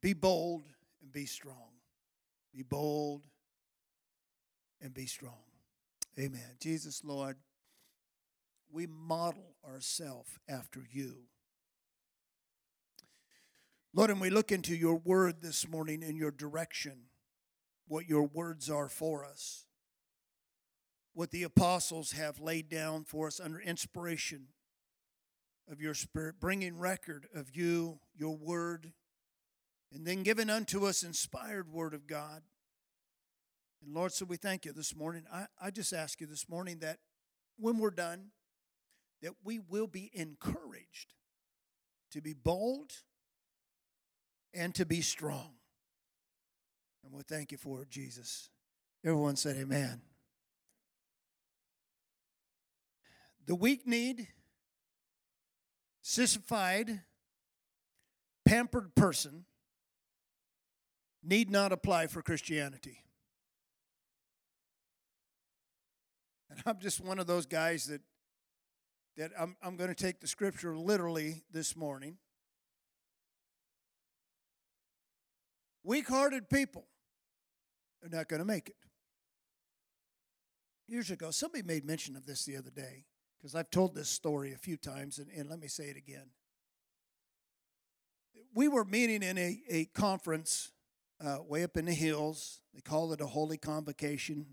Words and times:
Be 0.00 0.12
bold 0.12 0.62
and 1.02 1.12
be 1.12 1.26
strong. 1.26 1.72
Be 2.54 2.62
bold 2.62 3.22
and 4.80 4.94
be 4.94 5.06
strong. 5.06 5.32
Amen. 6.18 6.56
Jesus, 6.60 7.02
Lord, 7.04 7.36
we 8.70 8.86
model 8.86 9.54
ourselves 9.66 10.30
after 10.48 10.80
you. 10.90 11.14
Lord, 13.94 14.10
and 14.10 14.20
we 14.20 14.30
look 14.30 14.52
into 14.52 14.76
your 14.76 14.96
word 14.96 15.40
this 15.40 15.66
morning 15.66 16.02
in 16.02 16.16
your 16.16 16.30
direction, 16.30 17.04
what 17.86 18.08
your 18.08 18.24
words 18.24 18.68
are 18.68 18.88
for 18.88 19.24
us, 19.24 19.64
what 21.14 21.30
the 21.30 21.42
apostles 21.42 22.12
have 22.12 22.40
laid 22.40 22.68
down 22.68 23.04
for 23.04 23.26
us 23.26 23.40
under 23.40 23.58
inspiration 23.60 24.48
of 25.70 25.80
your 25.80 25.94
spirit, 25.94 26.36
bringing 26.38 26.78
record 26.78 27.26
of 27.34 27.56
you, 27.56 27.98
your 28.14 28.36
word, 28.36 28.92
and 29.92 30.06
then 30.06 30.22
given 30.22 30.50
unto 30.50 30.86
us 30.86 31.02
inspired 31.02 31.72
word 31.72 31.94
of 31.94 32.06
God. 32.06 32.42
And 33.84 33.94
Lord, 33.94 34.12
so 34.12 34.24
we 34.24 34.36
thank 34.36 34.64
you 34.64 34.72
this 34.72 34.94
morning. 34.94 35.24
I, 35.32 35.46
I 35.60 35.70
just 35.70 35.92
ask 35.92 36.20
you 36.20 36.26
this 36.26 36.48
morning 36.48 36.78
that 36.80 36.98
when 37.58 37.78
we're 37.78 37.90
done, 37.90 38.30
that 39.22 39.32
we 39.42 39.58
will 39.58 39.86
be 39.86 40.10
encouraged 40.12 41.14
to 42.12 42.20
be 42.20 42.32
bold 42.34 42.92
and 44.54 44.74
to 44.74 44.84
be 44.84 45.00
strong. 45.00 45.54
And 47.04 47.12
we 47.12 47.22
thank 47.22 47.52
you 47.52 47.58
for 47.58 47.82
it, 47.82 47.90
Jesus. 47.90 48.50
Everyone 49.04 49.36
said, 49.36 49.56
Amen. 49.56 50.02
The 53.46 53.54
weak 53.54 53.86
need, 53.86 54.28
sissified, 56.02 57.00
pampered 58.44 58.94
person 58.94 59.46
need 61.22 61.50
not 61.50 61.72
apply 61.72 62.06
for 62.06 62.22
Christianity. 62.22 63.04
And 66.50 66.62
I'm 66.66 66.78
just 66.80 67.00
one 67.00 67.18
of 67.18 67.26
those 67.26 67.46
guys 67.46 67.86
that 67.86 68.00
that 69.18 69.32
I'm, 69.38 69.56
I'm 69.60 69.76
going 69.76 69.88
to 69.88 69.96
take 69.96 70.20
the 70.20 70.28
scripture 70.28 70.76
literally 70.76 71.42
this 71.52 71.76
morning. 71.76 72.18
Weak 75.82 76.06
hearted 76.08 76.48
people 76.48 76.84
are 78.02 78.08
not 78.08 78.28
going 78.28 78.38
to 78.38 78.46
make 78.46 78.68
it. 78.68 78.76
Years 80.86 81.10
ago, 81.10 81.32
somebody 81.32 81.64
made 81.64 81.84
mention 81.84 82.16
of 82.16 82.26
this 82.26 82.44
the 82.44 82.56
other 82.56 82.70
day 82.70 83.06
because 83.36 83.56
I've 83.56 83.70
told 83.70 83.94
this 83.94 84.08
story 84.08 84.52
a 84.52 84.56
few 84.56 84.76
times, 84.76 85.18
and, 85.18 85.28
and 85.36 85.50
let 85.50 85.58
me 85.58 85.68
say 85.68 85.84
it 85.84 85.96
again. 85.96 86.30
We 88.54 88.68
were 88.68 88.84
meeting 88.84 89.24
in 89.24 89.36
a, 89.36 89.60
a 89.68 89.84
conference 89.86 90.70
uh, 91.24 91.38
way 91.46 91.64
up 91.64 91.76
in 91.76 91.84
the 91.84 91.94
hills. 91.94 92.60
They 92.74 92.80
called 92.80 93.12
it 93.12 93.20
a 93.20 93.26
holy 93.26 93.56
convocation. 93.56 94.46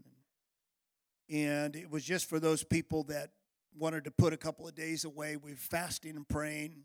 And 1.30 1.75
it 1.75 1.89
was 1.89 2.03
just 2.03 2.30
for 2.30 2.39
those 2.39 2.63
people 2.63 3.03
that 3.05 3.31
wanted 3.77 4.03
to 4.05 4.11
put 4.11 4.33
a 4.33 4.38
couple 4.38 4.67
of 4.67 4.75
days 4.75 5.05
away. 5.05 5.35
We 5.35 5.52
were 5.52 5.57
fasting 5.57 6.16
and 6.16 6.27
praying. 6.27 6.83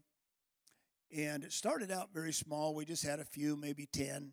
And 1.16 1.44
it 1.44 1.52
started 1.52 1.90
out 1.90 2.10
very 2.12 2.32
small. 2.32 2.74
We 2.74 2.84
just 2.84 3.04
had 3.04 3.20
a 3.20 3.24
few, 3.24 3.56
maybe 3.56 3.86
10. 3.86 4.32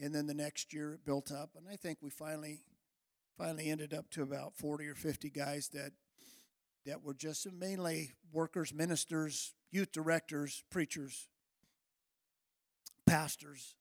And 0.00 0.14
then 0.14 0.26
the 0.26 0.34
next 0.34 0.72
year 0.72 0.94
it 0.94 1.04
built 1.04 1.30
up. 1.30 1.50
And 1.56 1.66
I 1.68 1.76
think 1.76 1.98
we 2.00 2.10
finally 2.10 2.60
finally 3.38 3.70
ended 3.70 3.94
up 3.94 4.10
to 4.10 4.22
about 4.22 4.54
40 4.54 4.86
or 4.86 4.94
50 4.94 5.30
guys 5.30 5.68
that 5.72 5.92
that 6.84 7.02
were 7.02 7.14
just 7.14 7.50
mainly 7.52 8.12
workers, 8.32 8.74
ministers, 8.74 9.54
youth 9.70 9.92
directors, 9.92 10.64
preachers, 10.70 11.28
pastors. 13.06 13.74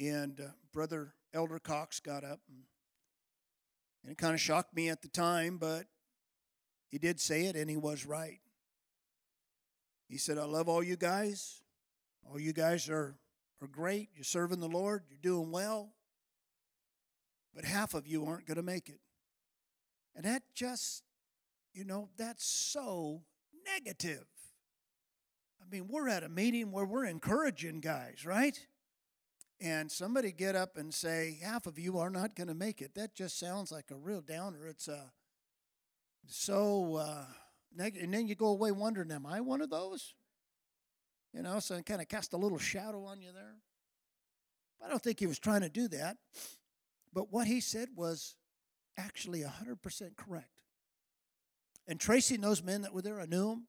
And 0.00 0.40
uh, 0.40 0.50
Brother 0.72 1.14
Elder 1.34 1.58
Cox 1.58 2.00
got 2.00 2.24
up, 2.24 2.40
and, 2.48 2.64
and 4.02 4.12
it 4.12 4.18
kind 4.18 4.34
of 4.34 4.40
shocked 4.40 4.74
me 4.74 4.88
at 4.88 5.02
the 5.02 5.08
time, 5.08 5.58
but 5.58 5.86
he 6.90 6.98
did 6.98 7.20
say 7.20 7.46
it, 7.46 7.56
and 7.56 7.70
he 7.70 7.76
was 7.76 8.04
right. 8.04 8.40
He 10.08 10.18
said, 10.18 10.36
I 10.36 10.44
love 10.44 10.68
all 10.68 10.82
you 10.82 10.96
guys. 10.96 11.62
All 12.28 12.38
you 12.38 12.52
guys 12.52 12.88
are, 12.90 13.16
are 13.60 13.68
great. 13.68 14.10
You're 14.14 14.24
serving 14.24 14.60
the 14.60 14.68
Lord, 14.68 15.04
you're 15.08 15.18
doing 15.22 15.50
well. 15.50 15.94
But 17.54 17.64
half 17.64 17.94
of 17.94 18.06
you 18.06 18.26
aren't 18.26 18.46
going 18.46 18.56
to 18.56 18.62
make 18.62 18.88
it. 18.88 19.00
And 20.14 20.24
that 20.24 20.42
just, 20.54 21.02
you 21.72 21.84
know, 21.84 22.08
that's 22.16 22.44
so 22.44 23.22
negative. 23.74 24.26
I 25.60 25.64
mean, 25.70 25.88
we're 25.88 26.08
at 26.08 26.22
a 26.22 26.28
meeting 26.28 26.72
where 26.72 26.84
we're 26.84 27.06
encouraging 27.06 27.80
guys, 27.80 28.26
right? 28.26 28.58
And 29.62 29.92
somebody 29.92 30.32
get 30.32 30.56
up 30.56 30.76
and 30.76 30.92
say, 30.92 31.38
half 31.40 31.68
of 31.68 31.78
you 31.78 31.98
are 31.98 32.10
not 32.10 32.34
going 32.34 32.48
to 32.48 32.54
make 32.54 32.82
it. 32.82 32.96
That 32.96 33.14
just 33.14 33.38
sounds 33.38 33.70
like 33.70 33.92
a 33.92 33.96
real 33.96 34.20
downer. 34.20 34.66
It's 34.66 34.88
a 34.88 35.12
so 36.26 36.96
uh, 36.96 37.24
and 37.78 38.12
then 38.12 38.26
you 38.26 38.34
go 38.34 38.48
away 38.48 38.72
wondering, 38.72 39.12
am 39.12 39.24
I 39.24 39.40
one 39.40 39.60
of 39.60 39.70
those? 39.70 40.14
You 41.32 41.42
know, 41.42 41.60
so 41.60 41.76
it 41.76 41.86
kind 41.86 42.00
of 42.00 42.08
cast 42.08 42.32
a 42.32 42.36
little 42.36 42.58
shadow 42.58 43.04
on 43.04 43.20
you 43.20 43.32
there. 43.32 43.54
I 44.84 44.88
don't 44.88 45.00
think 45.00 45.20
he 45.20 45.28
was 45.28 45.38
trying 45.38 45.60
to 45.60 45.68
do 45.68 45.86
that. 45.88 46.16
But 47.12 47.32
what 47.32 47.46
he 47.46 47.60
said 47.60 47.88
was 47.94 48.34
actually 48.98 49.42
100% 49.42 50.16
correct. 50.16 50.48
And 51.86 52.00
tracing 52.00 52.40
those 52.40 52.64
men 52.64 52.82
that 52.82 52.92
were 52.92 53.02
there, 53.02 53.20
I 53.20 53.26
knew 53.26 53.50
them. 53.50 53.68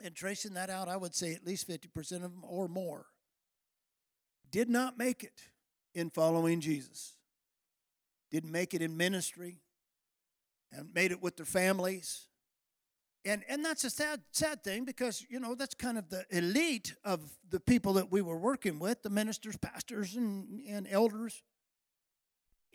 And 0.00 0.14
tracing 0.14 0.54
that 0.54 0.70
out, 0.70 0.88
I 0.88 0.96
would 0.96 1.14
say 1.14 1.34
at 1.34 1.46
least 1.46 1.68
50% 1.68 1.96
of 2.16 2.22
them 2.22 2.42
or 2.42 2.66
more 2.66 3.06
did 4.52 4.68
not 4.68 4.96
make 4.96 5.24
it 5.24 5.42
in 5.94 6.10
following 6.10 6.60
Jesus. 6.60 7.14
Didn't 8.30 8.52
make 8.52 8.72
it 8.72 8.80
in 8.80 8.96
ministry, 8.96 9.60
and 10.70 10.88
made 10.94 11.10
it 11.10 11.22
with 11.22 11.36
their 11.36 11.46
families. 11.46 12.28
And, 13.24 13.44
and 13.48 13.64
that's 13.64 13.84
a 13.84 13.90
sad, 13.90 14.20
sad 14.32 14.64
thing 14.64 14.84
because, 14.84 15.24
you 15.28 15.38
know, 15.38 15.54
that's 15.54 15.74
kind 15.74 15.96
of 15.96 16.08
the 16.08 16.24
elite 16.30 16.94
of 17.04 17.20
the 17.50 17.60
people 17.60 17.92
that 17.94 18.10
we 18.10 18.20
were 18.20 18.38
working 18.38 18.78
with 18.78 19.02
the 19.02 19.10
ministers, 19.10 19.56
pastors, 19.56 20.16
and, 20.16 20.60
and 20.68 20.88
elders. 20.90 21.42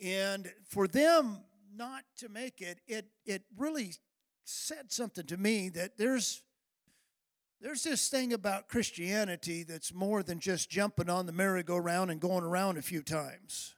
And 0.02 0.52
for 0.70 0.88
them 0.88 1.40
not 1.76 2.04
to 2.18 2.30
make 2.30 2.62
it, 2.62 2.80
it, 2.88 3.08
it 3.26 3.44
really 3.58 3.94
said 4.46 4.92
something 4.92 5.26
to 5.26 5.38
me 5.38 5.70
that 5.70 5.98
there's, 5.98 6.42
there's 7.62 7.84
this 7.84 8.08
thing 8.08 8.34
about 8.34 8.68
Christianity 8.68 9.64
that's 9.64 9.94
more 9.94 10.24
than 10.24 10.40
just 10.40 10.70
jumping 10.70 11.10
on 11.10 11.26
the 11.26 11.32
merry-go-round 11.32 12.12
and 12.12 12.20
going 12.20 12.44
around 12.44 12.78
a 12.78 12.82
few 12.82 13.02
times. 13.02 13.76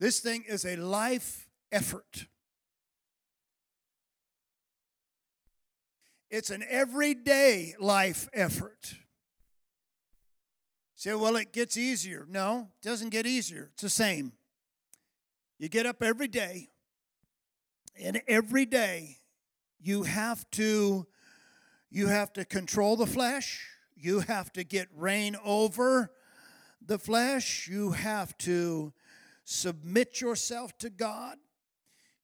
This 0.00 0.20
thing 0.20 0.44
is 0.48 0.64
a 0.64 0.76
life 0.76 1.48
effort. 1.70 2.26
It's 6.30 6.50
an 6.50 6.64
everyday 6.68 7.74
life 7.78 8.28
effort. 8.32 8.94
Say, 10.96 11.14
well, 11.14 11.36
it 11.36 11.52
gets 11.52 11.76
easier. 11.76 12.26
No, 12.28 12.68
it 12.80 12.86
doesn't 12.86 13.10
get 13.10 13.26
easier. 13.26 13.70
It's 13.74 13.82
the 13.82 13.90
same. 13.90 14.32
You 15.58 15.68
get 15.68 15.84
up 15.84 16.02
every 16.02 16.28
day, 16.28 16.70
and 18.00 18.22
every 18.26 18.64
day 18.64 19.18
you 19.78 20.04
have 20.04 20.48
to 20.52 21.06
you 21.92 22.06
have 22.06 22.32
to 22.32 22.46
control 22.46 22.96
the 22.96 23.06
flesh. 23.06 23.68
You 23.94 24.20
have 24.20 24.50
to 24.54 24.64
get 24.64 24.88
reign 24.96 25.36
over 25.44 26.10
the 26.80 26.98
flesh. 26.98 27.68
You 27.68 27.92
have 27.92 28.36
to 28.38 28.94
submit 29.44 30.18
yourself 30.18 30.76
to 30.78 30.88
God. 30.88 31.36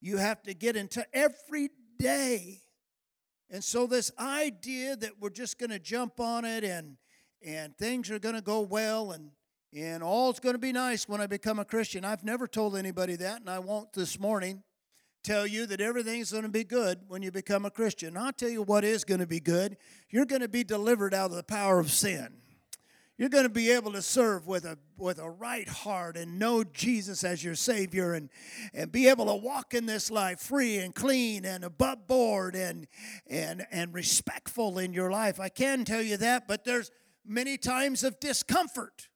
You 0.00 0.16
have 0.16 0.42
to 0.44 0.54
get 0.54 0.74
into 0.74 1.06
every 1.12 1.68
day. 1.98 2.62
And 3.50 3.62
so 3.62 3.86
this 3.86 4.10
idea 4.18 4.96
that 4.96 5.20
we're 5.20 5.28
just 5.28 5.58
going 5.58 5.70
to 5.70 5.78
jump 5.78 6.18
on 6.18 6.46
it 6.46 6.64
and 6.64 6.96
and 7.46 7.76
things 7.76 8.10
are 8.10 8.18
going 8.18 8.34
to 8.34 8.40
go 8.40 8.62
well 8.62 9.12
and 9.12 9.30
and 9.76 10.02
all's 10.02 10.40
going 10.40 10.54
to 10.54 10.58
be 10.58 10.72
nice 10.72 11.06
when 11.06 11.20
I 11.20 11.26
become 11.26 11.58
a 11.58 11.64
Christian. 11.64 12.06
I've 12.06 12.24
never 12.24 12.48
told 12.48 12.74
anybody 12.74 13.16
that 13.16 13.40
and 13.40 13.50
I 13.50 13.58
won't 13.58 13.92
this 13.92 14.18
morning 14.18 14.62
tell 15.22 15.46
you 15.46 15.66
that 15.66 15.80
everything's 15.80 16.30
going 16.30 16.44
to 16.44 16.48
be 16.48 16.64
good 16.64 17.00
when 17.08 17.22
you 17.22 17.30
become 17.30 17.64
a 17.64 17.70
Christian. 17.70 18.16
I'll 18.16 18.32
tell 18.32 18.48
you 18.48 18.62
what 18.62 18.84
is 18.84 19.04
going 19.04 19.20
to 19.20 19.26
be 19.26 19.40
good. 19.40 19.76
You're 20.10 20.26
going 20.26 20.42
to 20.42 20.48
be 20.48 20.64
delivered 20.64 21.14
out 21.14 21.30
of 21.30 21.36
the 21.36 21.42
power 21.42 21.78
of 21.78 21.90
sin 21.90 22.38
you're 23.18 23.28
going 23.28 23.44
to 23.44 23.50
be 23.50 23.72
able 23.72 23.92
to 23.92 24.00
serve 24.00 24.46
with 24.46 24.64
a 24.64 24.78
with 24.96 25.18
a 25.18 25.28
right 25.28 25.68
heart 25.68 26.16
and 26.16 26.38
know 26.38 26.62
Jesus 26.62 27.24
as 27.24 27.42
your 27.42 27.56
Savior 27.56 28.14
and 28.14 28.30
and 28.72 28.92
be 28.92 29.08
able 29.08 29.26
to 29.26 29.34
walk 29.34 29.74
in 29.74 29.86
this 29.86 30.08
life 30.08 30.38
free 30.38 30.78
and 30.78 30.94
clean 30.94 31.44
and 31.44 31.64
above 31.64 32.06
board 32.06 32.54
and 32.54 32.86
and 33.26 33.66
and 33.72 33.92
respectful 33.92 34.78
in 34.78 34.92
your 34.92 35.10
life. 35.10 35.40
I 35.40 35.48
can 35.48 35.84
tell 35.84 36.00
you 36.00 36.16
that, 36.18 36.46
but 36.46 36.64
there's 36.64 36.92
many 37.26 37.58
times 37.58 38.04
of 38.04 38.20
discomfort. 38.20 39.08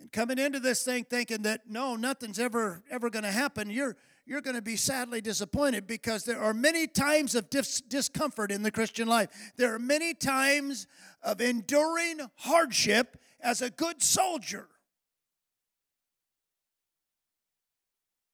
And 0.00 0.10
coming 0.10 0.38
into 0.38 0.60
this 0.60 0.82
thing 0.82 1.04
thinking 1.04 1.42
that 1.42 1.68
no, 1.68 1.94
nothing's 1.94 2.38
ever 2.38 2.82
ever 2.90 3.10
going 3.10 3.24
to 3.24 3.32
happen, 3.32 3.68
you're 3.68 3.98
you're 4.26 4.40
going 4.40 4.56
to 4.56 4.62
be 4.62 4.76
sadly 4.76 5.20
disappointed 5.20 5.86
because 5.86 6.24
there 6.24 6.40
are 6.40 6.54
many 6.54 6.86
times 6.86 7.34
of 7.34 7.50
dis- 7.50 7.82
discomfort 7.82 8.50
in 8.50 8.62
the 8.62 8.70
Christian 8.70 9.06
life. 9.06 9.28
There 9.56 9.74
are 9.74 9.78
many 9.78 10.14
times 10.14 10.86
of 11.22 11.40
enduring 11.40 12.20
hardship 12.36 13.18
as 13.40 13.60
a 13.60 13.68
good 13.68 14.02
soldier. 14.02 14.68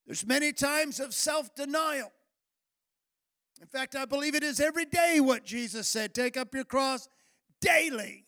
There's 0.05 0.25
many 0.25 0.53
times 0.53 0.99
of 0.99 1.13
self 1.13 1.53
denial. 1.55 2.11
In 3.61 3.67
fact, 3.67 3.95
I 3.95 4.05
believe 4.05 4.33
it 4.33 4.43
is 4.43 4.59
every 4.59 4.85
day 4.85 5.19
what 5.19 5.45
Jesus 5.45 5.87
said 5.87 6.13
take 6.13 6.37
up 6.37 6.53
your 6.55 6.63
cross 6.63 7.07
daily, 7.59 8.25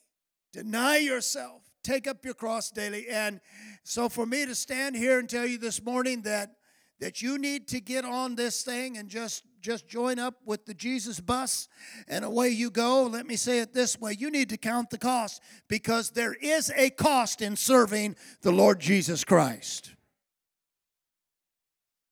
deny 0.51 0.98
yourself, 0.98 1.63
take 1.83 2.07
up 2.07 2.24
your 2.24 2.36
cross 2.36 2.69
daily. 2.71 3.07
And 3.10 3.39
so, 3.83 4.10
for 4.10 4.25
me 4.25 4.45
to 4.45 4.54
stand 4.54 4.95
here 4.95 5.18
and 5.18 5.30
tell 5.30 5.45
you 5.45 5.57
this 5.57 5.81
morning 5.81 6.21
that 6.21 6.56
that 7.00 7.22
you 7.22 7.38
need 7.38 7.68
to 7.69 7.81
get 7.81 8.06
on 8.06 8.36
this 8.36 8.63
thing 8.63 8.98
and 8.98 9.10
just 9.10 9.44
just 9.63 9.88
join 9.88 10.19
up 10.19 10.36
with 10.45 10.66
the 10.66 10.74
Jesus 10.74 11.22
bus 11.22 11.69
and 12.10 12.25
away 12.25 12.50
you 12.50 12.69
go. 12.69 13.04
Let 13.04 13.25
me 13.25 13.38
say 13.38 13.60
it 13.60 13.74
this 13.74 14.00
way 14.00 14.16
you 14.19 14.30
need 14.30 14.50
to 14.50 14.57
count 14.57 14.90
the 14.90 14.98
cost 14.98 15.42
because 15.69 16.12
there 16.12 16.34
is 16.34 16.72
a 16.75 16.90
cost 16.90 17.42
in 17.42 17.56
serving 17.56 18.16
the 18.42 18.51
Lord 18.51 18.80
Jesus 18.80 19.24
Christ. 19.24 19.95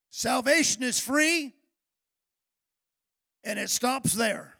Salvation 0.09 0.83
is 0.83 0.99
free 0.99 1.53
and 3.43 3.59
it 3.59 3.69
stops 3.69 4.13
there. 4.13 4.57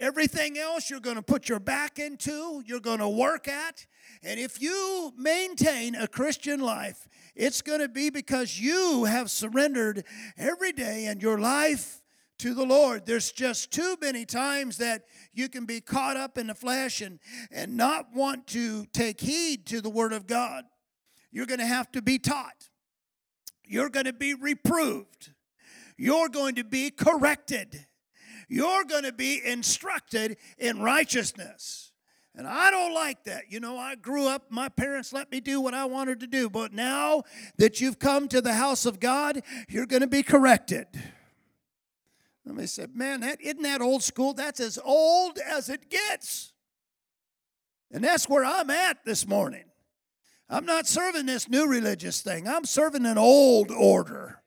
Everything 0.00 0.56
else 0.56 0.88
you're 0.88 1.00
going 1.00 1.16
to 1.16 1.22
put 1.22 1.48
your 1.48 1.58
back 1.58 1.98
into, 1.98 2.62
you're 2.64 2.78
going 2.78 3.00
to 3.00 3.08
work 3.08 3.48
at. 3.48 3.84
And 4.22 4.38
if 4.38 4.62
you 4.62 5.12
maintain 5.16 5.96
a 5.96 6.06
Christian 6.06 6.60
life, 6.60 7.08
it's 7.38 7.62
going 7.62 7.80
to 7.80 7.88
be 7.88 8.10
because 8.10 8.60
you 8.60 9.04
have 9.04 9.30
surrendered 9.30 10.04
every 10.36 10.72
day 10.72 11.06
in 11.06 11.20
your 11.20 11.38
life 11.38 12.02
to 12.40 12.52
the 12.52 12.64
Lord. 12.64 13.06
There's 13.06 13.32
just 13.32 13.72
too 13.72 13.96
many 14.00 14.24
times 14.26 14.76
that 14.78 15.04
you 15.32 15.48
can 15.48 15.64
be 15.64 15.80
caught 15.80 16.16
up 16.16 16.36
in 16.36 16.48
the 16.48 16.54
flesh 16.54 17.00
and, 17.00 17.18
and 17.50 17.76
not 17.76 18.14
want 18.14 18.46
to 18.48 18.84
take 18.92 19.20
heed 19.20 19.66
to 19.66 19.80
the 19.80 19.90
Word 19.90 20.12
of 20.12 20.26
God. 20.26 20.64
You're 21.30 21.46
going 21.46 21.60
to 21.60 21.66
have 21.66 21.90
to 21.92 22.02
be 22.02 22.18
taught, 22.18 22.68
you're 23.64 23.90
going 23.90 24.06
to 24.06 24.12
be 24.12 24.34
reproved, 24.34 25.32
you're 25.96 26.28
going 26.28 26.56
to 26.56 26.64
be 26.64 26.90
corrected 26.90 27.86
you're 28.48 28.84
going 28.84 29.04
to 29.04 29.12
be 29.12 29.40
instructed 29.44 30.38
in 30.56 30.80
righteousness. 30.80 31.87
And 32.38 32.46
I 32.46 32.70
don't 32.70 32.94
like 32.94 33.24
that. 33.24 33.50
You 33.50 33.58
know, 33.58 33.76
I 33.76 33.96
grew 33.96 34.28
up, 34.28 34.44
my 34.48 34.68
parents 34.68 35.12
let 35.12 35.28
me 35.32 35.40
do 35.40 35.60
what 35.60 35.74
I 35.74 35.86
wanted 35.86 36.20
to 36.20 36.28
do. 36.28 36.48
But 36.48 36.72
now 36.72 37.24
that 37.56 37.80
you've 37.80 37.98
come 37.98 38.28
to 38.28 38.40
the 38.40 38.54
house 38.54 38.86
of 38.86 39.00
God, 39.00 39.42
you're 39.68 39.86
going 39.86 40.02
to 40.02 40.08
be 40.08 40.22
corrected. 40.22 40.86
And 42.46 42.56
they 42.56 42.66
said, 42.66 42.94
Man, 42.94 43.22
that 43.22 43.40
isn't 43.40 43.62
that 43.62 43.80
old 43.80 44.04
school? 44.04 44.34
That's 44.34 44.60
as 44.60 44.78
old 44.84 45.38
as 45.38 45.68
it 45.68 45.90
gets. 45.90 46.52
And 47.90 48.04
that's 48.04 48.28
where 48.28 48.44
I'm 48.44 48.70
at 48.70 49.04
this 49.04 49.26
morning. 49.26 49.64
I'm 50.48 50.64
not 50.64 50.86
serving 50.86 51.26
this 51.26 51.48
new 51.48 51.66
religious 51.66 52.20
thing. 52.20 52.46
I'm 52.46 52.64
serving 52.64 53.04
an 53.04 53.18
old 53.18 53.72
order. 53.72 54.37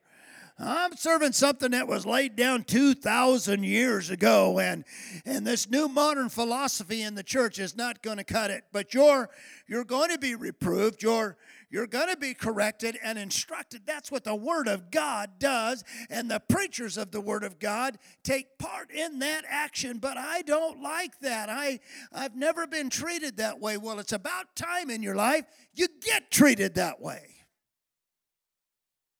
I'm 0.64 0.96
serving 0.96 1.32
something 1.32 1.72
that 1.72 1.88
was 1.88 2.06
laid 2.06 2.36
down 2.36 2.62
2,000 2.62 3.64
years 3.64 4.10
ago, 4.10 4.60
and, 4.60 4.84
and 5.24 5.44
this 5.44 5.68
new 5.68 5.88
modern 5.88 6.28
philosophy 6.28 7.02
in 7.02 7.16
the 7.16 7.24
church 7.24 7.58
is 7.58 7.76
not 7.76 8.00
going 8.00 8.18
to 8.18 8.24
cut 8.24 8.52
it. 8.52 8.62
But 8.72 8.94
you're, 8.94 9.28
you're 9.66 9.82
going 9.82 10.10
to 10.10 10.18
be 10.18 10.36
reproved, 10.36 11.02
you're, 11.02 11.36
you're 11.68 11.88
going 11.88 12.10
to 12.10 12.16
be 12.16 12.32
corrected 12.32 12.96
and 13.02 13.18
instructed. 13.18 13.82
That's 13.86 14.12
what 14.12 14.22
the 14.22 14.36
Word 14.36 14.68
of 14.68 14.92
God 14.92 15.30
does, 15.40 15.82
and 16.08 16.30
the 16.30 16.38
preachers 16.38 16.96
of 16.96 17.10
the 17.10 17.20
Word 17.20 17.42
of 17.42 17.58
God 17.58 17.98
take 18.22 18.56
part 18.58 18.92
in 18.92 19.18
that 19.18 19.44
action. 19.48 19.98
But 19.98 20.16
I 20.16 20.42
don't 20.42 20.80
like 20.80 21.18
that. 21.20 21.50
I, 21.50 21.80
I've 22.12 22.36
never 22.36 22.68
been 22.68 22.88
treated 22.88 23.38
that 23.38 23.58
way. 23.58 23.78
Well, 23.78 23.98
it's 23.98 24.12
about 24.12 24.54
time 24.54 24.90
in 24.90 25.02
your 25.02 25.16
life 25.16 25.44
you 25.74 25.88
get 26.00 26.30
treated 26.30 26.76
that 26.76 27.00
way. 27.00 27.30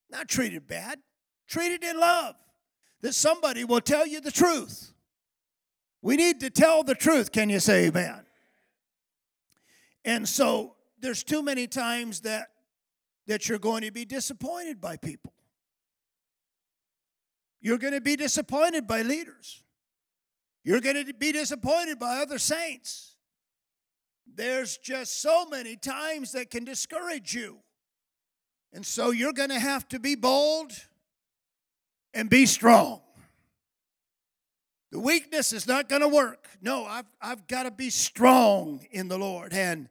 Not 0.08 0.28
treated 0.28 0.68
bad 0.68 1.00
treated 1.52 1.84
in 1.84 2.00
love, 2.00 2.34
that 3.02 3.14
somebody 3.14 3.62
will 3.62 3.82
tell 3.82 4.06
you 4.06 4.20
the 4.20 4.30
truth. 4.30 4.94
We 6.00 6.16
need 6.16 6.40
to 6.40 6.48
tell 6.48 6.82
the 6.82 6.94
truth. 6.94 7.30
Can 7.30 7.50
you 7.50 7.60
say 7.60 7.86
amen? 7.86 8.24
And 10.04 10.26
so 10.26 10.74
there's 10.98 11.22
too 11.22 11.42
many 11.42 11.66
times 11.66 12.20
that 12.20 12.48
that 13.28 13.48
you're 13.48 13.58
going 13.58 13.82
to 13.82 13.92
be 13.92 14.04
disappointed 14.04 14.80
by 14.80 14.96
people. 14.96 15.32
You're 17.60 17.78
going 17.78 17.92
to 17.92 18.00
be 18.00 18.16
disappointed 18.16 18.88
by 18.88 19.02
leaders. 19.02 19.62
You're 20.64 20.80
going 20.80 21.06
to 21.06 21.14
be 21.14 21.30
disappointed 21.30 22.00
by 22.00 22.16
other 22.16 22.38
saints. 22.38 23.14
There's 24.34 24.76
just 24.78 25.20
so 25.20 25.46
many 25.46 25.76
times 25.76 26.32
that 26.32 26.50
can 26.50 26.64
discourage 26.64 27.32
you. 27.32 27.58
And 28.72 28.84
so 28.84 29.10
you're 29.10 29.34
going 29.34 29.50
to 29.50 29.60
have 29.60 29.86
to 29.90 30.00
be 30.00 30.16
bold 30.16 30.72
and 32.14 32.28
be 32.28 32.46
strong. 32.46 33.00
The 34.90 35.00
weakness 35.00 35.54
is 35.54 35.66
not 35.66 35.88
going 35.88 36.02
to 36.02 36.08
work. 36.08 36.46
No, 36.60 36.84
I've, 36.84 37.06
I've 37.20 37.46
got 37.46 37.62
to 37.62 37.70
be 37.70 37.88
strong 37.88 38.86
in 38.90 39.08
the 39.08 39.16
Lord. 39.16 39.54
And, 39.54 39.88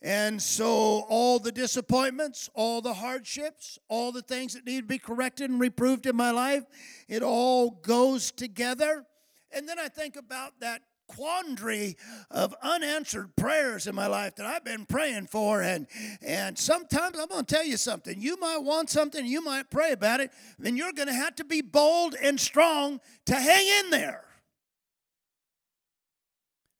and 0.00 0.40
so, 0.40 0.66
all 1.08 1.40
the 1.40 1.50
disappointments, 1.50 2.48
all 2.54 2.80
the 2.80 2.94
hardships, 2.94 3.80
all 3.88 4.12
the 4.12 4.22
things 4.22 4.54
that 4.54 4.64
need 4.64 4.82
to 4.82 4.86
be 4.86 4.98
corrected 4.98 5.50
and 5.50 5.58
reproved 5.58 6.06
in 6.06 6.14
my 6.14 6.30
life, 6.30 6.64
it 7.08 7.22
all 7.22 7.70
goes 7.70 8.30
together. 8.30 9.04
And 9.50 9.68
then 9.68 9.78
I 9.80 9.88
think 9.88 10.14
about 10.14 10.60
that 10.60 10.82
quandary 11.14 11.96
of 12.30 12.54
unanswered 12.62 13.36
prayers 13.36 13.86
in 13.86 13.94
my 13.94 14.06
life 14.06 14.36
that 14.36 14.46
I've 14.46 14.64
been 14.64 14.86
praying 14.86 15.26
for. 15.26 15.62
And, 15.62 15.86
and 16.22 16.58
sometimes 16.58 17.18
I'm 17.18 17.28
going 17.28 17.44
to 17.44 17.54
tell 17.54 17.64
you 17.64 17.76
something. 17.76 18.20
You 18.20 18.38
might 18.38 18.58
want 18.58 18.90
something, 18.90 19.24
you 19.26 19.42
might 19.42 19.70
pray 19.70 19.92
about 19.92 20.20
it, 20.20 20.30
then 20.58 20.76
you're 20.76 20.92
going 20.92 21.08
to 21.08 21.14
have 21.14 21.36
to 21.36 21.44
be 21.44 21.60
bold 21.60 22.14
and 22.20 22.38
strong 22.40 23.00
to 23.26 23.34
hang 23.34 23.66
in 23.84 23.90
there 23.90 24.24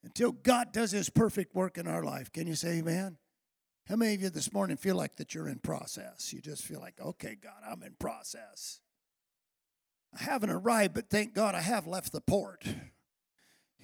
until 0.02 0.32
God 0.32 0.72
does 0.72 0.90
his 0.90 1.08
perfect 1.08 1.54
work 1.54 1.78
in 1.78 1.86
our 1.86 2.04
life. 2.04 2.30
Can 2.32 2.46
you 2.46 2.54
say 2.54 2.78
amen? 2.78 3.16
How 3.88 3.96
many 3.96 4.14
of 4.14 4.22
you 4.22 4.30
this 4.30 4.52
morning 4.52 4.76
feel 4.76 4.96
like 4.96 5.16
that 5.16 5.34
you're 5.34 5.48
in 5.48 5.58
process? 5.58 6.32
You 6.32 6.40
just 6.40 6.64
feel 6.64 6.80
like, 6.80 6.94
okay, 7.00 7.36
God, 7.42 7.52
I'm 7.68 7.82
in 7.82 7.94
process. 7.98 8.80
I 10.18 10.22
haven't 10.22 10.50
arrived, 10.50 10.94
but 10.94 11.10
thank 11.10 11.34
God 11.34 11.54
I 11.54 11.60
have 11.60 11.86
left 11.86 12.12
the 12.12 12.20
port 12.20 12.64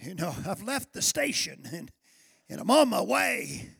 you 0.00 0.14
know, 0.14 0.34
I've 0.46 0.62
left 0.62 0.92
the 0.92 1.02
station 1.02 1.68
and, 1.72 1.90
and 2.48 2.60
I'm 2.60 2.70
on 2.70 2.88
my 2.88 3.02
way. 3.02 3.70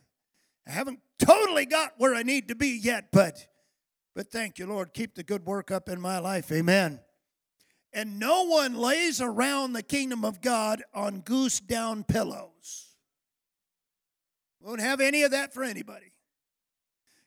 I 0.67 0.71
haven't 0.71 0.99
totally 1.19 1.65
got 1.65 1.93
where 1.97 2.15
I 2.15 2.23
need 2.23 2.47
to 2.49 2.55
be 2.55 2.79
yet, 2.81 3.09
but 3.11 3.47
but 4.13 4.29
thank 4.29 4.59
you, 4.59 4.67
Lord. 4.67 4.93
Keep 4.93 5.15
the 5.15 5.23
good 5.23 5.45
work 5.45 5.71
up 5.71 5.87
in 5.87 6.01
my 6.01 6.19
life. 6.19 6.51
Amen. 6.51 6.99
And 7.93 8.19
no 8.19 8.43
one 8.43 8.75
lays 8.75 9.21
around 9.21 9.73
the 9.73 9.83
kingdom 9.83 10.25
of 10.25 10.41
God 10.41 10.83
on 10.93 11.21
goose 11.21 11.59
down 11.61 12.03
pillows. 12.03 12.95
Won't 14.59 14.81
have 14.81 15.01
any 15.01 15.23
of 15.23 15.31
that 15.31 15.53
for 15.53 15.63
anybody. 15.63 16.11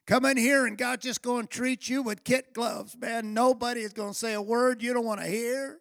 Come 0.07 0.27
in 0.27 0.37
here 0.37 0.67
and 0.67 0.77
God 0.77 1.01
just 1.01 1.23
going 1.23 1.47
to 1.47 1.49
treat 1.49 1.89
you 1.89 2.03
with 2.03 2.25
kit 2.25 2.53
gloves, 2.53 2.97
man. 2.99 3.33
Nobody 3.33 3.81
is 3.81 3.95
going 3.95 4.13
to 4.13 4.19
say 4.19 4.35
a 4.35 4.43
word 4.43 4.83
you 4.83 4.93
don't 4.93 5.07
want 5.07 5.21
to 5.21 5.27
hear 5.27 5.81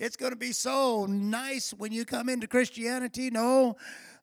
it's 0.00 0.16
going 0.16 0.32
to 0.32 0.36
be 0.36 0.52
so 0.52 1.04
nice 1.04 1.74
when 1.74 1.92
you 1.92 2.06
come 2.06 2.30
into 2.30 2.46
Christianity. 2.46 3.28
No, 3.30 3.76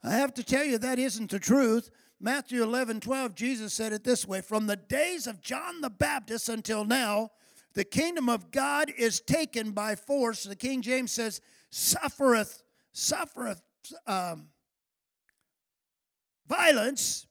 I 0.03 0.09
have 0.09 0.33
to 0.33 0.43
tell 0.43 0.65
you 0.65 0.79
that 0.79 0.97
isn't 0.97 1.29
the 1.29 1.37
truth. 1.37 1.91
Matthew 2.19 2.63
11, 2.63 2.99
12, 2.99 3.35
Jesus 3.35 3.73
said 3.75 3.93
it 3.93 4.03
this 4.03 4.27
way 4.27 4.41
From 4.41 4.65
the 4.65 4.75
days 4.75 5.27
of 5.27 5.39
John 5.39 5.81
the 5.81 5.91
Baptist 5.91 6.49
until 6.49 6.83
now, 6.83 7.29
the 7.75 7.83
kingdom 7.83 8.27
of 8.27 8.49
God 8.49 8.91
is 8.97 9.21
taken 9.21 9.69
by 9.69 9.95
force. 9.95 10.43
The 10.43 10.55
King 10.55 10.81
James 10.81 11.11
says, 11.11 11.41
suffereth, 11.69 12.63
suffereth 12.91 13.61
um, 14.07 14.47
violence, 16.47 17.27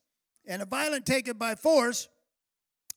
and 0.46 0.62
a 0.62 0.66
violent 0.66 1.04
taken 1.04 1.36
by 1.36 1.56
force. 1.56 2.08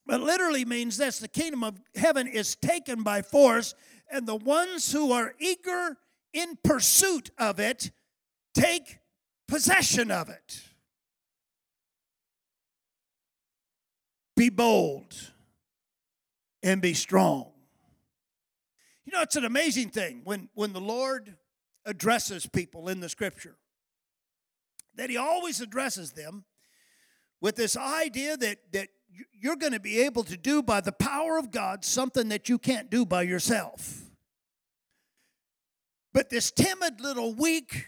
But 0.05 0.21
literally 0.21 0.63
means 0.63 0.97
this 0.97 1.17
the 1.17 1.27
kingdom 1.27 1.63
of 1.63 1.81
heaven 1.95 2.27
is 2.27 2.55
taken 2.55 3.01
by 3.01 3.23
force, 3.23 3.73
and 4.11 4.27
the 4.27 4.35
ones 4.35 4.91
who 4.91 5.11
are 5.11 5.33
eager 5.39 5.97
in 6.33 6.57
pursuit 6.63 7.31
of 7.37 7.59
it 7.59 7.91
take 8.53 8.99
possession 9.47 10.11
of 10.11 10.29
it. 10.29 10.61
Be 14.35 14.49
bold 14.49 15.31
and 16.63 16.81
be 16.81 16.93
strong. 16.93 17.51
You 19.05 19.13
know, 19.13 19.21
it's 19.21 19.35
an 19.35 19.45
amazing 19.45 19.89
thing 19.89 20.21
when, 20.23 20.49
when 20.53 20.71
the 20.71 20.79
Lord 20.79 21.35
addresses 21.85 22.45
people 22.45 22.89
in 22.89 22.99
the 22.99 23.09
scripture, 23.09 23.57
that 24.95 25.09
He 25.09 25.17
always 25.17 25.61
addresses 25.61 26.11
them 26.11 26.45
with 27.41 27.55
this 27.55 27.75
idea 27.75 28.37
that, 28.37 28.59
that 28.71 28.89
you're 29.33 29.55
going 29.55 29.73
to 29.73 29.79
be 29.79 30.01
able 30.01 30.23
to 30.25 30.37
do 30.37 30.61
by 30.61 30.81
the 30.81 30.91
power 30.91 31.37
of 31.37 31.51
God 31.51 31.85
something 31.85 32.29
that 32.29 32.49
you 32.49 32.57
can't 32.57 32.89
do 32.89 33.05
by 33.05 33.23
yourself. 33.23 34.03
But 36.13 36.29
this 36.29 36.51
timid 36.51 37.01
little 37.01 37.33
weak 37.33 37.85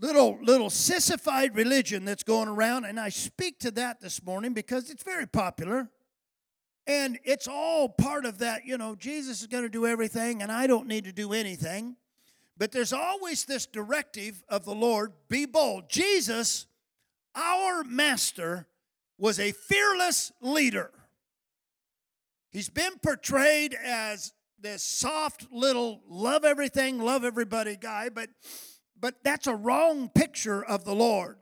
little 0.00 0.38
little 0.42 0.70
sissified 0.70 1.56
religion 1.56 2.04
that's 2.04 2.22
going 2.22 2.48
around 2.48 2.84
and 2.84 3.00
I 3.00 3.08
speak 3.08 3.58
to 3.60 3.70
that 3.72 4.00
this 4.00 4.24
morning 4.24 4.54
because 4.54 4.90
it's 4.90 5.02
very 5.02 5.26
popular. 5.26 5.90
And 6.86 7.18
it's 7.24 7.46
all 7.46 7.88
part 7.88 8.24
of 8.24 8.38
that, 8.38 8.64
you 8.64 8.78
know, 8.78 8.94
Jesus 8.94 9.42
is 9.42 9.46
going 9.46 9.64
to 9.64 9.68
do 9.68 9.86
everything 9.86 10.40
and 10.42 10.50
I 10.50 10.66
don't 10.66 10.86
need 10.86 11.04
to 11.04 11.12
do 11.12 11.32
anything. 11.32 11.96
But 12.56 12.72
there's 12.72 12.92
always 12.92 13.44
this 13.44 13.66
directive 13.66 14.42
of 14.48 14.64
the 14.64 14.74
Lord 14.74 15.12
be 15.28 15.46
bold. 15.46 15.90
Jesus, 15.90 16.66
our 17.34 17.84
master, 17.84 18.66
was 19.18 19.40
a 19.40 19.52
fearless 19.52 20.32
leader. 20.40 20.90
He's 22.50 22.70
been 22.70 22.98
portrayed 23.02 23.74
as 23.74 24.32
this 24.60 24.82
soft 24.82 25.46
little 25.52 26.02
love 26.08 26.44
everything, 26.44 26.98
love 26.98 27.24
everybody 27.24 27.76
guy, 27.76 28.08
but 28.08 28.30
but 29.00 29.22
that's 29.22 29.46
a 29.46 29.54
wrong 29.54 30.08
picture 30.08 30.64
of 30.64 30.84
the 30.84 30.94
Lord. 30.94 31.36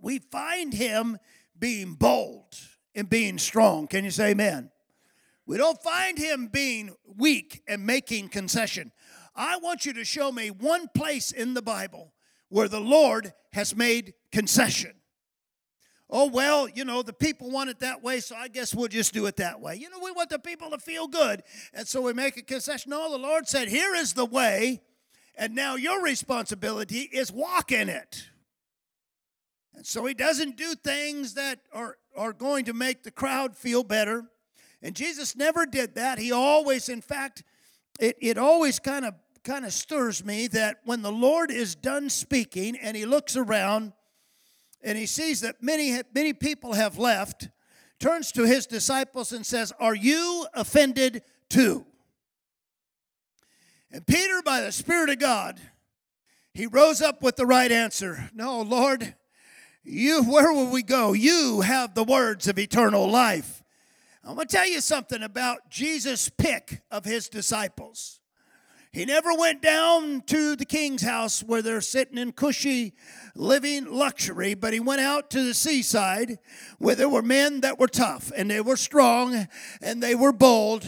We 0.00 0.18
find 0.18 0.72
him 0.72 1.18
being 1.58 1.94
bold 1.94 2.54
and 2.94 3.10
being 3.10 3.38
strong. 3.38 3.86
Can 3.86 4.04
you 4.04 4.10
say 4.10 4.30
amen? 4.30 4.70
We 5.46 5.56
don't 5.56 5.82
find 5.82 6.16
him 6.16 6.46
being 6.46 6.94
weak 7.16 7.62
and 7.66 7.84
making 7.84 8.28
concession. 8.28 8.92
I 9.34 9.58
want 9.58 9.86
you 9.86 9.92
to 9.94 10.04
show 10.04 10.32
me 10.32 10.50
one 10.50 10.88
place 10.94 11.32
in 11.32 11.54
the 11.54 11.62
Bible 11.62 12.12
where 12.48 12.68
the 12.68 12.80
Lord 12.80 13.32
has 13.52 13.76
made 13.76 14.14
concession. 14.32 14.97
Oh, 16.10 16.26
well, 16.28 16.68
you 16.68 16.84
know, 16.84 17.02
the 17.02 17.12
people 17.12 17.50
want 17.50 17.68
it 17.68 17.80
that 17.80 18.02
way, 18.02 18.20
so 18.20 18.34
I 18.34 18.48
guess 18.48 18.74
we'll 18.74 18.88
just 18.88 19.12
do 19.12 19.26
it 19.26 19.36
that 19.36 19.60
way. 19.60 19.76
You 19.76 19.90
know, 19.90 19.98
we 20.02 20.10
want 20.10 20.30
the 20.30 20.38
people 20.38 20.70
to 20.70 20.78
feel 20.78 21.06
good, 21.06 21.42
and 21.74 21.86
so 21.86 22.00
we 22.00 22.14
make 22.14 22.38
a 22.38 22.42
concession. 22.42 22.90
No, 22.90 23.10
the 23.10 23.18
Lord 23.18 23.46
said, 23.46 23.68
Here 23.68 23.94
is 23.94 24.14
the 24.14 24.24
way, 24.24 24.80
and 25.36 25.54
now 25.54 25.76
your 25.76 26.02
responsibility 26.02 27.00
is 27.12 27.30
walk 27.30 27.72
in 27.72 27.90
it. 27.90 28.30
And 29.74 29.86
so 29.86 30.04
he 30.06 30.14
doesn't 30.14 30.56
do 30.56 30.74
things 30.74 31.34
that 31.34 31.60
are, 31.72 31.98
are 32.16 32.32
going 32.32 32.64
to 32.64 32.72
make 32.72 33.02
the 33.02 33.10
crowd 33.10 33.56
feel 33.56 33.84
better. 33.84 34.24
And 34.82 34.96
Jesus 34.96 35.36
never 35.36 35.66
did 35.66 35.94
that. 35.94 36.18
He 36.18 36.32
always, 36.32 36.88
in 36.88 37.00
fact, 37.00 37.44
it, 38.00 38.16
it 38.20 38.38
always 38.38 38.78
kind 38.78 39.04
of 39.04 39.14
kind 39.44 39.64
of 39.64 39.72
stirs 39.72 40.24
me 40.24 40.46
that 40.48 40.78
when 40.84 41.00
the 41.02 41.12
Lord 41.12 41.50
is 41.50 41.74
done 41.74 42.10
speaking 42.10 42.76
and 42.76 42.96
he 42.96 43.06
looks 43.06 43.36
around 43.36 43.92
and 44.82 44.96
he 44.96 45.06
sees 45.06 45.40
that 45.40 45.62
many 45.62 46.00
many 46.14 46.32
people 46.32 46.74
have 46.74 46.98
left, 46.98 47.48
turns 47.98 48.32
to 48.32 48.44
his 48.44 48.66
disciples 48.66 49.32
and 49.32 49.44
says, 49.44 49.72
"Are 49.78 49.94
you 49.94 50.46
offended 50.54 51.22
too?" 51.48 51.86
And 53.90 54.06
Peter, 54.06 54.42
by 54.42 54.60
the 54.60 54.72
Spirit 54.72 55.10
of 55.10 55.18
God, 55.18 55.60
he 56.52 56.66
rose 56.66 57.00
up 57.00 57.22
with 57.22 57.36
the 57.36 57.46
right 57.46 57.72
answer. 57.72 58.30
No, 58.34 58.60
Lord, 58.60 59.14
you, 59.82 60.22
where 60.22 60.52
will 60.52 60.70
we 60.70 60.82
go? 60.82 61.12
You 61.14 61.62
have 61.62 61.94
the 61.94 62.04
words 62.04 62.48
of 62.48 62.58
eternal 62.58 63.08
life. 63.08 63.62
I'm 64.22 64.34
going 64.34 64.46
to 64.46 64.56
tell 64.56 64.66
you 64.68 64.82
something 64.82 65.22
about 65.22 65.70
Jesus' 65.70 66.28
pick 66.28 66.82
of 66.90 67.06
his 67.06 67.30
disciples. 67.30 68.17
He 68.98 69.04
never 69.04 69.32
went 69.32 69.62
down 69.62 70.22
to 70.22 70.56
the 70.56 70.64
king's 70.64 71.02
house 71.02 71.40
where 71.40 71.62
they're 71.62 71.80
sitting 71.80 72.18
in 72.18 72.32
cushy 72.32 72.94
living 73.36 73.84
luxury, 73.84 74.54
but 74.54 74.72
he 74.72 74.80
went 74.80 75.00
out 75.00 75.30
to 75.30 75.44
the 75.44 75.54
seaside 75.54 76.40
where 76.78 76.96
there 76.96 77.08
were 77.08 77.22
men 77.22 77.60
that 77.60 77.78
were 77.78 77.86
tough 77.86 78.32
and 78.36 78.50
they 78.50 78.60
were 78.60 78.76
strong 78.76 79.46
and 79.80 80.02
they 80.02 80.16
were 80.16 80.32
bold. 80.32 80.84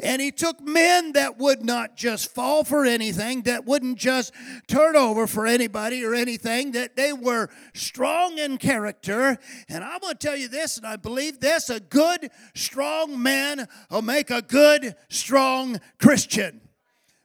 And 0.00 0.20
he 0.20 0.32
took 0.32 0.60
men 0.62 1.12
that 1.12 1.38
would 1.38 1.64
not 1.64 1.94
just 1.94 2.34
fall 2.34 2.64
for 2.64 2.84
anything, 2.84 3.42
that 3.42 3.64
wouldn't 3.64 3.98
just 3.98 4.34
turn 4.66 4.96
over 4.96 5.28
for 5.28 5.46
anybody 5.46 6.04
or 6.04 6.12
anything, 6.12 6.72
that 6.72 6.96
they 6.96 7.12
were 7.12 7.50
strong 7.72 8.36
in 8.36 8.58
character. 8.58 9.38
And 9.68 9.84
I'm 9.84 10.00
going 10.00 10.14
to 10.14 10.18
tell 10.18 10.36
you 10.36 10.48
this, 10.48 10.76
and 10.76 10.84
I 10.84 10.96
believe 10.96 11.38
this 11.38 11.70
a 11.70 11.78
good, 11.78 12.32
strong 12.56 13.22
man 13.22 13.68
will 13.92 14.02
make 14.02 14.30
a 14.30 14.42
good, 14.42 14.96
strong 15.08 15.78
Christian. 16.00 16.62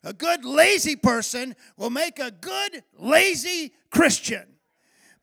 A 0.03 0.13
good 0.13 0.46
lazy 0.46 0.96
person 0.96 1.56
will 1.77 1.89
make 1.89 2.20
a 2.20 2.32
good 2.32 2.84
lazy 2.98 3.74
Christian. 3.89 4.46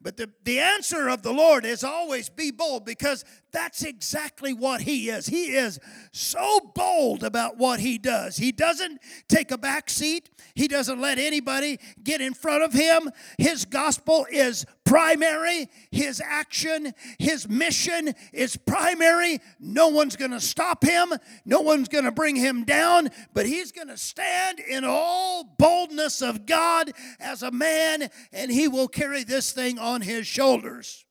But 0.01 0.17
the, 0.17 0.31
the 0.45 0.61
answer 0.61 1.09
of 1.09 1.23
the 1.23 1.33
Lord 1.33 1.65
is 1.65 1.83
always 1.83 2.29
be 2.29 2.51
bold 2.51 2.85
because 2.85 3.25
that's 3.53 3.83
exactly 3.83 4.53
what 4.53 4.83
He 4.83 5.09
is. 5.09 5.27
He 5.27 5.47
is 5.55 5.79
so 6.13 6.61
bold 6.75 7.23
about 7.23 7.57
what 7.57 7.81
He 7.81 7.99
does. 7.99 8.37
He 8.37 8.53
doesn't 8.53 9.01
take 9.29 9.51
a 9.51 9.59
back 9.59 9.89
seat, 9.89 10.31
He 10.55 10.69
doesn't 10.69 11.01
let 11.01 11.19
anybody 11.19 11.79
get 12.03 12.21
in 12.21 12.35
front 12.35 12.63
of 12.63 12.73
Him. 12.73 13.11
His 13.39 13.65
gospel 13.65 14.27
is 14.31 14.67
primary, 14.85 15.69
His 15.91 16.21
action, 16.25 16.93
His 17.19 17.49
mission 17.49 18.15
is 18.33 18.57
primary. 18.57 19.41
No 19.59 19.89
one's 19.89 20.17
going 20.17 20.33
to 20.33 20.41
stop 20.41 20.85
Him, 20.85 21.13
no 21.45 21.61
one's 21.61 21.89
going 21.89 22.05
to 22.05 22.13
bring 22.13 22.37
Him 22.37 22.65
down, 22.65 23.11
but 23.33 23.47
He's 23.47 23.73
going 23.73 23.89
to 23.89 23.97
stand 23.97 24.61
in 24.61 24.85
all 24.85 25.45
boldness 25.59 26.23
of 26.23 26.47
God 26.47 26.93
as 27.21 27.43
a 27.43 27.51
man, 27.51 28.11
and 28.33 28.51
He 28.51 28.69
will 28.69 28.89
carry 28.89 29.25
this 29.25 29.53
thing 29.53 29.79
on 29.79 30.03
His 30.03 30.27
shoulders. 30.27 31.05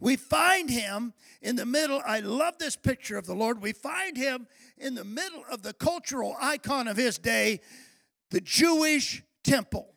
We 0.00 0.16
find 0.16 0.70
Him 0.70 1.12
in 1.40 1.56
the 1.56 1.66
middle. 1.66 2.02
I 2.04 2.20
love 2.20 2.58
this 2.58 2.76
picture 2.76 3.16
of 3.16 3.26
the 3.26 3.34
Lord. 3.34 3.62
We 3.62 3.72
find 3.72 4.16
him 4.16 4.46
in 4.76 4.94
the 4.94 5.04
middle 5.04 5.44
of 5.50 5.62
the 5.62 5.72
cultural 5.72 6.36
icon 6.40 6.88
of 6.88 6.96
his 6.96 7.18
day, 7.18 7.60
the 8.30 8.40
Jewish 8.40 9.22
temple. 9.44 9.94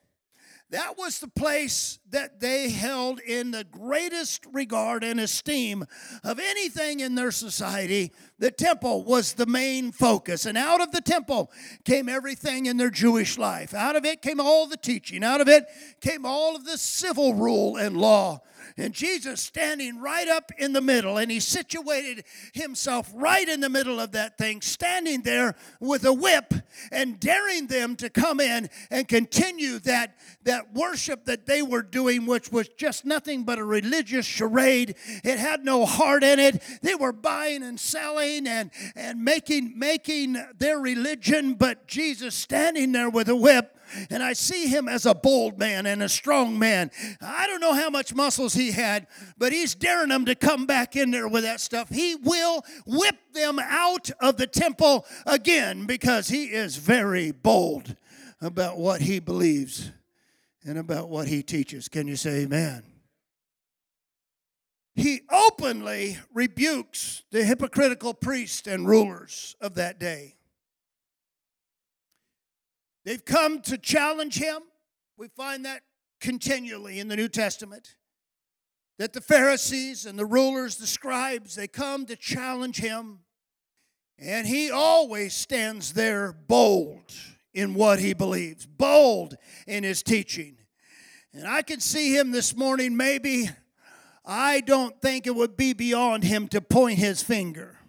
That 0.71 0.97
was 0.97 1.19
the 1.19 1.27
place 1.27 1.99
that 2.11 2.39
they 2.39 2.69
held 2.69 3.19
in 3.19 3.51
the 3.51 3.65
greatest 3.65 4.45
regard 4.53 5.03
and 5.03 5.19
esteem 5.19 5.85
of 6.23 6.39
anything 6.39 7.01
in 7.01 7.15
their 7.15 7.31
society. 7.31 8.13
The 8.39 8.51
temple 8.51 9.03
was 9.03 9.33
the 9.33 9.45
main 9.45 9.91
focus. 9.91 10.45
And 10.45 10.57
out 10.57 10.79
of 10.79 10.91
the 10.91 11.01
temple 11.01 11.51
came 11.83 12.07
everything 12.07 12.67
in 12.67 12.77
their 12.77 12.89
Jewish 12.89 13.37
life. 13.37 13.73
Out 13.73 13.97
of 13.97 14.05
it 14.05 14.21
came 14.21 14.39
all 14.39 14.65
the 14.65 14.77
teaching. 14.77 15.25
Out 15.25 15.41
of 15.41 15.49
it 15.49 15.65
came 15.99 16.25
all 16.25 16.55
of 16.55 16.63
the 16.63 16.77
civil 16.77 17.33
rule 17.33 17.75
and 17.75 17.97
law. 17.97 18.39
And 18.77 18.93
Jesus 18.93 19.41
standing 19.41 19.99
right 19.99 20.27
up 20.27 20.51
in 20.57 20.73
the 20.73 20.81
middle, 20.81 21.17
and 21.17 21.31
he 21.31 21.39
situated 21.39 22.23
himself 22.53 23.11
right 23.13 23.47
in 23.47 23.59
the 23.59 23.69
middle 23.69 23.99
of 23.99 24.11
that 24.13 24.37
thing, 24.37 24.61
standing 24.61 25.21
there 25.21 25.55
with 25.79 26.05
a 26.05 26.13
whip 26.13 26.53
and 26.91 27.19
daring 27.19 27.67
them 27.67 27.95
to 27.97 28.09
come 28.09 28.39
in 28.39 28.69
and 28.89 29.07
continue 29.07 29.79
that, 29.79 30.15
that 30.43 30.73
worship 30.73 31.25
that 31.25 31.45
they 31.45 31.61
were 31.61 31.81
doing, 31.81 32.25
which 32.25 32.51
was 32.51 32.69
just 32.69 33.05
nothing 33.05 33.43
but 33.43 33.59
a 33.59 33.63
religious 33.63 34.25
charade. 34.25 34.95
It 35.23 35.39
had 35.39 35.63
no 35.63 35.85
heart 35.85 36.23
in 36.23 36.39
it. 36.39 36.61
They 36.81 36.95
were 36.95 37.13
buying 37.13 37.63
and 37.63 37.79
selling 37.79 38.47
and, 38.47 38.71
and 38.95 39.23
making, 39.23 39.77
making 39.77 40.37
their 40.57 40.79
religion, 40.79 41.53
but 41.53 41.87
Jesus 41.87 42.35
standing 42.35 42.91
there 42.91 43.09
with 43.09 43.29
a 43.29 43.35
whip 43.35 43.77
and 44.09 44.21
I 44.23 44.33
see 44.33 44.67
him 44.67 44.87
as 44.87 45.05
a 45.05 45.13
bold 45.15 45.57
man 45.59 45.85
and 45.85 46.01
a 46.03 46.09
strong 46.09 46.57
man. 46.57 46.91
I 47.21 47.47
don't 47.47 47.61
know 47.61 47.73
how 47.73 47.89
much 47.89 48.13
muscles 48.13 48.53
he 48.53 48.71
had, 48.71 49.07
but 49.37 49.51
he's 49.51 49.75
daring 49.75 50.09
them 50.09 50.25
to 50.25 50.35
come 50.35 50.65
back 50.65 50.95
in 50.95 51.11
there 51.11 51.27
with 51.27 51.43
that 51.43 51.59
stuff. 51.59 51.89
He 51.89 52.15
will 52.15 52.63
whip 52.85 53.17
them 53.33 53.59
out 53.59 54.09
of 54.19 54.37
the 54.37 54.47
temple 54.47 55.05
again 55.25 55.85
because 55.85 56.29
he 56.29 56.45
is 56.45 56.77
very 56.77 57.31
bold 57.31 57.95
about 58.41 58.77
what 58.77 59.01
he 59.01 59.19
believes 59.19 59.91
and 60.65 60.77
about 60.77 61.09
what 61.09 61.27
he 61.27 61.43
teaches. 61.43 61.87
Can 61.87 62.07
you 62.07 62.15
say 62.15 62.41
amen? 62.41 62.83
He 64.93 65.21
openly 65.31 66.17
rebukes 66.33 67.23
the 67.31 67.43
hypocritical 67.43 68.13
priests 68.13 68.67
and 68.67 68.87
rulers 68.87 69.55
of 69.61 69.75
that 69.75 69.99
day. 69.99 70.35
They've 73.03 73.23
come 73.23 73.61
to 73.61 73.77
challenge 73.77 74.37
him. 74.37 74.61
We 75.17 75.27
find 75.27 75.65
that 75.65 75.81
continually 76.19 76.99
in 76.99 77.07
the 77.07 77.15
New 77.15 77.27
Testament. 77.27 77.95
That 78.99 79.13
the 79.13 79.21
Pharisees 79.21 80.05
and 80.05 80.17
the 80.17 80.25
rulers, 80.25 80.77
the 80.77 80.87
scribes, 80.87 81.55
they 81.55 81.67
come 81.67 82.05
to 82.05 82.15
challenge 82.15 82.77
him. 82.77 83.19
And 84.19 84.45
he 84.45 84.69
always 84.69 85.33
stands 85.33 85.93
there 85.93 86.31
bold 86.31 87.11
in 87.53 87.73
what 87.73 87.99
he 87.99 88.13
believes, 88.13 88.67
bold 88.67 89.35
in 89.65 89.83
his 89.83 90.03
teaching. 90.03 90.57
And 91.33 91.47
I 91.47 91.63
can 91.63 91.79
see 91.79 92.15
him 92.15 92.31
this 92.31 92.55
morning, 92.55 92.95
maybe. 92.95 93.49
I 94.23 94.61
don't 94.61 95.01
think 95.01 95.25
it 95.25 95.35
would 95.35 95.57
be 95.57 95.73
beyond 95.73 96.23
him 96.23 96.47
to 96.49 96.61
point 96.61 96.99
his 96.99 97.23
finger 97.23 97.80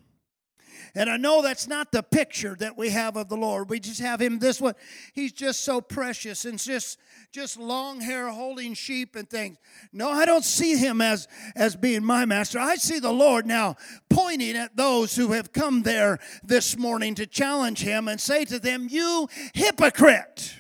And 0.95 1.09
I 1.09 1.17
know 1.17 1.41
that's 1.41 1.67
not 1.67 1.91
the 1.91 2.03
picture 2.03 2.55
that 2.59 2.77
we 2.77 2.91
have 2.91 3.17
of 3.17 3.31
the 3.31 3.37
Lord. 3.37 3.71
We 3.71 3.81
just 3.81 4.01
have 4.01 4.21
him 4.21 4.39
this 4.39 4.61
way. 4.61 4.73
He's 5.15 5.33
just 5.33 5.65
so 5.65 5.81
precious 5.81 6.45
and 6.45 6.59
just 6.59 6.99
just 7.31 7.59
long 7.59 8.03
hair 8.03 8.29
holding 8.29 8.75
sheep 8.75 9.17
and 9.17 9.29
things. 9.29 9.57
No, 9.91 10.11
I 10.11 10.27
don't 10.27 10.45
see 10.45 10.77
him 10.77 11.01
as 11.01 11.29
as 11.57 11.77
being 11.77 12.05
my 12.05 12.27
master. 12.27 12.59
I 12.59 12.77
see 12.77 12.99
the 12.99 13.13
Lord 13.13 13.47
now 13.47 13.77
pointing 14.11 14.55
at 14.55 14.77
those 14.77 15.17
who 15.17 15.33
have 15.33 15.53
come 15.53 15.83
there 15.83 16.19
this 16.45 16.77
morning 16.77 17.15
to 17.15 17.27
challenge 17.27 17.81
him 17.81 18.07
and 18.07 18.21
say 18.21 18.45
to 18.45 18.59
them, 18.59 18.87
"You 18.91 19.31
hypocrite. 19.55 20.57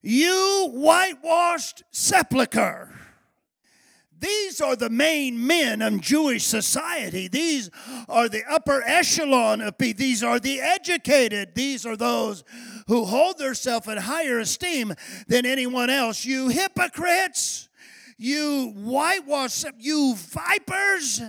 You 0.00 0.70
whitewashed 0.72 1.82
sepulcher." 1.90 3.01
These 4.22 4.60
are 4.60 4.76
the 4.76 4.88
main 4.88 5.44
men 5.48 5.82
of 5.82 6.00
Jewish 6.00 6.44
society. 6.44 7.26
These 7.26 7.70
are 8.08 8.28
the 8.28 8.44
upper 8.48 8.80
echelon 8.86 9.60
of 9.60 9.76
people. 9.76 9.98
These 9.98 10.22
are 10.22 10.38
the 10.38 10.60
educated. 10.60 11.56
These 11.56 11.84
are 11.84 11.96
those 11.96 12.44
who 12.86 13.04
hold 13.04 13.38
themselves 13.38 13.88
in 13.88 13.98
higher 13.98 14.38
esteem 14.38 14.94
than 15.26 15.44
anyone 15.44 15.90
else. 15.90 16.24
You 16.24 16.50
hypocrites, 16.50 17.68
you 18.16 18.72
whitewash, 18.76 19.64
you 19.80 20.14
vipers, 20.14 21.20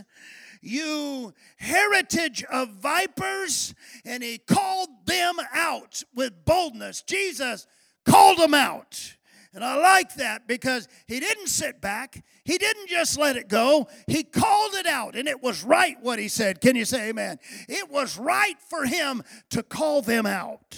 you 0.61 1.33
heritage 1.57 2.43
of 2.43 2.69
vipers. 2.73 3.73
And 4.05 4.21
he 4.21 4.37
called 4.37 4.89
them 5.07 5.37
out 5.51 6.03
with 6.13 6.45
boldness. 6.45 7.01
Jesus 7.01 7.65
called 8.05 8.37
them 8.37 8.53
out. 8.53 9.15
And 9.51 9.63
I 9.63 9.77
like 9.77 10.13
that 10.15 10.47
because 10.47 10.87
he 11.07 11.19
didn't 11.19 11.47
sit 11.47 11.81
back. 11.81 12.23
He 12.45 12.57
didn't 12.57 12.89
just 12.89 13.17
let 13.17 13.37
it 13.37 13.47
go. 13.47 13.87
He 14.05 14.23
called 14.23 14.73
it 14.73 14.85
out, 14.85 15.15
and 15.15 15.29
it 15.29 15.41
was 15.41 15.63
right 15.63 15.95
what 16.01 16.19
he 16.19 16.27
said. 16.27 16.59
Can 16.59 16.75
you 16.75 16.83
say 16.83 17.09
amen? 17.09 17.39
It 17.69 17.89
was 17.89 18.17
right 18.17 18.57
for 18.69 18.85
him 18.85 19.23
to 19.51 19.63
call 19.63 20.01
them 20.01 20.25
out. 20.25 20.77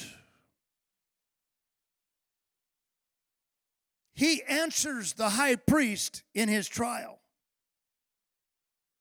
He 4.13 4.43
answers 4.48 5.13
the 5.13 5.31
high 5.31 5.55
priest 5.55 6.24
in 6.36 6.50
his 6.50 6.67
trial. 6.67 7.19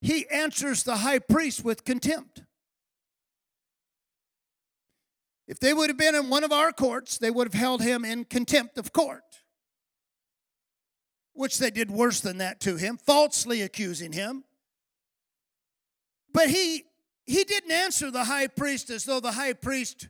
He 0.01 0.27
answers 0.29 0.83
the 0.83 0.97
high 0.97 1.21
priest 1.21 1.65
with 1.65 1.85
contempt. 1.85 2.43
If 5.47 5.61
they 5.61 5.75
would 5.75 5.91
have 5.91 5.99
been 5.99 6.15
in 6.15 6.31
one 6.31 6.45
of 6.45 6.53
our 6.53 6.73
courts, 6.73 7.19
they 7.19 7.31
would 7.31 7.47
have 7.47 7.61
held 7.61 7.83
him 7.83 8.05
in 8.05 8.25
contempt 8.25 8.79
of 8.79 8.93
court 8.93 9.44
which 11.35 11.59
they 11.59 11.71
did 11.71 11.91
worse 11.91 12.21
than 12.21 12.39
that 12.39 12.61
to 12.61 12.77
him, 12.77 12.97
falsely 12.97 13.61
accusing 13.61 14.13
him. 14.13 14.45
But 16.33 16.49
he 16.49 16.85
he 17.27 17.45
didn't 17.45 17.73
answer 17.73 18.11
the 18.11 18.25
high 18.25 18.49
priest 18.49 18.91
as 18.91 19.05
though 19.05 19.21
the 19.21 19.33
high 19.33 19.53
priest 19.55 20.09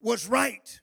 was 0.00 0.26
right. 0.26 0.80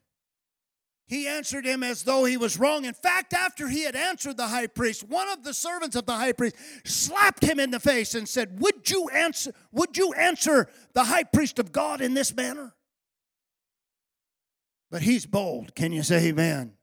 He 1.06 1.28
answered 1.28 1.66
him 1.66 1.82
as 1.82 2.04
though 2.04 2.24
he 2.26 2.38
was 2.38 2.60
wrong. 2.60 2.86
In 2.86 2.94
fact, 2.94 3.34
after 3.34 3.68
he 3.68 3.84
had 3.84 3.96
answered 3.96 4.38
the 4.38 4.48
high 4.48 4.68
priest, 4.68 5.04
one 5.04 5.28
of 5.28 5.44
the 5.44 5.56
servants 5.56 5.96
of 5.96 6.06
the 6.06 6.16
high 6.16 6.34
priest 6.34 6.56
slapped 6.86 7.44
him 7.44 7.60
in 7.60 7.72
the 7.72 7.80
face 7.80 8.14
and 8.14 8.30
said, 8.30 8.62
"Would 8.62 8.90
you 8.90 9.10
answer 9.10 9.54
would 9.72 9.98
you 9.98 10.14
answer 10.14 10.70
the 10.94 11.06
high 11.06 11.24
priest 11.24 11.58
of 11.58 11.72
God 11.72 12.00
in 12.00 12.14
this 12.14 12.34
manner?" 12.36 12.76
But 14.92 15.02
he's 15.02 15.26
bold. 15.26 15.76
Can 15.76 15.92
you 15.92 16.04
say 16.04 16.28
amen? 16.28 16.79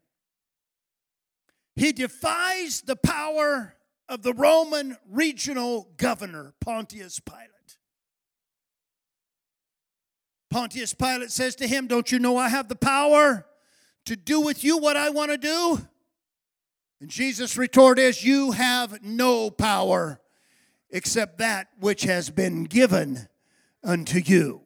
He 1.77 1.93
defies 1.93 2.81
the 2.81 2.97
power 2.97 3.75
of 4.09 4.23
the 4.23 4.33
Roman 4.33 4.97
regional 5.11 5.89
governor, 5.99 6.55
Pontius 6.61 7.21
Pilate. 7.21 7.51
Pontius 10.51 10.95
Pilate 10.95 11.31
says 11.31 11.55
to 11.57 11.67
him, 11.67 11.87
Don't 11.87 12.11
you 12.11 12.19
know 12.19 12.39
I 12.39 12.49
have 12.49 12.69
the 12.69 12.77
power 12.77 13.47
to 14.07 14.17
do 14.17 14.41
with 14.41 14.65
you 14.65 14.79
what 14.79 14.97
I 14.97 15.11
want 15.11 15.33
to 15.33 15.39
do? 15.39 15.87
And 17.01 17.11
Jesus' 17.11 17.59
retort 17.59 17.99
is, 17.99 18.25
You 18.25 18.53
have 18.53 19.03
no 19.03 19.51
power 19.51 20.21
except 20.89 21.39
that 21.39 21.69
which 21.79 22.05
has 22.05 22.31
been 22.31 22.65
given 22.65 23.29
unto 23.85 24.19
you. 24.19 24.63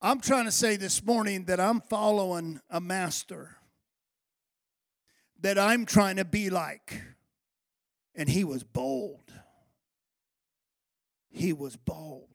I'm 0.00 0.20
trying 0.20 0.44
to 0.44 0.52
say 0.52 0.76
this 0.76 1.04
morning 1.04 1.46
that 1.46 1.58
I'm 1.58 1.80
following 1.80 2.60
a 2.70 2.80
master 2.80 3.56
that 5.42 5.58
I'm 5.58 5.86
trying 5.86 6.16
to 6.16 6.24
be 6.24 6.50
like. 6.50 7.02
And 8.14 8.28
he 8.28 8.44
was 8.44 8.62
bold. 8.62 9.32
He 11.30 11.52
was 11.52 11.76
bold. 11.76 12.26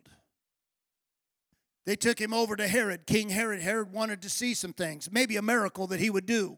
They 1.86 1.96
took 1.96 2.20
him 2.20 2.34
over 2.34 2.56
to 2.56 2.68
Herod, 2.68 3.06
King 3.06 3.30
Herod. 3.30 3.62
Herod 3.62 3.92
wanted 3.92 4.22
to 4.24 4.30
see 4.30 4.54
some 4.54 4.74
things, 4.74 5.12
maybe 5.12 5.38
a 5.38 5.42
miracle 5.42 5.88
that 5.88 6.00
he 6.00 6.10
would 6.10 6.26
do. 6.26 6.58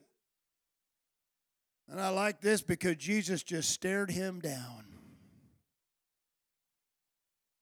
And 1.89 1.99
I 1.99 2.10
like 2.10 2.41
this 2.41 2.62
because 2.62 2.95
Jesus 2.97 3.43
just 3.43 3.69
stared 3.69 4.12
him 4.12 4.39
down. 4.39 4.86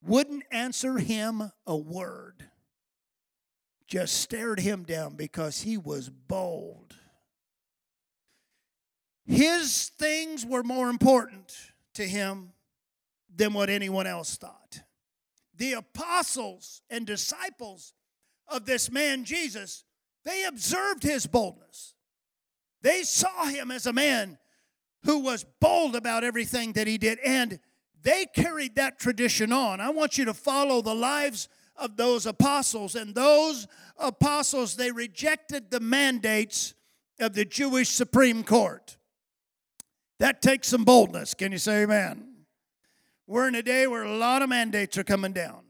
Wouldn't 0.03 0.43
answer 0.51 0.97
him 0.97 1.51
a 1.65 1.75
word. 1.75 2.49
Just 3.87 4.15
stared 4.21 4.59
him 4.59 4.83
down 4.83 5.15
because 5.15 5.61
he 5.61 5.77
was 5.77 6.09
bold. 6.09 6.95
His 9.25 9.89
things 9.97 10.45
were 10.45 10.63
more 10.63 10.89
important 10.89 11.53
to 11.95 12.07
him 12.07 12.53
than 13.35 13.53
what 13.53 13.69
anyone 13.69 14.07
else 14.07 14.37
thought. 14.37 14.81
The 15.57 15.73
apostles 15.73 16.81
and 16.89 17.05
disciples 17.05 17.93
of 18.47 18.65
this 18.65 18.91
man 18.91 19.23
Jesus, 19.23 19.83
they 20.23 20.43
observed 20.45 21.03
his 21.03 21.25
boldness. 21.25 21.93
They 22.81 23.03
saw 23.03 23.45
him 23.45 23.71
as 23.71 23.87
a 23.87 23.93
man 23.93 24.37
who 25.03 25.19
was 25.19 25.45
bold 25.59 25.95
about 25.95 26.23
everything 26.23 26.73
that 26.73 26.87
he 26.87 26.97
did, 26.97 27.19
and 27.19 27.59
they 28.03 28.25
carried 28.25 28.75
that 28.75 28.99
tradition 28.99 29.51
on. 29.51 29.81
I 29.81 29.89
want 29.89 30.17
you 30.17 30.25
to 30.25 30.33
follow 30.33 30.81
the 30.81 30.93
lives 30.93 31.47
of 31.75 31.97
those 31.97 32.25
apostles, 32.25 32.95
and 32.95 33.15
those 33.15 33.67
apostles, 33.97 34.75
they 34.75 34.91
rejected 34.91 35.71
the 35.71 35.79
mandates 35.79 36.73
of 37.19 37.33
the 37.33 37.45
Jewish 37.45 37.89
Supreme 37.89 38.43
Court. 38.43 38.97
That 40.19 40.41
takes 40.41 40.67
some 40.67 40.83
boldness. 40.85 41.33
Can 41.33 41.51
you 41.51 41.57
say 41.57 41.83
amen? 41.83 42.35
We're 43.27 43.47
in 43.47 43.55
a 43.55 43.63
day 43.63 43.87
where 43.87 44.03
a 44.03 44.17
lot 44.17 44.41
of 44.41 44.49
mandates 44.49 44.97
are 44.97 45.03
coming 45.03 45.33
down. 45.33 45.61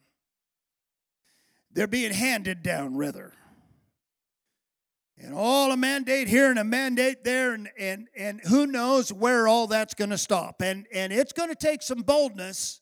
They're 1.72 1.88
being 1.88 2.14
handed 2.14 2.64
down, 2.64 2.96
rather. 2.96 3.34
And 5.18 5.34
all 5.34 5.72
a 5.72 5.78
mandate 5.78 6.28
here 6.28 6.50
and 6.50 6.60
a 6.60 6.64
mandate 6.64 7.24
there, 7.24 7.54
and, 7.54 7.70
and, 7.80 8.08
and 8.16 8.42
who 8.42 8.68
knows 8.68 9.12
where 9.12 9.48
all 9.48 9.68
that's 9.68 9.94
going 9.94 10.10
to 10.10 10.18
stop. 10.18 10.62
And, 10.62 10.86
and 10.94 11.14
it's 11.14 11.34
going 11.34 11.50
to 11.50 11.56
take 11.56 11.82
some 11.82 12.02
boldness. 12.02 12.82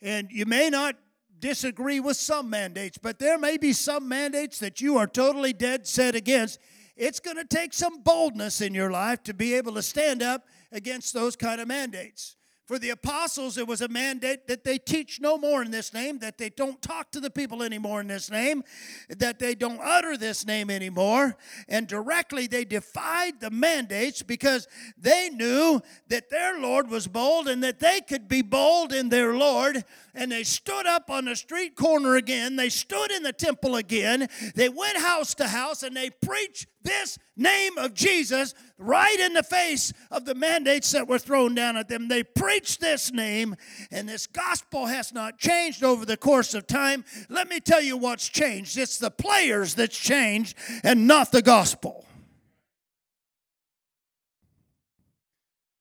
And 0.00 0.28
you 0.30 0.46
may 0.46 0.70
not 0.70 0.96
disagree 1.40 1.98
with 2.00 2.16
some 2.16 2.48
mandates, 2.48 2.96
but 2.96 3.18
there 3.18 3.38
may 3.38 3.56
be 3.56 3.72
some 3.72 4.08
mandates 4.08 4.58
that 4.60 4.80
you 4.80 4.96
are 4.96 5.06
totally 5.06 5.52
dead 5.52 5.86
set 5.86 6.14
against. 6.14 6.58
It's 6.96 7.18
going 7.20 7.36
to 7.36 7.44
take 7.44 7.74
some 7.74 8.02
boldness 8.02 8.60
in 8.60 8.72
your 8.72 8.90
life 8.90 9.22
to 9.24 9.34
be 9.34 9.54
able 9.54 9.74
to 9.74 9.82
stand 9.82 10.22
up 10.22 10.44
against 10.74 11.14
those 11.14 11.36
kind 11.36 11.60
of 11.60 11.68
mandates. 11.68 12.36
For 12.66 12.78
the 12.78 12.90
apostles, 12.90 13.58
it 13.58 13.68
was 13.68 13.82
a 13.82 13.88
mandate 13.88 14.46
that 14.46 14.64
they 14.64 14.78
teach 14.78 15.20
no 15.20 15.36
more 15.36 15.62
in 15.62 15.70
this 15.70 15.92
name, 15.92 16.20
that 16.20 16.38
they 16.38 16.48
don't 16.48 16.80
talk 16.80 17.12
to 17.12 17.20
the 17.20 17.28
people 17.28 17.62
anymore 17.62 18.00
in 18.00 18.06
this 18.06 18.30
name, 18.30 18.64
that 19.10 19.38
they 19.38 19.54
don't 19.54 19.80
utter 19.82 20.16
this 20.16 20.46
name 20.46 20.70
anymore. 20.70 21.36
And 21.68 21.86
directly 21.86 22.46
they 22.46 22.64
defied 22.64 23.38
the 23.38 23.50
mandates 23.50 24.22
because 24.22 24.66
they 24.96 25.28
knew 25.28 25.82
that 26.08 26.30
their 26.30 26.58
Lord 26.58 26.88
was 26.88 27.06
bold 27.06 27.48
and 27.48 27.62
that 27.62 27.80
they 27.80 28.00
could 28.00 28.28
be 28.28 28.40
bold 28.40 28.94
in 28.94 29.10
their 29.10 29.34
Lord. 29.34 29.84
And 30.14 30.32
they 30.32 30.44
stood 30.44 30.86
up 30.86 31.10
on 31.10 31.26
the 31.26 31.36
street 31.36 31.76
corner 31.76 32.16
again. 32.16 32.56
They 32.56 32.70
stood 32.70 33.10
in 33.10 33.24
the 33.24 33.34
temple 33.34 33.76
again. 33.76 34.26
They 34.54 34.70
went 34.70 34.96
house 34.96 35.34
to 35.34 35.48
house 35.48 35.82
and 35.82 35.94
they 35.94 36.08
preached 36.08 36.68
this 36.84 37.18
name 37.36 37.76
of 37.78 37.94
Jesus 37.94 38.54
right 38.78 39.18
in 39.18 39.32
the 39.32 39.42
face 39.42 39.92
of 40.10 40.24
the 40.24 40.34
mandates 40.34 40.92
that 40.92 41.08
were 41.08 41.18
thrown 41.18 41.54
down 41.54 41.76
at 41.76 41.88
them. 41.88 42.08
They 42.08 42.22
preached 42.22 42.80
this 42.80 43.12
name, 43.12 43.56
and 43.90 44.08
this 44.08 44.26
gospel 44.26 44.86
has 44.86 45.12
not 45.12 45.38
changed 45.38 45.82
over 45.82 46.04
the 46.04 46.16
course 46.16 46.54
of 46.54 46.66
time. 46.66 47.04
Let 47.28 47.48
me 47.48 47.58
tell 47.60 47.82
you 47.82 47.96
what's 47.96 48.28
changed 48.28 48.78
it's 48.78 48.98
the 48.98 49.10
players 49.10 49.74
that's 49.74 49.98
changed 49.98 50.56
and 50.84 51.06
not 51.06 51.32
the 51.32 51.42
gospel. 51.42 52.04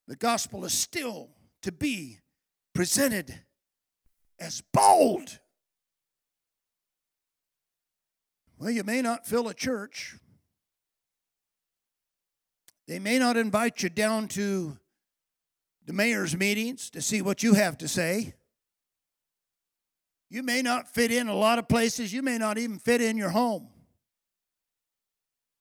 The 0.08 0.16
gospel 0.16 0.66
is 0.66 0.74
still 0.74 1.30
to 1.62 1.72
be 1.72 2.20
presented 2.74 3.42
as 4.40 4.62
bold. 4.74 5.40
Well, 8.58 8.70
you 8.70 8.84
may 8.84 9.02
not 9.02 9.26
fill 9.26 9.48
a 9.48 9.54
church 9.54 10.18
they 12.88 13.00
may 13.00 13.18
not 13.18 13.38
invite 13.38 13.84
you 13.84 13.90
down 13.90 14.28
to 14.30 14.78
the 15.86 15.94
mayor's 15.94 16.36
meetings 16.36 16.90
to 16.92 17.02
see 17.02 17.22
what 17.22 17.44
you 17.44 17.54
have 17.54 17.78
to 17.80 17.88
say. 17.88 18.34
You 20.30 20.44
may 20.44 20.62
not 20.62 20.88
fit 20.88 21.12
in 21.12 21.28
a 21.28 21.36
lot 21.36 21.60
of 21.60 21.68
places, 21.68 22.12
you 22.12 22.22
may 22.22 22.38
not 22.38 22.58
even 22.58 22.80
fit 22.80 23.02
in 23.02 23.18
your 23.18 23.30
home. 23.30 23.70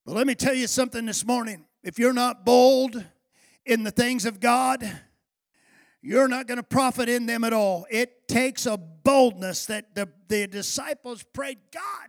But 0.04 0.14
let 0.14 0.26
me 0.26 0.34
tell 0.34 0.54
you 0.54 0.66
something 0.66 1.06
this 1.06 1.24
morning. 1.24 1.66
If 1.82 1.98
you're 1.98 2.12
not 2.12 2.44
bold 2.44 3.04
in 3.64 3.84
the 3.84 3.90
things 3.90 4.24
of 4.24 4.40
God, 4.40 4.84
you're 6.00 6.28
not 6.28 6.48
going 6.48 6.56
to 6.56 6.64
profit 6.64 7.08
in 7.08 7.26
them 7.26 7.44
at 7.44 7.52
all. 7.52 7.86
It 7.90 8.26
takes 8.26 8.66
a 8.66 8.76
boldness 8.76 9.66
that 9.66 9.94
the, 9.94 10.08
the 10.26 10.48
disciples 10.48 11.22
prayed, 11.22 11.58
God, 11.72 12.08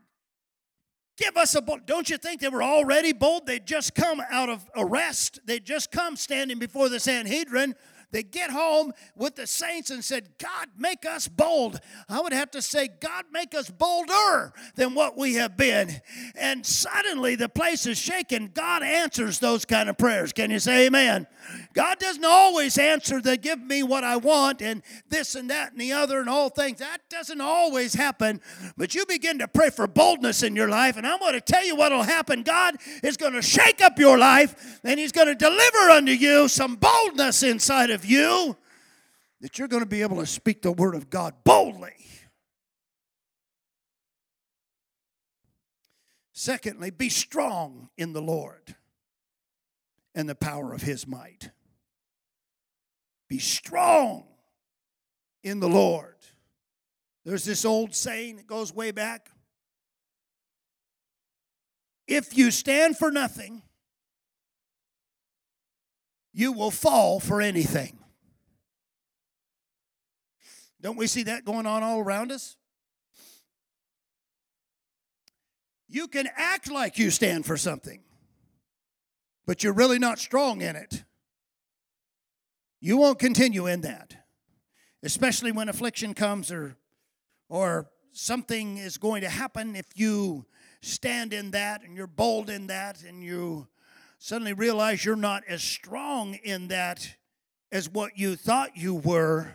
give 1.23 1.37
us 1.37 1.55
a 1.55 1.61
bold. 1.61 1.85
Don't 1.85 2.09
you 2.09 2.17
think 2.17 2.41
they 2.41 2.49
were 2.49 2.63
already 2.63 3.13
bold? 3.13 3.45
They'd 3.45 3.65
just 3.65 3.95
come 3.95 4.21
out 4.29 4.49
of 4.49 4.69
arrest, 4.75 5.39
they'd 5.45 5.65
just 5.65 5.91
come 5.91 6.15
standing 6.15 6.59
before 6.59 6.89
the 6.89 6.99
Sanhedrin. 6.99 7.75
They 8.13 8.23
get 8.23 8.51
home 8.51 8.93
with 9.15 9.35
the 9.35 9.47
saints 9.47 9.89
and 9.89 10.05
said, 10.05 10.29
God, 10.37 10.67
make 10.77 11.03
us 11.03 11.27
bold. 11.27 11.79
I 12.07 12.21
would 12.21 12.31
have 12.31 12.51
to 12.51 12.61
say, 12.61 12.87
God, 12.87 13.25
make 13.31 13.55
us 13.55 13.71
bolder 13.71 14.53
than 14.75 14.93
what 14.93 15.17
we 15.17 15.33
have 15.33 15.57
been. 15.57 15.99
And 16.35 16.63
suddenly 16.65 17.35
the 17.35 17.49
place 17.49 17.87
is 17.87 17.97
shaken. 17.97 18.51
God 18.53 18.83
answers 18.83 19.39
those 19.39 19.65
kind 19.65 19.89
of 19.89 19.97
prayers. 19.97 20.31
Can 20.31 20.51
you 20.51 20.59
say 20.59 20.85
amen? 20.85 21.25
God 21.73 21.99
doesn't 21.99 22.23
always 22.23 22.77
answer 22.77 23.19
the 23.19 23.35
give 23.35 23.59
me 23.59 23.81
what 23.83 24.03
I 24.03 24.17
want 24.17 24.61
and 24.61 24.83
this 25.09 25.33
and 25.35 25.49
that 25.49 25.71
and 25.71 25.81
the 25.81 25.91
other 25.91 26.19
and 26.19 26.29
all 26.29 26.49
things. 26.49 26.79
That 26.79 26.99
doesn't 27.09 27.41
always 27.41 27.95
happen. 27.95 28.41
But 28.77 28.93
you 28.93 29.05
begin 29.07 29.39
to 29.39 29.47
pray 29.47 29.71
for 29.71 29.87
boldness 29.87 30.43
in 30.43 30.55
your 30.55 30.69
life, 30.69 30.97
and 30.97 31.05
I'm 31.05 31.19
going 31.19 31.33
to 31.33 31.41
tell 31.41 31.65
you 31.65 31.75
what 31.75 31.91
will 31.91 32.03
happen. 32.03 32.43
God 32.43 32.75
is 33.01 33.17
going 33.17 33.33
to 33.33 33.41
shake 33.41 33.81
up 33.81 33.97
your 33.97 34.17
life, 34.17 34.79
and 34.83 34.99
He's 34.99 35.11
going 35.11 35.27
to 35.27 35.35
deliver 35.35 35.89
unto 35.89 36.11
you 36.11 36.47
some 36.47 36.75
boldness 36.75 37.43
inside 37.43 37.89
of 38.03 38.09
you 38.09 38.57
that 39.41 39.57
you're 39.57 39.67
going 39.67 39.83
to 39.83 39.89
be 39.89 40.01
able 40.01 40.17
to 40.17 40.25
speak 40.25 40.61
the 40.61 40.71
word 40.71 40.95
of 40.95 41.09
God 41.09 41.33
boldly. 41.43 41.95
Secondly, 46.33 46.89
be 46.89 47.09
strong 47.09 47.89
in 47.97 48.13
the 48.13 48.21
Lord 48.21 48.75
and 50.15 50.27
the 50.27 50.35
power 50.35 50.73
of 50.73 50.81
his 50.81 51.07
might. 51.07 51.51
Be 53.29 53.39
strong 53.39 54.25
in 55.43 55.59
the 55.59 55.69
Lord. 55.69 56.15
There's 57.25 57.45
this 57.45 57.63
old 57.63 57.95
saying 57.95 58.37
that 58.37 58.47
goes 58.47 58.73
way 58.73 58.91
back. 58.91 59.29
If 62.07 62.37
you 62.37 62.51
stand 62.51 62.97
for 62.97 63.11
nothing, 63.11 63.61
you 66.33 66.51
will 66.51 66.71
fall 66.71 67.19
for 67.19 67.41
anything. 67.41 67.99
Don't 70.81 70.97
we 70.97 71.07
see 71.07 71.23
that 71.23 71.45
going 71.45 71.65
on 71.65 71.83
all 71.83 71.99
around 71.99 72.31
us? 72.31 72.57
You 75.87 76.07
can 76.07 76.27
act 76.35 76.71
like 76.71 76.97
you 76.97 77.11
stand 77.11 77.45
for 77.45 77.55
something, 77.55 78.01
but 79.45 79.63
you're 79.63 79.73
really 79.73 79.99
not 79.99 80.17
strong 80.17 80.61
in 80.61 80.75
it. 80.75 81.03
You 82.81 82.97
won't 82.97 83.19
continue 83.19 83.67
in 83.67 83.81
that, 83.81 84.15
especially 85.03 85.51
when 85.51 85.69
affliction 85.69 86.13
comes 86.13 86.51
or, 86.51 86.75
or 87.47 87.89
something 88.11 88.77
is 88.77 88.97
going 88.97 89.21
to 89.21 89.29
happen. 89.29 89.75
If 89.75 89.85
you 89.95 90.45
stand 90.81 91.31
in 91.31 91.51
that 91.51 91.83
and 91.83 91.95
you're 91.95 92.07
bold 92.07 92.49
in 92.49 92.67
that 92.67 93.03
and 93.03 93.23
you 93.23 93.67
suddenly 94.23 94.53
realize 94.53 95.03
you're 95.03 95.17
not 95.17 95.43
as 95.49 95.61
strong 95.61 96.33
in 96.45 96.69
that 96.69 97.17
as 97.73 97.89
what 97.89 98.17
you 98.17 98.37
thought 98.37 98.77
you 98.77 98.95
were. 98.95 99.53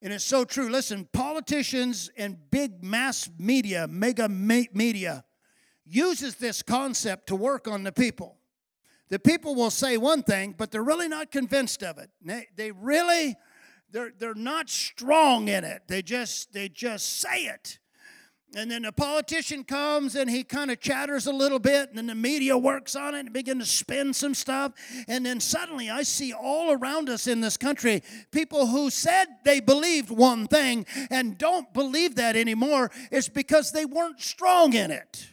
And 0.00 0.14
it's 0.14 0.24
so 0.24 0.46
true. 0.46 0.70
Listen, 0.70 1.06
politicians 1.12 2.10
and 2.16 2.38
big 2.50 2.82
mass 2.82 3.28
media, 3.38 3.86
mega 3.86 4.30
media, 4.30 5.26
uses 5.84 6.36
this 6.36 6.62
concept 6.62 7.26
to 7.26 7.36
work 7.36 7.68
on 7.68 7.82
the 7.82 7.92
people. 7.92 8.38
The 9.10 9.18
people 9.18 9.54
will 9.54 9.70
say 9.70 9.98
one 9.98 10.22
thing, 10.22 10.54
but 10.56 10.70
they're 10.70 10.82
really 10.82 11.08
not 11.08 11.30
convinced 11.30 11.82
of 11.82 11.98
it. 11.98 12.08
They, 12.24 12.46
they 12.56 12.70
really, 12.70 13.36
they're, 13.90 14.10
they're 14.18 14.34
not 14.34 14.70
strong 14.70 15.48
in 15.48 15.64
it. 15.64 15.82
They 15.86 16.00
just, 16.00 16.54
they 16.54 16.70
just 16.70 17.20
say 17.20 17.42
it. 17.42 17.78
And 18.54 18.70
then 18.70 18.84
a 18.84 18.92
politician 18.92 19.64
comes 19.64 20.14
and 20.14 20.30
he 20.30 20.44
kind 20.44 20.70
of 20.70 20.80
chatters 20.80 21.26
a 21.26 21.32
little 21.32 21.58
bit, 21.58 21.88
and 21.88 21.98
then 21.98 22.06
the 22.06 22.14
media 22.14 22.56
works 22.56 22.94
on 22.94 23.14
it 23.14 23.20
and 23.20 23.32
begin 23.32 23.58
to 23.58 23.66
spin 23.66 24.14
some 24.14 24.34
stuff. 24.34 24.72
And 25.08 25.26
then 25.26 25.40
suddenly 25.40 25.90
I 25.90 26.04
see 26.04 26.32
all 26.32 26.72
around 26.72 27.10
us 27.10 27.26
in 27.26 27.40
this 27.40 27.56
country 27.56 28.02
people 28.30 28.68
who 28.68 28.88
said 28.90 29.26
they 29.44 29.60
believed 29.60 30.10
one 30.10 30.46
thing 30.46 30.86
and 31.10 31.36
don't 31.36 31.72
believe 31.74 32.14
that 32.16 32.36
anymore. 32.36 32.90
It's 33.10 33.28
because 33.28 33.72
they 33.72 33.84
weren't 33.84 34.20
strong 34.20 34.74
in 34.74 34.90
it. 34.90 35.26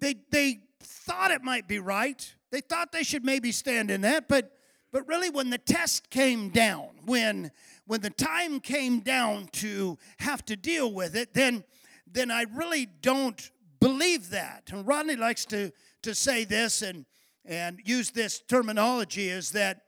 They, 0.00 0.16
they 0.30 0.60
thought 0.80 1.30
it 1.30 1.42
might 1.42 1.68
be 1.68 1.78
right. 1.78 2.34
They 2.50 2.60
thought 2.60 2.92
they 2.92 3.02
should 3.02 3.24
maybe 3.24 3.52
stand 3.52 3.90
in 3.90 4.00
that, 4.02 4.28
but 4.28 4.50
but 4.94 5.08
really 5.08 5.28
when 5.28 5.50
the 5.50 5.58
test 5.58 6.08
came 6.08 6.50
down, 6.50 6.90
when 7.04 7.50
when 7.86 8.00
the 8.00 8.10
time 8.10 8.60
came 8.60 9.00
down 9.00 9.48
to 9.52 9.98
have 10.18 10.44
to 10.46 10.56
deal 10.56 10.92
with 10.92 11.16
it, 11.16 11.34
then, 11.34 11.64
then 12.10 12.30
I 12.30 12.44
really 12.54 12.86
don't 12.86 13.50
believe 13.80 14.30
that. 14.30 14.70
And 14.72 14.86
Rodney 14.86 15.16
likes 15.16 15.44
to, 15.46 15.70
to 16.02 16.14
say 16.14 16.44
this 16.44 16.82
and, 16.82 17.04
and 17.44 17.80
use 17.84 18.10
this 18.10 18.40
terminology 18.40 19.28
is 19.28 19.50
that, 19.50 19.82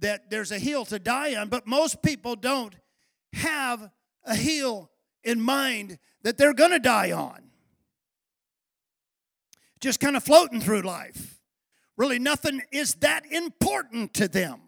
that 0.00 0.28
there's 0.30 0.50
a 0.50 0.58
hill 0.58 0.84
to 0.86 0.98
die 0.98 1.36
on, 1.36 1.48
but 1.48 1.66
most 1.66 2.02
people 2.02 2.34
don't 2.34 2.74
have 3.32 3.90
a 4.24 4.34
hill 4.34 4.90
in 5.22 5.40
mind 5.40 5.98
that 6.22 6.36
they're 6.38 6.54
going 6.54 6.72
to 6.72 6.78
die 6.80 7.12
on. 7.12 7.50
Just 9.80 10.00
kind 10.00 10.16
of 10.16 10.24
floating 10.24 10.60
through 10.60 10.82
life. 10.82 11.40
Really, 11.96 12.18
nothing 12.18 12.62
is 12.72 12.94
that 12.96 13.24
important 13.30 14.12
to 14.14 14.26
them 14.26 14.65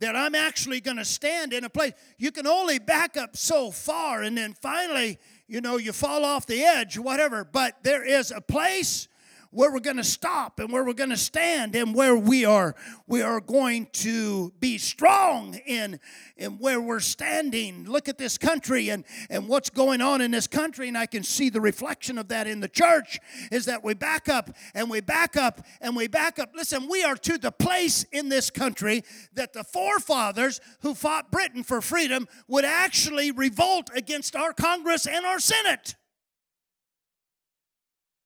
that 0.00 0.16
I'm 0.16 0.34
actually 0.34 0.80
going 0.80 0.96
to 0.96 1.04
stand 1.04 1.52
in 1.52 1.64
a 1.64 1.70
place. 1.70 1.92
You 2.18 2.32
can 2.32 2.46
only 2.46 2.78
back 2.78 3.16
up 3.16 3.36
so 3.36 3.70
far, 3.70 4.22
and 4.22 4.36
then 4.36 4.54
finally, 4.54 5.18
you 5.46 5.60
know, 5.60 5.76
you 5.76 5.92
fall 5.92 6.24
off 6.24 6.46
the 6.46 6.62
edge, 6.64 6.98
whatever. 6.98 7.44
But 7.44 7.82
there 7.82 8.04
is 8.04 8.30
a 8.30 8.40
place 8.40 9.08
where 9.54 9.72
we're 9.72 9.80
going 9.80 9.96
to 9.96 10.04
stop 10.04 10.58
and 10.58 10.70
where 10.72 10.84
we're 10.84 10.92
going 10.92 11.10
to 11.10 11.16
stand 11.16 11.76
and 11.76 11.94
where 11.94 12.16
we 12.16 12.44
are 12.44 12.74
we 13.06 13.22
are 13.22 13.40
going 13.40 13.86
to 13.92 14.52
be 14.60 14.78
strong 14.78 15.54
in 15.66 16.00
in 16.36 16.58
where 16.58 16.80
we're 16.80 17.00
standing. 17.00 17.84
Look 17.84 18.08
at 18.08 18.18
this 18.18 18.36
country 18.36 18.88
and 18.88 19.04
and 19.30 19.48
what's 19.48 19.70
going 19.70 20.00
on 20.00 20.20
in 20.20 20.32
this 20.32 20.46
country 20.46 20.88
and 20.88 20.98
I 20.98 21.06
can 21.06 21.22
see 21.22 21.48
the 21.48 21.60
reflection 21.60 22.18
of 22.18 22.28
that 22.28 22.46
in 22.46 22.60
the 22.60 22.68
church 22.68 23.20
is 23.52 23.66
that 23.66 23.84
we 23.84 23.94
back 23.94 24.28
up 24.28 24.50
and 24.74 24.90
we 24.90 25.00
back 25.00 25.36
up 25.36 25.64
and 25.80 25.94
we 25.94 26.08
back 26.08 26.38
up. 26.38 26.50
Listen 26.54 26.88
we 26.88 27.04
are 27.04 27.16
to 27.16 27.38
the 27.38 27.52
place 27.52 28.04
in 28.12 28.28
this 28.28 28.50
country 28.50 29.04
that 29.34 29.52
the 29.52 29.64
forefathers 29.64 30.60
who 30.80 30.94
fought 30.94 31.30
Britain 31.30 31.62
for 31.62 31.80
freedom 31.80 32.26
would 32.48 32.64
actually 32.64 33.30
revolt 33.30 33.90
against 33.94 34.34
our 34.34 34.52
Congress 34.52 35.06
and 35.06 35.24
our 35.24 35.38
Senate 35.38 35.94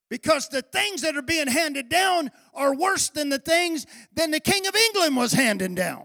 because 0.09 0.49
the 0.49 0.63
things 0.63 1.03
that 1.03 1.17
are 1.17 1.23
being 1.23 1.49
handed 1.49 1.89
down 1.89 2.31
are 2.55 2.75
worse 2.75 3.09
than 3.11 3.29
the 3.29 3.39
things 3.39 3.87
than 4.15 4.31
the 4.31 4.41
king 4.41 4.67
of 4.67 4.75
england 4.75 5.17
was 5.17 5.33
handing 5.33 5.75
down. 5.75 6.05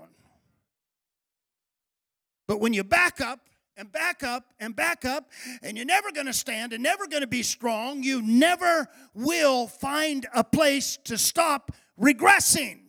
But 2.47 2.59
when 2.59 2.73
you 2.73 2.83
back 2.83 3.21
up 3.21 3.39
and 3.77 3.91
back 3.91 4.23
up 4.23 4.45
and 4.59 4.75
back 4.75 5.05
up 5.05 5.31
and 5.61 5.77
you're 5.77 5.85
never 5.85 6.11
going 6.11 6.27
to 6.27 6.33
stand 6.33 6.73
and 6.73 6.83
never 6.83 7.07
going 7.07 7.21
to 7.21 7.27
be 7.27 7.43
strong 7.43 8.03
you 8.03 8.21
never 8.21 8.87
will 9.13 9.67
find 9.67 10.27
a 10.35 10.43
place 10.43 10.97
to 11.05 11.17
stop 11.17 11.71
regressing. 11.99 12.79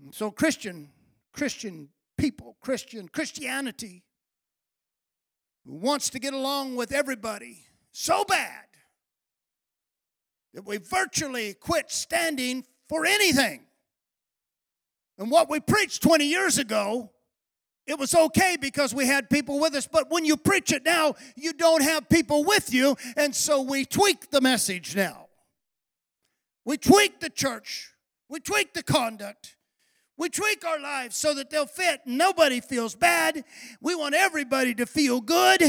And 0.00 0.14
so 0.14 0.30
christian 0.30 0.90
christian 1.32 1.88
people 2.16 2.56
christian 2.60 3.08
christianity 3.08 4.04
wants 5.64 6.08
to 6.10 6.18
get 6.18 6.32
along 6.32 6.76
with 6.76 6.92
everybody 6.92 7.67
so 7.92 8.24
bad 8.24 8.64
that 10.54 10.66
we 10.66 10.78
virtually 10.78 11.54
quit 11.54 11.90
standing 11.90 12.64
for 12.88 13.06
anything. 13.06 13.62
And 15.18 15.30
what 15.30 15.50
we 15.50 15.60
preached 15.60 16.02
20 16.02 16.24
years 16.24 16.58
ago, 16.58 17.10
it 17.86 17.98
was 17.98 18.14
okay 18.14 18.56
because 18.60 18.94
we 18.94 19.06
had 19.06 19.30
people 19.30 19.58
with 19.58 19.74
us. 19.74 19.86
But 19.86 20.10
when 20.10 20.24
you 20.24 20.36
preach 20.36 20.72
it 20.72 20.84
now, 20.84 21.14
you 21.36 21.52
don't 21.52 21.82
have 21.82 22.08
people 22.08 22.44
with 22.44 22.72
you. 22.72 22.96
And 23.16 23.34
so 23.34 23.62
we 23.62 23.84
tweak 23.84 24.30
the 24.30 24.40
message 24.40 24.94
now. 24.94 25.26
We 26.64 26.76
tweak 26.76 27.20
the 27.20 27.30
church. 27.30 27.94
We 28.28 28.40
tweak 28.40 28.74
the 28.74 28.82
conduct. 28.82 29.56
We 30.18 30.28
tweak 30.28 30.64
our 30.66 30.80
lives 30.80 31.16
so 31.16 31.32
that 31.34 31.48
they'll 31.48 31.64
fit. 31.64 32.00
Nobody 32.04 32.60
feels 32.60 32.96
bad. 32.96 33.44
We 33.80 33.94
want 33.94 34.16
everybody 34.16 34.74
to 34.74 34.84
feel 34.84 35.20
good. 35.20 35.62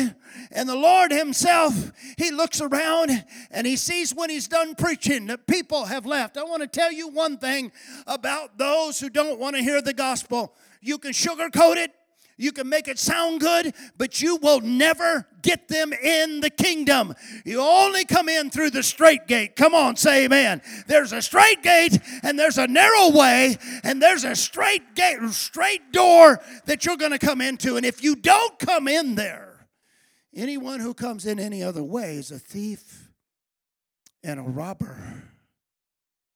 And 0.51 0.67
the 0.67 0.75
Lord 0.75 1.11
Himself, 1.11 1.91
He 2.17 2.31
looks 2.31 2.59
around 2.59 3.25
and 3.51 3.67
He 3.67 3.75
sees 3.75 4.13
when 4.13 4.31
He's 4.31 4.47
done 4.47 4.73
preaching 4.73 5.27
that 5.27 5.45
people 5.45 5.85
have 5.85 6.07
left. 6.07 6.35
I 6.35 6.43
want 6.43 6.63
to 6.63 6.67
tell 6.67 6.91
you 6.91 7.09
one 7.09 7.37
thing 7.37 7.71
about 8.07 8.57
those 8.57 8.99
who 8.99 9.09
don't 9.09 9.39
want 9.39 9.55
to 9.55 9.61
hear 9.61 9.83
the 9.83 9.93
gospel. 9.93 10.55
You 10.81 10.97
can 10.97 11.11
sugarcoat 11.11 11.75
it, 11.75 11.93
you 12.39 12.53
can 12.53 12.69
make 12.69 12.87
it 12.87 12.97
sound 12.97 13.41
good, 13.41 13.73
but 13.97 14.21
you 14.21 14.37
will 14.37 14.61
never 14.61 15.27
get 15.41 15.67
them 15.67 15.91
in 15.91 16.39
the 16.39 16.49
kingdom. 16.49 17.13
You 17.43 17.59
only 17.59 18.05
come 18.05 18.29
in 18.29 18.49
through 18.49 18.69
the 18.69 18.81
straight 18.81 19.27
gate. 19.27 19.57
Come 19.57 19.75
on, 19.75 19.97
say 19.97 20.23
amen. 20.23 20.61
There's 20.87 21.11
a 21.11 21.21
straight 21.21 21.61
gate 21.61 21.99
and 22.23 22.39
there's 22.39 22.57
a 22.57 22.65
narrow 22.65 23.11
way 23.11 23.57
and 23.83 24.01
there's 24.01 24.23
a 24.23 24.37
straight 24.37 24.95
gate, 24.95 25.19
straight 25.31 25.91
door 25.91 26.39
that 26.65 26.85
you're 26.85 26.95
going 26.95 27.11
to 27.11 27.19
come 27.19 27.41
into. 27.41 27.75
And 27.75 27.85
if 27.85 28.01
you 28.01 28.15
don't 28.15 28.57
come 28.57 28.87
in 28.87 29.15
there, 29.15 29.67
anyone 30.33 30.79
who 30.79 30.93
comes 30.93 31.25
in 31.25 31.39
any 31.39 31.61
other 31.61 31.83
way 31.83 32.15
is 32.15 32.31
a 32.31 32.39
thief 32.39 33.09
and 34.23 34.39
a 34.39 34.43
robber, 34.43 35.23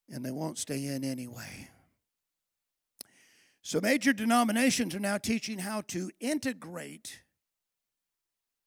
and 0.09 0.23
they 0.23 0.31
won't 0.31 0.57
stay 0.57 0.85
in 0.85 1.05
anyway. 1.05 1.69
So, 3.65 3.79
major 3.79 4.11
denominations 4.11 4.93
are 4.93 4.99
now 4.99 5.17
teaching 5.17 5.57
how 5.57 5.81
to 5.87 6.11
integrate. 6.19 7.21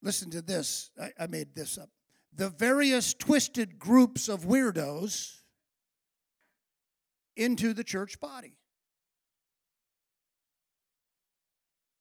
Listen 0.02 0.30
to 0.30 0.40
this. 0.40 0.90
I, 1.00 1.12
I, 1.20 1.26
made 1.26 1.54
this 1.54 1.76
up. 1.76 1.90
The 2.35 2.48
various 2.48 3.12
twisted 3.12 3.78
groups 3.78 4.30
of 4.30 4.46
weirdos 4.46 5.42
into 7.37 7.74
the 7.74 7.85
church 7.85 8.18
body. 8.20 8.56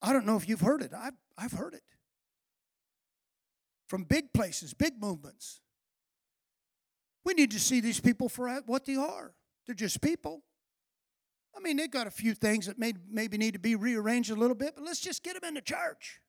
I 0.02 0.14
don't 0.14 0.26
know 0.26 0.38
if 0.38 0.48
you've 0.48 0.62
heard 0.62 0.82
it. 0.82 0.94
I've, 0.98 1.16
I've 1.38 1.52
heard 1.52 1.74
it. 1.74 1.84
From 3.90 4.06
big 4.06 4.32
places, 4.34 4.74
big 4.74 5.02
movements. 5.02 5.60
We 7.26 7.34
need 7.34 7.52
to 7.52 7.60
see 7.60 7.82
these 7.82 8.00
people 8.00 8.30
for 8.30 8.50
what 8.68 8.86
they 8.86 8.96
are. 8.96 9.34
They're 9.66 9.76
just 9.76 10.00
people. 10.00 10.44
I 11.56 11.62
mean, 11.62 11.78
they've 11.78 11.90
got 11.90 12.08
a 12.08 12.12
few 12.12 12.34
things 12.34 12.66
that 12.68 12.78
may, 12.78 12.94
maybe 13.10 13.38
need 13.38 13.54
to 13.54 13.60
be 13.60 13.76
rearranged 13.76 14.32
a 14.32 14.36
little 14.36 14.56
bit, 14.56 14.74
but 14.76 14.84
let's 14.84 15.00
just 15.00 15.24
get 15.24 15.40
them 15.40 15.48
into 15.48 15.62
church. 15.62 16.20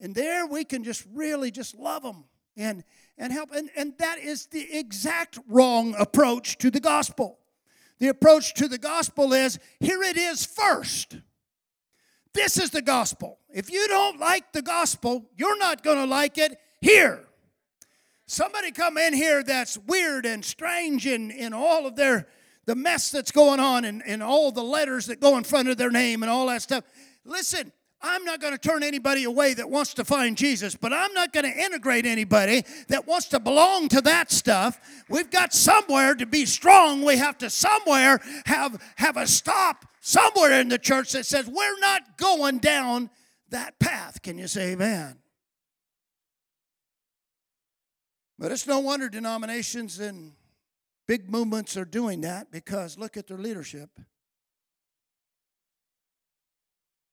And 0.00 0.14
there 0.14 0.46
we 0.46 0.64
can 0.64 0.84
just 0.84 1.04
really 1.12 1.50
just 1.50 1.74
love 1.74 2.02
them 2.02 2.24
and, 2.56 2.84
and 3.18 3.32
help. 3.32 3.50
And, 3.52 3.70
and 3.76 3.94
that 3.98 4.18
is 4.18 4.46
the 4.46 4.66
exact 4.76 5.38
wrong 5.48 5.94
approach 5.98 6.58
to 6.58 6.70
the 6.70 6.80
gospel. 6.80 7.38
The 7.98 8.08
approach 8.08 8.54
to 8.54 8.68
the 8.68 8.78
gospel 8.78 9.32
is 9.32 9.58
here 9.80 10.02
it 10.02 10.16
is 10.16 10.44
first. 10.44 11.18
This 12.34 12.58
is 12.58 12.70
the 12.70 12.82
gospel. 12.82 13.38
If 13.48 13.70
you 13.70 13.88
don't 13.88 14.20
like 14.20 14.52
the 14.52 14.60
gospel, 14.60 15.30
you're 15.36 15.58
not 15.58 15.82
going 15.82 15.96
to 15.96 16.04
like 16.04 16.36
it 16.36 16.58
here. 16.82 17.24
Somebody 18.26 18.72
come 18.72 18.98
in 18.98 19.14
here 19.14 19.42
that's 19.42 19.78
weird 19.78 20.26
and 20.26 20.44
strange 20.44 21.06
in, 21.06 21.30
in 21.30 21.54
all 21.54 21.86
of 21.86 21.96
their 21.96 22.26
the 22.66 22.74
mess 22.74 23.10
that's 23.10 23.30
going 23.30 23.60
on 23.60 23.84
and, 23.84 24.02
and 24.06 24.22
all 24.22 24.52
the 24.52 24.62
letters 24.62 25.06
that 25.06 25.20
go 25.20 25.38
in 25.38 25.44
front 25.44 25.68
of 25.68 25.76
their 25.76 25.90
name 25.90 26.22
and 26.22 26.30
all 26.30 26.46
that 26.48 26.62
stuff. 26.62 26.84
Listen, 27.24 27.72
I'm 28.02 28.24
not 28.24 28.40
going 28.40 28.52
to 28.52 28.58
turn 28.58 28.82
anybody 28.82 29.24
away 29.24 29.54
that 29.54 29.70
wants 29.70 29.94
to 29.94 30.04
find 30.04 30.36
Jesus, 30.36 30.76
but 30.76 30.92
I'm 30.92 31.12
not 31.14 31.32
going 31.32 31.50
to 31.50 31.58
integrate 31.58 32.04
anybody 32.04 32.64
that 32.88 33.06
wants 33.06 33.28
to 33.28 33.40
belong 33.40 33.88
to 33.88 34.00
that 34.02 34.30
stuff. 34.30 34.78
We've 35.08 35.30
got 35.30 35.54
somewhere 35.54 36.14
to 36.14 36.26
be 36.26 36.44
strong. 36.44 37.02
We 37.02 37.16
have 37.16 37.38
to 37.38 37.50
somewhere 37.50 38.20
have, 38.44 38.80
have 38.96 39.16
a 39.16 39.26
stop 39.26 39.86
somewhere 40.00 40.60
in 40.60 40.68
the 40.68 40.78
church 40.78 41.12
that 41.12 41.24
says 41.24 41.48
we're 41.48 41.78
not 41.80 42.18
going 42.18 42.58
down 42.58 43.10
that 43.48 43.78
path. 43.78 44.22
Can 44.22 44.38
you 44.38 44.46
say 44.46 44.72
amen? 44.72 45.16
But 48.38 48.52
it's 48.52 48.66
no 48.66 48.80
wonder 48.80 49.08
denominations 49.08 49.98
and 49.98 50.32
Big 51.06 51.30
movements 51.30 51.76
are 51.76 51.84
doing 51.84 52.22
that 52.22 52.50
because 52.50 52.98
look 52.98 53.16
at 53.16 53.26
their 53.26 53.38
leadership. 53.38 53.90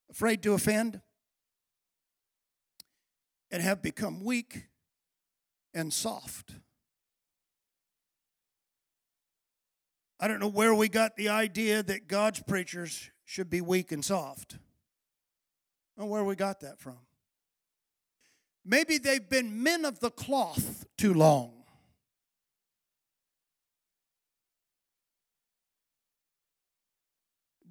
Afraid 0.10 0.42
to 0.44 0.54
offend 0.54 1.02
and 3.52 3.62
have 3.62 3.82
become 3.82 4.24
weak 4.24 4.68
and 5.74 5.94
soft. 5.94 6.56
I 10.20 10.28
don't 10.28 10.40
know 10.40 10.48
where 10.48 10.74
we 10.74 10.88
got 10.88 11.16
the 11.16 11.30
idea 11.30 11.84
that 11.84 12.08
God's 12.08 12.42
preachers 12.42 13.12
should 13.26 13.50
be 13.50 13.62
weak 13.62 13.92
and 13.92 14.04
soft. 14.04 14.58
I 16.00 16.06
where 16.06 16.24
we 16.24 16.36
got 16.36 16.62
that 16.62 16.80
from. 16.80 16.98
Maybe 18.66 18.98
they've 18.98 19.30
been 19.30 19.62
men 19.62 19.86
of 19.86 20.00
the 20.00 20.10
cloth 20.10 20.86
too 20.98 21.14
long. 21.14 21.63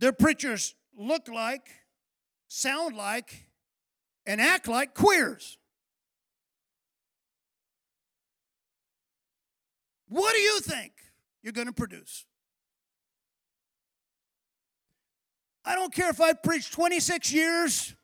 Their 0.02 0.12
preachers 0.12 0.74
look 0.98 1.28
like, 1.28 1.70
sound 2.48 2.96
like, 2.96 3.46
and 4.26 4.40
act 4.40 4.66
like 4.66 4.94
queers. 4.94 5.58
What 10.08 10.32
do 10.32 10.40
you 10.40 10.58
think 10.58 10.90
you're 11.44 11.52
going 11.52 11.68
to 11.68 11.72
produce? 11.72 12.26
I 15.64 15.76
don't 15.76 15.94
care 15.94 16.10
if 16.10 16.20
I 16.20 16.32
preach 16.32 16.72
26 16.72 17.32
years 17.32 17.94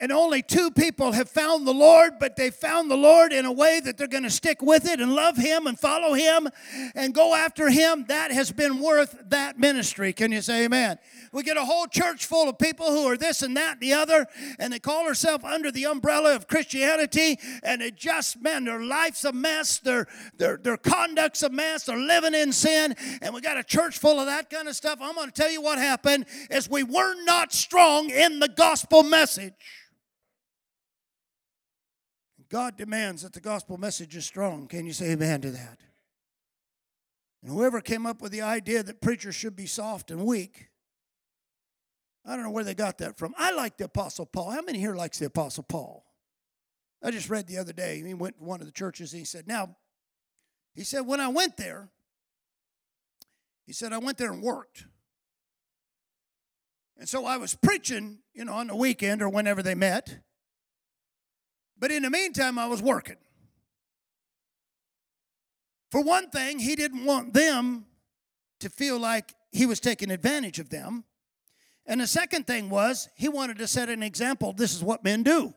and 0.00 0.10
only 0.10 0.42
two 0.42 0.70
people 0.70 1.12
have 1.12 1.28
found 1.28 1.66
the 1.66 1.74
Lord, 1.74 2.14
but 2.18 2.36
they 2.36 2.50
found 2.50 2.90
the 2.90 2.96
Lord 2.96 3.32
in 3.32 3.44
a 3.44 3.52
way 3.52 3.80
that 3.80 3.98
they're 3.98 4.08
going 4.08 4.22
to 4.22 4.30
stick 4.30 4.62
with 4.62 4.88
it 4.88 4.98
and 4.98 5.14
love 5.14 5.36
Him 5.36 5.66
and 5.66 5.78
follow 5.78 6.14
Him 6.14 6.48
and 6.94 7.14
go 7.14 7.34
after 7.34 7.68
Him, 7.68 8.06
that 8.08 8.32
has 8.32 8.50
been 8.50 8.80
worth 8.80 9.16
that 9.28 9.58
ministry. 9.58 10.12
Can 10.12 10.32
you 10.32 10.40
say 10.40 10.64
amen? 10.64 10.98
We 11.32 11.42
get 11.42 11.56
a 11.56 11.64
whole 11.64 11.86
church 11.86 12.24
full 12.24 12.48
of 12.48 12.58
people 12.58 12.86
who 12.86 13.04
are 13.06 13.16
this 13.16 13.42
and 13.42 13.56
that 13.56 13.72
and 13.72 13.80
the 13.80 13.92
other, 13.92 14.26
and 14.58 14.72
they 14.72 14.78
call 14.78 15.04
themselves 15.04 15.44
under 15.44 15.70
the 15.70 15.84
umbrella 15.84 16.34
of 16.34 16.48
Christianity, 16.48 17.38
and 17.62 17.82
it 17.82 17.96
just, 17.96 18.40
man, 18.40 18.64
their 18.64 18.82
life's 18.82 19.24
a 19.24 19.32
mess, 19.32 19.78
their, 19.78 20.06
their, 20.38 20.56
their 20.56 20.76
conduct's 20.76 21.42
a 21.42 21.50
mess, 21.50 21.84
they're 21.84 21.98
living 21.98 22.34
in 22.34 22.52
sin, 22.52 22.96
and 23.20 23.34
we 23.34 23.40
got 23.40 23.58
a 23.58 23.64
church 23.64 23.98
full 23.98 24.18
of 24.18 24.26
that 24.26 24.48
kind 24.48 24.66
of 24.66 24.74
stuff. 24.74 24.98
I'm 25.00 25.14
going 25.14 25.30
to 25.30 25.32
tell 25.32 25.50
you 25.50 25.60
what 25.60 25.78
happened 25.78 26.26
is 26.50 26.68
we 26.70 26.82
were 26.82 27.22
not 27.24 27.52
strong 27.52 28.10
in 28.10 28.40
the 28.40 28.48
gospel 28.48 29.02
message. 29.02 29.52
God 32.50 32.76
demands 32.76 33.22
that 33.22 33.32
the 33.32 33.40
gospel 33.40 33.78
message 33.78 34.16
is 34.16 34.24
strong. 34.26 34.66
Can 34.66 34.84
you 34.84 34.92
say 34.92 35.12
amen 35.12 35.40
to 35.42 35.50
that? 35.52 35.78
And 37.42 37.50
whoever 37.50 37.80
came 37.80 38.06
up 38.06 38.20
with 38.20 38.32
the 38.32 38.42
idea 38.42 38.82
that 38.82 39.00
preachers 39.00 39.34
should 39.34 39.56
be 39.56 39.66
soft 39.66 40.10
and 40.10 40.26
weak, 40.26 40.68
I 42.26 42.34
don't 42.34 42.44
know 42.44 42.50
where 42.50 42.64
they 42.64 42.74
got 42.74 42.98
that 42.98 43.16
from. 43.16 43.34
I 43.38 43.52
like 43.52 43.76
the 43.76 43.84
Apostle 43.84 44.26
Paul. 44.26 44.50
How 44.50 44.62
many 44.62 44.78
here 44.78 44.94
likes 44.94 45.18
the 45.18 45.26
Apostle 45.26 45.62
Paul? 45.62 46.04
I 47.02 47.10
just 47.10 47.30
read 47.30 47.46
the 47.46 47.56
other 47.56 47.72
day. 47.72 48.02
He 48.04 48.14
went 48.14 48.36
to 48.38 48.44
one 48.44 48.60
of 48.60 48.66
the 48.66 48.72
churches 48.72 49.12
and 49.12 49.20
he 49.20 49.24
said, 49.24 49.46
Now, 49.46 49.76
he 50.74 50.84
said, 50.84 51.00
when 51.00 51.20
I 51.20 51.28
went 51.28 51.56
there, 51.56 51.88
he 53.64 53.72
said, 53.72 53.92
I 53.92 53.98
went 53.98 54.18
there 54.18 54.32
and 54.32 54.42
worked. 54.42 54.86
And 56.98 57.08
so 57.08 57.24
I 57.24 57.38
was 57.38 57.54
preaching, 57.54 58.18
you 58.34 58.44
know, 58.44 58.52
on 58.52 58.66
the 58.66 58.76
weekend 58.76 59.22
or 59.22 59.28
whenever 59.28 59.62
they 59.62 59.74
met. 59.74 60.18
But 61.80 61.90
in 61.90 62.02
the 62.02 62.10
meantime, 62.10 62.58
I 62.58 62.66
was 62.66 62.82
working. 62.82 63.16
For 65.90 66.02
one 66.02 66.30
thing, 66.30 66.58
he 66.58 66.76
didn't 66.76 67.04
want 67.04 67.32
them 67.32 67.86
to 68.60 68.68
feel 68.68 68.98
like 68.98 69.34
he 69.50 69.66
was 69.66 69.80
taking 69.80 70.10
advantage 70.10 70.58
of 70.58 70.68
them. 70.68 71.04
And 71.86 72.00
the 72.00 72.06
second 72.06 72.46
thing 72.46 72.70
was, 72.70 73.08
he 73.16 73.28
wanted 73.28 73.58
to 73.58 73.66
set 73.66 73.88
an 73.88 74.02
example. 74.02 74.52
This 74.52 74.74
is 74.74 74.84
what 74.84 75.02
men 75.02 75.22
do. 75.22 75.54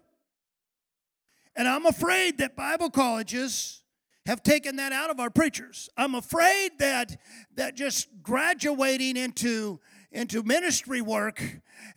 And 1.55 1.67
I'm 1.67 1.85
afraid 1.85 2.39
that 2.39 2.55
Bible 2.55 2.89
colleges 2.89 3.83
have 4.25 4.41
taken 4.41 4.77
that 4.77 4.93
out 4.93 5.09
of 5.09 5.19
our 5.19 5.29
preachers. 5.29 5.89
I'm 5.97 6.15
afraid 6.15 6.71
that 6.79 7.19
that 7.55 7.75
just 7.75 8.07
graduating 8.23 9.17
into 9.17 9.79
into 10.13 10.43
ministry 10.43 11.01
work. 11.01 11.43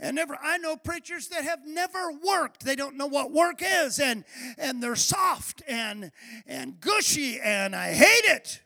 And 0.00 0.16
never 0.16 0.37
i 0.42 0.59
know 0.59 0.76
preachers 0.76 1.29
that 1.29 1.44
have 1.44 1.61
never 1.64 2.11
worked. 2.11 2.64
They 2.64 2.74
don't 2.74 2.96
know 2.96 3.07
what 3.07 3.31
work 3.31 3.61
is 3.62 4.00
and 4.00 4.24
and 4.59 4.83
they're 4.83 4.96
soft 4.96 5.62
and 5.68 6.11
and 6.46 6.81
gushy 6.81 7.38
and 7.40 7.76
i 7.76 7.92
hate 7.92 8.24
it. 8.24 8.62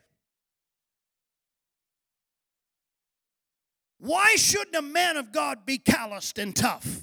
Why 3.99 4.35
shouldn't 4.35 4.75
a 4.75 4.81
man 4.81 5.17
of 5.17 5.31
god 5.31 5.65
be 5.65 5.77
calloused 5.77 6.39
and 6.39 6.55
tough? 6.55 7.01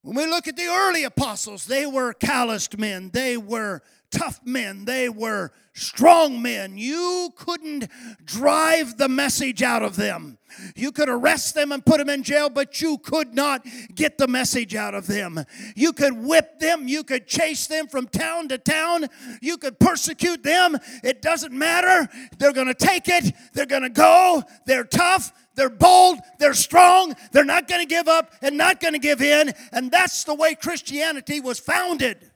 When 0.00 0.16
we 0.16 0.26
look 0.26 0.48
at 0.48 0.56
the 0.56 0.66
early 0.66 1.04
apostles 1.04 1.66
they 1.66 1.84
were 1.84 2.14
calloused 2.14 2.78
men. 2.78 3.10
They 3.12 3.36
were 3.36 3.82
tough 4.14 4.40
men, 4.44 4.84
they 4.84 5.08
were 5.08 5.52
strong 5.74 6.40
men. 6.40 6.78
You 6.78 7.32
couldn't 7.36 7.88
drive 8.24 8.96
the 8.96 9.08
message 9.08 9.62
out 9.62 9.82
of 9.82 9.96
them. 9.96 10.38
You 10.74 10.92
could 10.92 11.08
arrest 11.08 11.54
them 11.54 11.72
and 11.72 11.84
put 11.84 11.98
them 11.98 12.08
in 12.08 12.22
jail, 12.22 12.50
but 12.50 12.80
you 12.80 12.98
could 12.98 13.34
not 13.34 13.66
get 13.94 14.18
the 14.18 14.28
message 14.28 14.74
out 14.74 14.94
of 14.94 15.06
them. 15.06 15.44
You 15.74 15.92
could 15.92 16.12
whip 16.12 16.58
them, 16.60 16.88
you 16.88 17.04
could 17.04 17.26
chase 17.26 17.66
them 17.66 17.86
from 17.86 18.08
town 18.08 18.48
to 18.48 18.58
town, 18.58 19.06
you 19.40 19.56
could 19.56 19.78
persecute 19.78 20.42
them. 20.42 20.76
It 21.02 21.22
doesn't 21.22 21.52
matter. 21.52 22.08
They're 22.38 22.52
going 22.52 22.68
to 22.68 22.74
take 22.74 23.08
it, 23.08 23.34
they're 23.52 23.66
going 23.66 23.82
to 23.82 23.90
go, 23.90 24.42
they're 24.66 24.84
tough. 24.84 25.32
They're 25.56 25.70
bold, 25.70 26.18
they're 26.40 26.52
strong, 26.52 27.14
they're 27.30 27.44
not 27.44 27.68
going 27.68 27.80
to 27.80 27.86
give 27.86 28.08
up 28.08 28.32
and 28.42 28.56
not 28.56 28.80
going 28.80 28.94
to 28.94 28.98
give 28.98 29.22
in, 29.22 29.52
and 29.70 29.88
that's 29.88 30.24
the 30.24 30.34
way 30.34 30.56
Christianity 30.56 31.38
was 31.38 31.60
founded. 31.60 32.32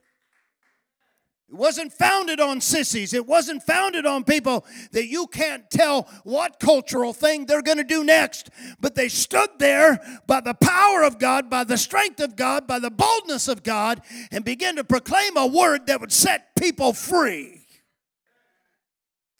It 1.48 1.54
wasn't 1.54 1.94
founded 1.94 2.40
on 2.40 2.60
sissies. 2.60 3.14
It 3.14 3.26
wasn't 3.26 3.62
founded 3.62 4.04
on 4.04 4.22
people 4.22 4.66
that 4.92 5.06
you 5.06 5.26
can't 5.26 5.68
tell 5.70 6.02
what 6.22 6.60
cultural 6.60 7.14
thing 7.14 7.46
they're 7.46 7.62
going 7.62 7.78
to 7.78 7.84
do 7.84 8.04
next. 8.04 8.50
But 8.80 8.94
they 8.94 9.08
stood 9.08 9.48
there 9.58 9.98
by 10.26 10.42
the 10.42 10.52
power 10.52 11.02
of 11.02 11.18
God, 11.18 11.48
by 11.48 11.64
the 11.64 11.78
strength 11.78 12.20
of 12.20 12.36
God, 12.36 12.66
by 12.66 12.78
the 12.78 12.90
boldness 12.90 13.48
of 13.48 13.62
God, 13.62 14.02
and 14.30 14.44
began 14.44 14.76
to 14.76 14.84
proclaim 14.84 15.38
a 15.38 15.46
word 15.46 15.86
that 15.86 16.02
would 16.02 16.12
set 16.12 16.54
people 16.54 16.92
free. 16.92 17.66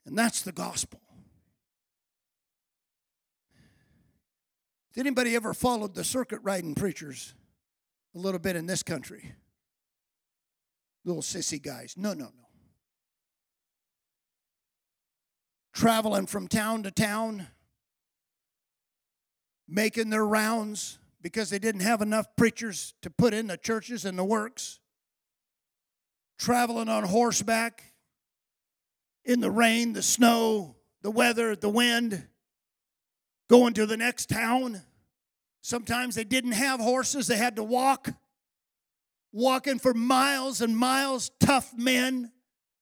And 0.06 0.16
that's 0.16 0.40
the 0.40 0.52
gospel. 0.52 1.00
Did 4.94 5.06
anybody 5.06 5.36
ever 5.36 5.52
followed 5.52 5.94
the 5.94 6.04
circuit 6.04 6.40
riding 6.42 6.74
preachers 6.74 7.34
a 8.14 8.18
little 8.18 8.40
bit 8.40 8.56
in 8.56 8.64
this 8.64 8.82
country? 8.82 9.34
Little 11.08 11.22
sissy 11.22 11.60
guys. 11.60 11.94
No, 11.96 12.12
no, 12.12 12.26
no. 12.26 12.46
Traveling 15.72 16.26
from 16.26 16.48
town 16.48 16.82
to 16.82 16.90
town, 16.90 17.46
making 19.66 20.10
their 20.10 20.26
rounds 20.26 20.98
because 21.22 21.50
they 21.50 21.58
didn't 21.58 21.80
have 21.80 22.02
enough 22.02 22.26
preachers 22.36 22.94
to 23.02 23.10
put 23.10 23.32
in 23.32 23.46
the 23.46 23.56
churches 23.56 24.04
and 24.04 24.18
the 24.18 24.24
works. 24.24 24.80
Traveling 26.38 26.88
on 26.88 27.04
horseback 27.04 27.82
in 29.24 29.40
the 29.40 29.50
rain, 29.50 29.92
the 29.92 30.02
snow, 30.02 30.76
the 31.02 31.10
weather, 31.10 31.56
the 31.56 31.68
wind, 31.68 32.26
going 33.48 33.74
to 33.74 33.86
the 33.86 33.96
next 33.96 34.28
town. 34.28 34.82
Sometimes 35.62 36.14
they 36.14 36.24
didn't 36.24 36.52
have 36.52 36.80
horses, 36.80 37.26
they 37.26 37.36
had 37.36 37.56
to 37.56 37.64
walk 37.64 38.10
walking 39.32 39.78
for 39.78 39.94
miles 39.94 40.60
and 40.60 40.76
miles, 40.76 41.30
tough 41.40 41.72
men, 41.76 42.32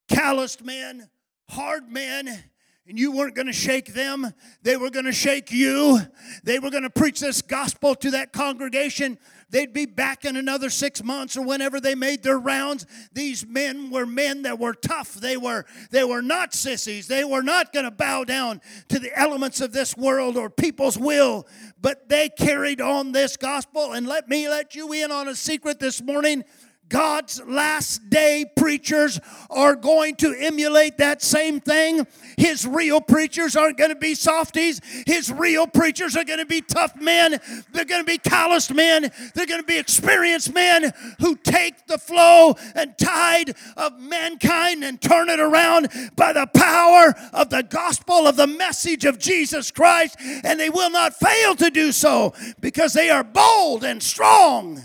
calloused 0.09 0.65
men, 0.65 1.09
hard 1.49 1.91
men, 1.91 2.29
and 2.89 2.99
you 2.99 3.11
weren't 3.11 3.35
going 3.35 3.47
to 3.47 3.53
shake 3.53 3.95
them. 3.95 4.33
They 4.63 4.77
were 4.77 4.91
going 4.91 5.07
to 5.07 5.13
shake 5.13 5.51
you. 5.51 6.01
They 6.45 6.59
were 6.59 6.71
going 6.71 6.85
to 6.85 6.91
preach 6.91 7.19
this 7.19 7.43
gospel 7.43 7.95
to 7.97 8.13
that 8.13 8.33
congregation. 8.33 9.19
They'd 9.49 9.73
be 9.73 9.87
back 9.87 10.25
in 10.25 10.37
another 10.37 10.71
six 10.71 11.05
months 11.05 11.37
or 11.37 11.43
whenever 11.43 11.81
they 11.81 11.95
made 11.95 12.25
their 12.25 12.39
rounds. 12.39 12.85
These 13.13 13.47
men 13.47 13.91
were 13.91 14.05
men 14.05 14.43
that 14.43 14.59
were 14.59 14.75
tough. 14.75 15.15
They 15.15 15.37
were, 15.37 15.67
they 15.91 16.03
were 16.03 16.23
not 16.23 16.53
sissies. 16.53 17.07
They 17.07 17.23
were 17.23 17.43
not 17.43 17.73
going 17.73 17.85
to 17.85 17.93
bow 17.93 18.25
down 18.25 18.61
to 18.89 18.99
the 18.99 19.17
elements 19.17 19.61
of 19.61 19.73
this 19.73 19.97
world 19.97 20.37
or 20.37 20.51
people's 20.51 20.99
will, 20.99 21.47
but 21.81 22.09
they 22.09 22.29
carried 22.29 22.81
on 22.81 23.13
this 23.13 23.37
gospel. 23.37 23.93
And 23.93 24.07
let 24.07 24.29
me 24.29 24.49
let 24.49 24.75
you 24.75 24.93
in 24.93 25.13
on 25.13 25.29
a 25.29 25.37
secret 25.37 25.79
this 25.79 26.03
morning. 26.03 26.43
God's 26.89 27.43
last 27.45 28.09
day 28.11 28.45
preachers 28.57 29.19
are 29.51 29.75
going 29.75 30.15
to 30.17 30.35
emulate 30.39 30.99
that 30.99 31.21
same 31.21 31.61
thing. 31.61 32.07
His 32.37 32.67
real 32.67 33.01
preachers 33.01 33.57
aren't 33.57 33.77
going 33.77 33.91
to 33.91 33.97
be 33.97 34.15
softies. 34.15 34.81
His 35.07 35.33
real 35.33 35.67
preachers 35.67 36.17
are 36.17 36.25
going 36.25 36.39
to 36.39 36.47
be 36.47 36.61
tough 36.61 36.95
men. 36.95 37.41
They're 37.73 37.85
going 37.85 38.03
to 38.03 38.11
be 38.11 38.19
calloused 38.19 38.73
men. 38.73 39.11
They're 39.35 39.47
going 39.47 39.61
to 39.61 39.67
be 39.67 39.79
experienced 39.79 40.55
men 40.55 40.93
who 41.19 41.37
take 41.37 41.87
the 41.87 41.99
flow 41.99 42.57
and 42.75 42.97
tide 42.97 43.55
of 43.77 43.99
mankind 43.99 44.85
and 44.85 45.01
turn 45.01 45.29
it 45.29 45.41
around 45.41 45.89
by 46.15 46.33
the 46.33 46.47
power 46.47 47.15
of 47.33 47.51
the 47.51 47.63
gospel 47.63 48.29
of 48.29 48.37
the 48.37 48.47
message 48.47 49.05
of 49.05 49.19
Jesus 49.19 49.71
Christ. 49.71 50.17
And 50.45 50.61
they 50.61 50.71
will 50.71 50.91
not 50.91 51.15
fail 51.15 51.57
to 51.57 51.71
do 51.71 51.91
so 51.91 52.35
because 52.61 52.93
they 52.93 53.11
are 53.11 53.25
bold 53.25 53.83
and 53.83 54.03
strong 54.03 54.85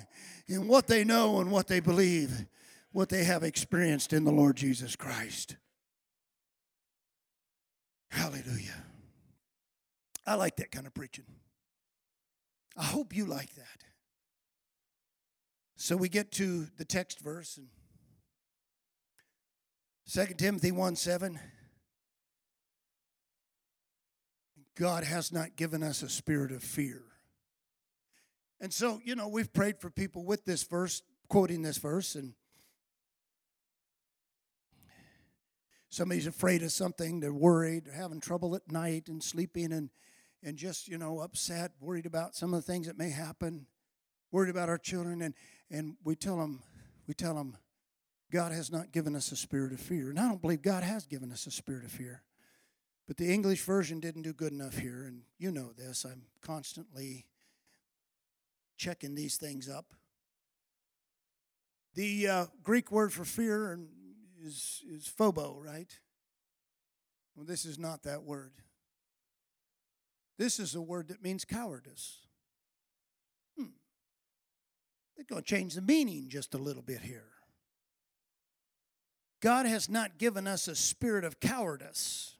in 0.52 0.68
what 0.68 0.88
they 0.88 1.04
know 1.04 1.40
and 1.40 1.50
what 1.50 1.68
they 1.68 1.80
believe, 1.80 2.46
what 2.92 3.10
they 3.10 3.24
have 3.24 3.44
experienced 3.44 4.12
in 4.12 4.26
the 4.26 4.32
Lord 4.32 4.58
Jesus 4.58 4.96
Christ. 4.96 5.56
Hallelujah. 8.10 8.84
I 10.28 10.36
like 10.36 10.58
that 10.58 10.72
kind 10.72 10.86
of 10.86 10.94
preaching. 10.94 11.26
I 12.78 12.84
hope 12.84 13.16
you 13.16 13.26
like 13.26 13.56
that. 13.56 13.86
So 15.78 15.96
we 15.96 16.10
get 16.10 16.32
to 16.34 16.68
the 16.78 16.86
text 16.86 17.20
verse 17.20 17.58
and 17.58 17.68
2 20.12 20.34
Timothy 20.36 20.72
1 20.72 20.96
7. 20.96 21.40
God 24.78 25.04
has 25.04 25.32
not 25.32 25.56
given 25.56 25.82
us 25.82 26.02
a 26.04 26.10
spirit 26.10 26.52
of 26.52 26.64
fear 26.64 27.04
and 28.62 28.72
so, 28.72 29.02
you 29.04 29.16
know, 29.16 29.28
we've 29.28 29.52
prayed 29.52 29.82
for 29.82 29.90
people 29.90 30.24
with 30.24 30.46
this 30.46 30.62
verse, 30.62 31.02
quoting 31.28 31.64
this 31.64 31.80
verse, 31.80 32.14
and 32.14 32.36
somebody's 35.90 36.28
afraid 36.28 36.62
of 36.62 36.72
something, 36.72 37.20
they're 37.20 37.34
worried, 37.34 37.86
they're 37.86 37.96
having 37.96 38.22
trouble 38.22 38.56
at 38.56 38.72
night 38.72 39.10
and 39.10 39.24
sleeping 39.24 39.74
and 39.74 39.90
and 40.44 40.58
just, 40.58 40.88
you 40.88 40.98
know, 40.98 41.20
upset, 41.20 41.72
worried 41.80 42.08
about 42.08 42.36
some 42.36 42.54
of 42.54 42.66
the 42.66 42.72
things 42.72 42.88
that 42.88 42.98
may 42.98 43.12
happen, 43.12 43.68
worried 44.32 44.50
about 44.50 44.70
our 44.70 44.78
children, 44.78 45.24
and 45.24 45.34
and 45.72 45.96
we 46.04 46.16
tell 46.16 46.38
them, 46.38 46.62
we 47.08 47.16
tell 47.16 47.34
them, 47.34 47.58
God 48.32 48.52
has 48.52 48.72
not 48.72 48.92
given 48.92 49.16
us 49.16 49.32
a 49.32 49.36
spirit 49.36 49.74
of 49.74 49.80
fear. 49.80 50.10
And 50.10 50.20
I 50.20 50.28
don't 50.28 50.42
believe 50.42 50.62
God 50.62 50.84
has 50.84 51.08
given 51.08 51.32
us 51.32 51.48
a 51.48 51.52
spirit 51.52 51.84
of 51.84 51.92
fear. 51.92 52.24
But 53.08 53.18
the 53.18 53.34
English 53.34 53.62
version 53.64 54.00
didn't 54.00 54.22
do 54.22 54.34
good 54.34 54.54
enough 54.54 54.78
here, 54.78 55.04
and 55.04 55.24
you 55.40 55.52
know 55.52 55.72
this. 55.76 56.06
I'm 56.06 56.24
constantly 56.42 57.26
checking 58.82 59.14
these 59.14 59.38
things 59.38 59.70
up. 59.70 59.94
The 61.94 62.28
uh, 62.28 62.46
Greek 62.64 62.92
word 62.92 63.14
for 63.14 63.24
fear 63.24 63.80
is, 64.44 64.82
is 64.90 65.08
phobo, 65.08 65.56
right? 65.64 66.00
Well, 67.36 67.46
this 67.46 67.64
is 67.64 67.78
not 67.78 68.04
that 68.04 68.24
word. 68.24 68.54
This 70.40 70.60
is 70.60 70.74
a 70.74 70.82
word 70.82 71.10
that 71.10 71.24
means 71.24 71.46
cowardice. 71.46 72.22
Hmm. 73.56 73.76
They're 75.16 75.26
going 75.30 75.44
to 75.44 75.48
change 75.48 75.76
the 75.76 75.82
meaning 75.82 76.28
just 76.28 76.56
a 76.56 76.58
little 76.58 76.82
bit 76.82 77.02
here. 77.02 77.30
God 79.44 79.68
has 79.68 79.90
not 79.90 80.18
given 80.18 80.48
us 80.48 80.68
a 80.68 80.76
spirit 80.76 81.24
of 81.24 81.40
cowardice. 81.40 82.36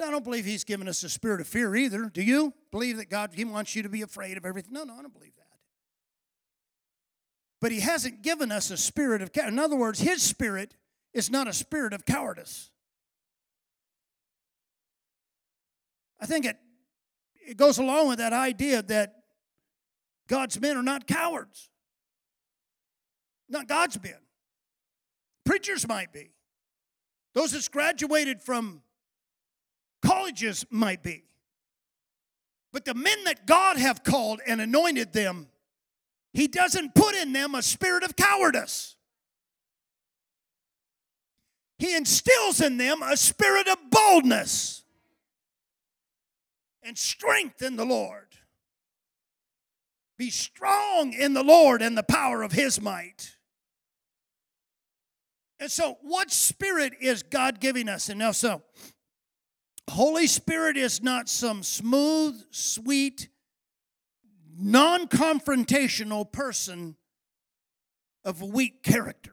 I 0.00 0.10
don't 0.10 0.24
believe 0.24 0.44
He's 0.44 0.64
given 0.64 0.88
us 0.88 1.02
a 1.02 1.08
spirit 1.08 1.40
of 1.40 1.46
fear 1.46 1.74
either. 1.74 2.10
Do 2.12 2.22
you 2.22 2.52
believe 2.70 2.98
that 2.98 3.08
God 3.08 3.30
He 3.34 3.44
wants 3.44 3.74
you 3.74 3.82
to 3.82 3.88
be 3.88 4.02
afraid 4.02 4.36
of 4.36 4.44
everything? 4.44 4.72
No, 4.72 4.84
no, 4.84 4.94
I 4.94 5.02
don't 5.02 5.14
believe 5.14 5.34
that. 5.36 5.46
But 7.60 7.72
He 7.72 7.80
hasn't 7.80 8.22
given 8.22 8.52
us 8.52 8.70
a 8.70 8.76
spirit 8.76 9.22
of 9.22 9.30
In 9.34 9.58
other 9.58 9.76
words, 9.76 10.00
His 10.00 10.22
spirit 10.22 10.74
is 11.14 11.30
not 11.30 11.48
a 11.48 11.52
spirit 11.52 11.94
of 11.94 12.04
cowardice. 12.04 12.70
I 16.20 16.26
think 16.26 16.44
it, 16.44 16.56
it 17.46 17.56
goes 17.56 17.78
along 17.78 18.08
with 18.08 18.18
that 18.18 18.32
idea 18.32 18.82
that 18.82 19.14
God's 20.28 20.60
men 20.60 20.76
are 20.76 20.82
not 20.82 21.06
cowards. 21.06 21.70
Not 23.48 23.68
God's 23.68 24.02
men. 24.02 24.18
Preachers 25.44 25.86
might 25.86 26.12
be. 26.12 26.30
Those 27.34 27.52
that's 27.52 27.68
graduated 27.68 28.42
from 28.42 28.82
colleges 30.02 30.64
might 30.70 31.02
be. 31.02 31.24
But 32.72 32.84
the 32.84 32.94
men 32.94 33.24
that 33.24 33.46
God 33.46 33.78
have 33.78 34.04
called 34.04 34.40
and 34.46 34.60
anointed 34.60 35.12
them, 35.12 35.48
he 36.32 36.46
doesn't 36.46 36.94
put 36.94 37.14
in 37.14 37.32
them 37.32 37.54
a 37.54 37.62
spirit 37.62 38.02
of 38.02 38.16
cowardice. 38.16 38.96
He 41.78 41.94
instills 41.94 42.60
in 42.60 42.76
them 42.76 43.02
a 43.02 43.16
spirit 43.16 43.68
of 43.68 43.78
boldness 43.90 44.82
and 46.82 46.96
strength 46.96 47.62
in 47.62 47.76
the 47.76 47.84
Lord. 47.84 48.26
Be 50.18 50.30
strong 50.30 51.12
in 51.12 51.34
the 51.34 51.42
Lord 51.42 51.82
and 51.82 51.96
the 51.96 52.02
power 52.02 52.42
of 52.42 52.52
his 52.52 52.80
might. 52.80 53.36
And 55.58 55.70
so, 55.70 55.98
what 56.02 56.30
spirit 56.30 56.94
is 57.00 57.22
God 57.22 57.60
giving 57.60 57.88
us? 57.88 58.08
And 58.08 58.18
now, 58.18 58.32
so 58.32 58.62
Holy 59.90 60.26
Spirit 60.26 60.76
is 60.76 61.02
not 61.02 61.28
some 61.28 61.62
smooth, 61.62 62.42
sweet, 62.50 63.28
non 64.58 65.06
confrontational 65.06 66.30
person 66.30 66.96
of 68.24 68.42
weak 68.42 68.82
character. 68.82 69.32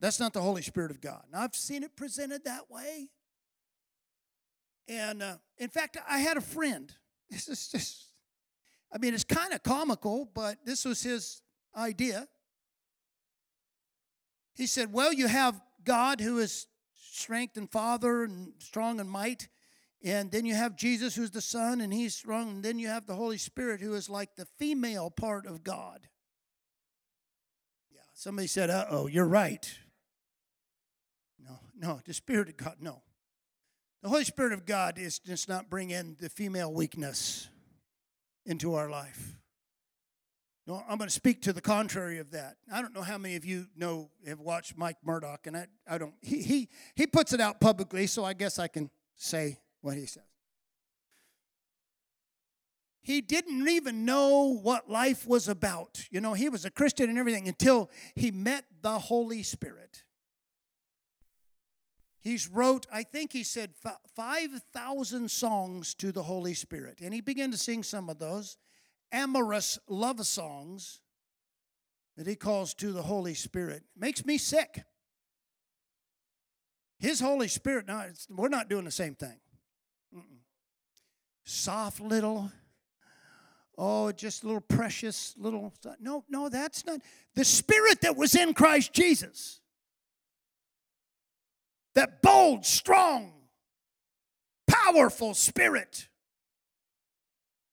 That's 0.00 0.20
not 0.20 0.32
the 0.32 0.40
Holy 0.40 0.62
Spirit 0.62 0.90
of 0.92 1.00
God. 1.00 1.24
Now, 1.32 1.40
I've 1.40 1.56
seen 1.56 1.82
it 1.82 1.96
presented 1.96 2.44
that 2.44 2.70
way. 2.70 3.08
And 4.86 5.22
uh, 5.22 5.36
in 5.58 5.68
fact, 5.68 5.96
I 6.08 6.18
had 6.18 6.36
a 6.36 6.42
friend. 6.42 6.92
This 7.30 7.46
is 7.46 7.68
just, 7.68 8.06
I 8.90 8.96
mean, 8.96 9.12
it's 9.12 9.22
kind 9.22 9.52
of 9.52 9.62
comical, 9.62 10.30
but 10.32 10.64
this 10.64 10.86
was 10.86 11.02
his 11.02 11.42
idea. 11.76 12.26
He 14.54 14.66
said, 14.66 14.90
Well, 14.94 15.12
you 15.12 15.26
have 15.26 15.60
God 15.84 16.22
who 16.22 16.38
is 16.38 16.66
strength 17.18 17.56
and 17.56 17.70
father 17.70 18.24
and 18.24 18.52
strong 18.58 19.00
and 19.00 19.10
might. 19.10 19.48
And 20.02 20.30
then 20.30 20.46
you 20.46 20.54
have 20.54 20.76
Jesus, 20.76 21.16
who's 21.16 21.32
the 21.32 21.40
Son, 21.40 21.80
and 21.80 21.92
he's 21.92 22.14
strong. 22.14 22.48
And 22.48 22.62
then 22.62 22.78
you 22.78 22.88
have 22.88 23.06
the 23.06 23.16
Holy 23.16 23.38
Spirit, 23.38 23.80
who 23.80 23.94
is 23.94 24.08
like 24.08 24.36
the 24.36 24.46
female 24.58 25.10
part 25.10 25.44
of 25.44 25.64
God. 25.64 26.08
Yeah, 27.90 28.00
somebody 28.14 28.46
said, 28.46 28.70
uh 28.70 28.86
oh, 28.88 29.08
you're 29.08 29.26
right. 29.26 29.70
No, 31.44 31.58
no, 31.76 32.00
the 32.04 32.14
Spirit 32.14 32.48
of 32.48 32.56
God, 32.56 32.76
no. 32.80 33.02
The 34.02 34.08
Holy 34.08 34.24
Spirit 34.24 34.52
of 34.52 34.64
God 34.64 34.98
is 34.98 35.18
just 35.18 35.48
not 35.48 35.68
bringing 35.68 36.16
the 36.20 36.28
female 36.28 36.72
weakness 36.72 37.48
into 38.46 38.74
our 38.74 38.88
life. 38.88 39.34
No, 40.68 40.84
I'm 40.86 40.98
going 40.98 41.08
to 41.08 41.14
speak 41.14 41.40
to 41.42 41.54
the 41.54 41.62
contrary 41.62 42.18
of 42.18 42.32
that. 42.32 42.56
I 42.70 42.82
don't 42.82 42.94
know 42.94 43.00
how 43.00 43.16
many 43.16 43.36
of 43.36 43.44
you 43.46 43.68
know 43.74 44.10
have 44.26 44.38
watched 44.38 44.76
Mike 44.76 44.98
Murdock, 45.02 45.46
and 45.46 45.56
I, 45.56 45.66
I 45.88 45.96
don't. 45.96 46.12
He, 46.20 46.42
he 46.42 46.68
he 46.94 47.06
puts 47.06 47.32
it 47.32 47.40
out 47.40 47.58
publicly, 47.58 48.06
so 48.06 48.22
I 48.22 48.34
guess 48.34 48.58
I 48.58 48.68
can 48.68 48.90
say 49.16 49.60
what 49.80 49.96
he 49.96 50.04
says. 50.04 50.24
He 53.00 53.22
didn't 53.22 53.66
even 53.66 54.04
know 54.04 54.58
what 54.62 54.90
life 54.90 55.26
was 55.26 55.48
about. 55.48 56.04
You 56.10 56.20
know, 56.20 56.34
he 56.34 56.50
was 56.50 56.66
a 56.66 56.70
Christian 56.70 57.08
and 57.08 57.18
everything 57.18 57.48
until 57.48 57.88
he 58.14 58.30
met 58.30 58.66
the 58.82 58.98
Holy 58.98 59.42
Spirit. 59.42 60.04
He's 62.20 62.46
wrote, 62.46 62.86
I 62.92 63.04
think 63.04 63.32
he 63.32 63.42
said 63.42 63.70
5,000 64.14 65.30
songs 65.30 65.94
to 65.94 66.12
the 66.12 66.24
Holy 66.24 66.52
Spirit. 66.52 66.98
And 67.00 67.14
he 67.14 67.22
began 67.22 67.50
to 67.52 67.56
sing 67.56 67.82
some 67.82 68.10
of 68.10 68.18
those 68.18 68.58
amorous 69.12 69.78
love 69.88 70.24
songs 70.26 71.00
that 72.16 72.26
he 72.26 72.34
calls 72.34 72.74
to 72.74 72.92
the 72.92 73.02
Holy 73.02 73.34
Spirit. 73.34 73.82
Makes 73.96 74.26
me 74.26 74.38
sick. 74.38 74.82
His 76.98 77.20
Holy 77.20 77.48
Spirit, 77.48 77.86
now 77.86 78.06
we're 78.28 78.48
not 78.48 78.68
doing 78.68 78.84
the 78.84 78.90
same 78.90 79.14
thing. 79.14 79.38
Mm-mm. 80.14 80.40
Soft 81.44 82.00
little, 82.00 82.50
oh, 83.76 84.10
just 84.10 84.42
a 84.42 84.46
little 84.46 84.60
precious 84.60 85.34
little. 85.38 85.72
No, 86.00 86.24
no, 86.28 86.48
that's 86.48 86.84
not. 86.84 87.00
The 87.34 87.44
Spirit 87.44 88.00
that 88.00 88.16
was 88.16 88.34
in 88.34 88.52
Christ 88.52 88.92
Jesus 88.92 89.60
that 91.98 92.22
bold, 92.22 92.64
strong, 92.64 93.32
powerful 94.68 95.34
spirit. 95.34 96.08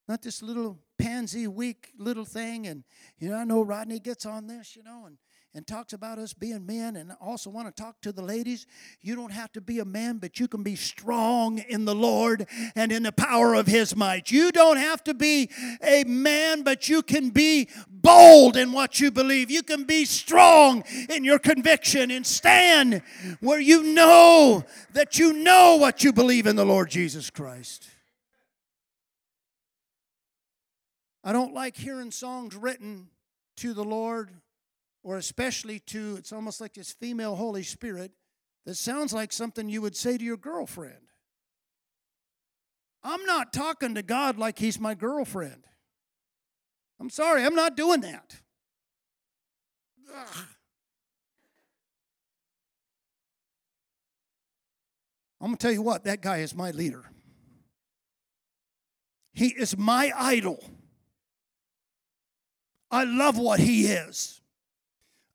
Not 0.07 0.23
this 0.23 0.41
little 0.41 0.79
pansy, 0.97 1.47
weak 1.47 1.91
little 1.97 2.25
thing. 2.25 2.67
And, 2.67 2.83
you 3.17 3.29
know, 3.29 3.37
I 3.37 3.43
know 3.43 3.61
Rodney 3.61 3.99
gets 3.99 4.25
on 4.25 4.47
this, 4.47 4.75
you 4.75 4.83
know, 4.83 5.05
and 5.05 5.17
and 5.55 5.65
talks 5.65 5.93
about 5.93 6.19
us 6.19 6.33
being 6.33 6.65
men 6.65 6.97
and 6.97 7.13
also 7.21 7.49
want 7.49 7.73
to 7.73 7.81
talk 7.81 8.01
to 8.01 8.11
the 8.11 8.21
ladies. 8.21 8.67
You 9.01 9.15
don't 9.15 9.31
have 9.31 9.53
to 9.53 9.61
be 9.61 9.79
a 9.79 9.85
man, 9.85 10.17
but 10.17 10.37
you 10.37 10.49
can 10.49 10.63
be 10.63 10.75
strong 10.75 11.59
in 11.59 11.85
the 11.85 11.95
Lord 11.95 12.45
and 12.75 12.91
in 12.91 13.03
the 13.03 13.13
power 13.13 13.53
of 13.53 13.65
his 13.65 13.95
might. 13.95 14.29
You 14.29 14.51
don't 14.51 14.75
have 14.75 15.01
to 15.05 15.13
be 15.13 15.49
a 15.81 16.03
man, 16.03 16.63
but 16.63 16.89
you 16.89 17.01
can 17.01 17.29
be 17.29 17.69
bold 17.87 18.57
in 18.57 18.73
what 18.73 18.99
you 18.99 19.11
believe. 19.11 19.49
You 19.49 19.63
can 19.63 19.85
be 19.85 20.03
strong 20.03 20.83
in 21.09 21.23
your 21.23 21.39
conviction 21.39 22.11
and 22.11 22.27
stand 22.27 23.01
where 23.39 23.61
you 23.61 23.81
know 23.81 24.65
that 24.91 25.17
you 25.17 25.31
know 25.31 25.77
what 25.77 26.03
you 26.03 26.11
believe 26.11 26.47
in 26.47 26.57
the 26.57 26.65
Lord 26.65 26.89
Jesus 26.89 27.29
Christ. 27.29 27.87
I 31.25 31.33
don't 31.33 31.55
like 31.55 31.75
hearing 31.75 32.11
songs 32.11 32.55
written 32.55 33.07
to 33.57 33.73
the 33.73 33.83
Lord 33.83 34.29
or 35.03 35.17
especially 35.17 35.79
to, 35.79 36.15
it's 36.17 36.31
almost 36.31 36.61
like 36.61 36.75
this 36.75 36.93
female 36.93 37.35
Holy 37.35 37.63
Spirit 37.63 38.11
that 38.67 38.75
sounds 38.75 39.11
like 39.11 39.33
something 39.33 39.67
you 39.67 39.81
would 39.81 39.95
say 39.95 40.19
to 40.19 40.23
your 40.23 40.37
girlfriend. 40.37 41.01
I'm 43.03 43.25
not 43.25 43.53
talking 43.53 43.95
to 43.95 44.03
God 44.03 44.37
like 44.37 44.59
He's 44.59 44.79
my 44.79 44.93
girlfriend. 44.93 45.65
I'm 46.99 47.09
sorry, 47.09 47.43
I'm 47.43 47.55
not 47.55 47.75
doing 47.75 48.01
that. 48.01 48.35
Ugh. 50.15 50.45
I'm 55.41 55.47
going 55.47 55.57
to 55.57 55.61
tell 55.61 55.71
you 55.71 55.81
what, 55.81 56.03
that 56.03 56.21
guy 56.21 56.37
is 56.37 56.55
my 56.55 56.69
leader. 56.71 57.03
He 59.33 59.47
is 59.47 59.77
my 59.77 60.11
idol. 60.15 60.63
I 62.91 63.03
love 63.03 63.37
what 63.37 63.59
he 63.59 63.87
is. 63.87 64.41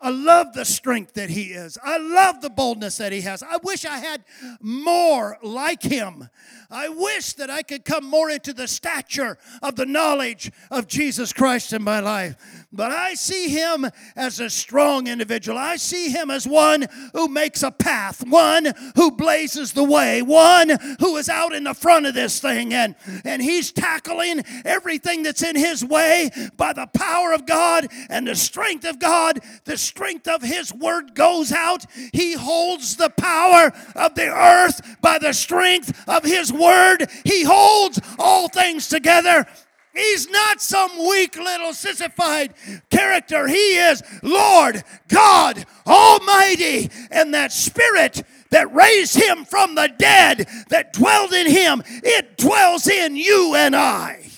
I 0.02 0.08
love 0.08 0.54
the 0.54 0.64
strength 0.64 1.14
that 1.14 1.28
he 1.28 1.52
is. 1.52 1.76
I 1.84 1.98
love 1.98 2.40
the 2.40 2.48
boldness 2.48 2.96
that 2.96 3.12
he 3.12 3.20
has. 3.20 3.42
I 3.42 3.58
wish 3.62 3.84
I 3.84 3.98
had 3.98 4.24
more 4.60 5.36
like 5.42 5.82
him. 5.82 6.30
I 6.70 6.88
wish 6.88 7.34
that 7.34 7.50
I 7.50 7.62
could 7.62 7.84
come 7.84 8.06
more 8.06 8.30
into 8.30 8.54
the 8.54 8.66
stature 8.66 9.36
of 9.62 9.76
the 9.76 9.84
knowledge 9.84 10.50
of 10.70 10.86
Jesus 10.86 11.34
Christ 11.34 11.74
in 11.74 11.82
my 11.82 12.00
life. 12.00 12.59
But 12.72 12.92
I 12.92 13.14
see 13.14 13.48
him 13.48 13.86
as 14.14 14.38
a 14.38 14.48
strong 14.48 15.08
individual. 15.08 15.58
I 15.58 15.74
see 15.74 16.10
him 16.10 16.30
as 16.30 16.46
one 16.46 16.86
who 17.14 17.26
makes 17.26 17.64
a 17.64 17.72
path, 17.72 18.24
one 18.24 18.72
who 18.94 19.10
blazes 19.10 19.72
the 19.72 19.82
way, 19.82 20.22
one 20.22 20.78
who 21.00 21.16
is 21.16 21.28
out 21.28 21.52
in 21.52 21.64
the 21.64 21.74
front 21.74 22.06
of 22.06 22.14
this 22.14 22.38
thing 22.38 22.72
and, 22.72 22.94
and 23.24 23.42
he's 23.42 23.72
tackling 23.72 24.44
everything 24.64 25.24
that's 25.24 25.42
in 25.42 25.56
his 25.56 25.84
way 25.84 26.30
by 26.56 26.72
the 26.72 26.86
power 26.86 27.32
of 27.32 27.44
God 27.44 27.88
and 28.08 28.28
the 28.28 28.36
strength 28.36 28.84
of 28.84 29.00
God. 29.00 29.40
The 29.64 29.76
strength 29.76 30.28
of 30.28 30.42
his 30.42 30.72
word 30.72 31.16
goes 31.16 31.50
out. 31.50 31.86
He 32.12 32.34
holds 32.34 32.94
the 32.94 33.10
power 33.10 33.72
of 33.96 34.14
the 34.14 34.28
earth 34.28 34.80
by 35.00 35.18
the 35.18 35.32
strength 35.32 36.08
of 36.08 36.22
his 36.22 36.52
word. 36.52 37.10
He 37.24 37.42
holds 37.42 38.00
all 38.16 38.48
things 38.48 38.88
together. 38.88 39.48
He's 39.92 40.28
not 40.28 40.62
some 40.62 40.90
weak 41.08 41.36
little 41.36 41.74
sissified 41.74 42.54
character. 42.90 43.48
He 43.48 43.76
is 43.76 44.02
Lord 44.22 44.84
God 45.08 45.64
Almighty. 45.86 46.90
And 47.10 47.34
that 47.34 47.52
spirit 47.52 48.22
that 48.50 48.72
raised 48.72 49.16
him 49.16 49.44
from 49.44 49.74
the 49.74 49.92
dead, 49.98 50.48
that 50.68 50.92
dwelled 50.92 51.32
in 51.32 51.48
him, 51.48 51.82
it 51.86 52.38
dwells 52.38 52.86
in 52.88 53.16
you 53.16 53.54
and 53.56 53.74
I. 53.74 54.30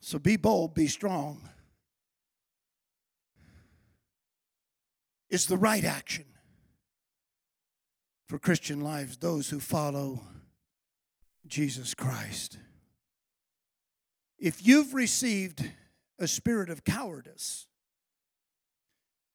So 0.00 0.18
be 0.18 0.36
bold, 0.36 0.74
be 0.74 0.88
strong. 0.88 1.48
Is 5.30 5.46
the 5.46 5.56
right 5.56 5.84
action 5.84 6.26
for 8.28 8.38
Christian 8.38 8.82
lives, 8.82 9.16
those 9.16 9.48
who 9.48 9.58
follow 9.58 10.20
Jesus 11.52 11.92
Christ. 11.92 12.56
If 14.38 14.66
you've 14.66 14.94
received 14.94 15.62
a 16.18 16.26
spirit 16.26 16.70
of 16.70 16.82
cowardice, 16.82 17.66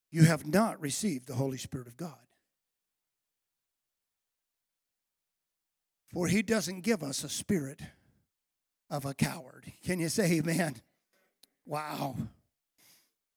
you 0.09 0.23
have 0.23 0.47
not 0.47 0.81
received 0.81 1.27
the 1.27 1.35
Holy 1.35 1.59
Spirit 1.59 1.85
of 1.85 1.95
God. 1.95 2.17
For 6.11 6.25
he 6.25 6.41
doesn't 6.41 6.81
give 6.81 7.03
us 7.03 7.23
a 7.23 7.29
spirit 7.29 7.81
of 8.89 9.05
a 9.05 9.13
coward. 9.13 9.71
Can 9.85 9.99
you 9.99 10.09
say 10.09 10.39
amen? 10.39 10.77
Wow. 11.67 12.15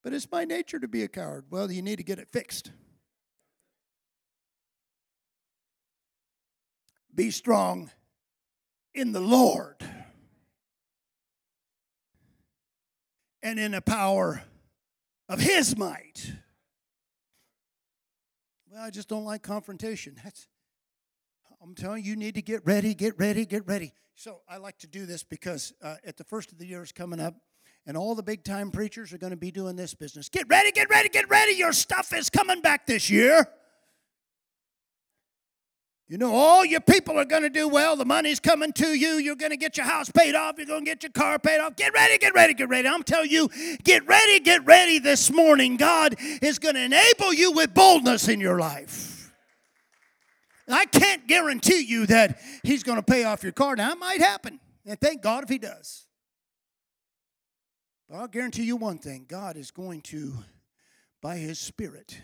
But 0.02 0.14
it's 0.14 0.30
my 0.32 0.46
nature 0.46 0.78
to 0.78 0.88
be 0.88 1.02
a 1.02 1.08
coward. 1.08 1.44
Well, 1.50 1.70
you 1.70 1.82
need 1.82 1.96
to 1.96 2.02
get 2.02 2.18
it 2.18 2.28
fixed. 2.32 2.70
Be 7.14 7.30
strong 7.30 7.90
in 8.94 9.12
the 9.12 9.20
Lord 9.20 9.76
and 13.42 13.58
in 13.58 13.72
the 13.72 13.80
power 13.80 14.42
of 15.28 15.40
His 15.40 15.76
might. 15.76 16.32
Well, 18.70 18.82
I 18.82 18.90
just 18.90 19.08
don't 19.08 19.24
like 19.24 19.42
confrontation. 19.42 20.16
That's 20.22 20.46
I'm 21.62 21.74
telling 21.74 22.04
you, 22.04 22.10
you 22.10 22.16
need 22.16 22.36
to 22.36 22.42
get 22.42 22.64
ready, 22.64 22.94
get 22.94 23.18
ready, 23.18 23.44
get 23.44 23.66
ready. 23.66 23.92
So 24.14 24.40
I 24.48 24.56
like 24.56 24.78
to 24.78 24.86
do 24.86 25.04
this 25.04 25.22
because 25.22 25.74
uh, 25.82 25.96
at 26.06 26.16
the 26.16 26.24
first 26.24 26.52
of 26.52 26.58
the 26.58 26.66
year 26.66 26.82
is 26.82 26.90
coming 26.90 27.20
up, 27.20 27.34
and 27.86 27.96
all 27.96 28.14
the 28.14 28.22
big 28.22 28.44
time 28.44 28.70
preachers 28.70 29.12
are 29.12 29.18
going 29.18 29.32
to 29.32 29.36
be 29.36 29.50
doing 29.50 29.76
this 29.76 29.94
business. 29.94 30.28
Get 30.30 30.48
ready, 30.48 30.72
get 30.72 30.88
ready, 30.88 31.10
get 31.10 31.28
ready. 31.28 31.52
Your 31.52 31.72
stuff 31.72 32.14
is 32.14 32.30
coming 32.30 32.62
back 32.62 32.86
this 32.86 33.10
year. 33.10 33.46
You 36.10 36.18
know, 36.18 36.34
all 36.34 36.64
your 36.64 36.80
people 36.80 37.16
are 37.20 37.24
going 37.24 37.44
to 37.44 37.48
do 37.48 37.68
well. 37.68 37.94
The 37.94 38.04
money's 38.04 38.40
coming 38.40 38.72
to 38.72 38.88
you. 38.88 39.18
You're 39.18 39.36
going 39.36 39.52
to 39.52 39.56
get 39.56 39.76
your 39.76 39.86
house 39.86 40.10
paid 40.10 40.34
off. 40.34 40.56
You're 40.58 40.66
going 40.66 40.84
to 40.84 40.90
get 40.90 41.04
your 41.04 41.12
car 41.12 41.38
paid 41.38 41.60
off. 41.60 41.76
Get 41.76 41.94
ready, 41.94 42.18
get 42.18 42.34
ready, 42.34 42.52
get 42.52 42.68
ready. 42.68 42.88
I'm 42.88 43.04
telling 43.04 43.30
you, 43.30 43.48
get 43.84 44.04
ready, 44.08 44.40
get 44.40 44.66
ready 44.66 44.98
this 44.98 45.30
morning. 45.30 45.76
God 45.76 46.16
is 46.42 46.58
going 46.58 46.74
to 46.74 46.82
enable 46.82 47.32
you 47.32 47.52
with 47.52 47.74
boldness 47.74 48.26
in 48.26 48.40
your 48.40 48.58
life. 48.58 49.32
I 50.68 50.84
can't 50.86 51.28
guarantee 51.28 51.82
you 51.82 52.06
that 52.06 52.40
He's 52.64 52.82
going 52.82 52.98
to 52.98 53.04
pay 53.04 53.22
off 53.22 53.44
your 53.44 53.52
car. 53.52 53.76
Now, 53.76 53.92
it 53.92 53.98
might 53.98 54.20
happen. 54.20 54.58
And 54.84 55.00
thank 55.00 55.22
God 55.22 55.44
if 55.44 55.48
He 55.48 55.58
does. 55.58 56.06
But 58.08 58.16
I'll 58.16 58.26
guarantee 58.26 58.64
you 58.64 58.74
one 58.74 58.98
thing 58.98 59.26
God 59.28 59.56
is 59.56 59.70
going 59.70 60.00
to, 60.02 60.34
by 61.22 61.36
His 61.36 61.60
Spirit, 61.60 62.20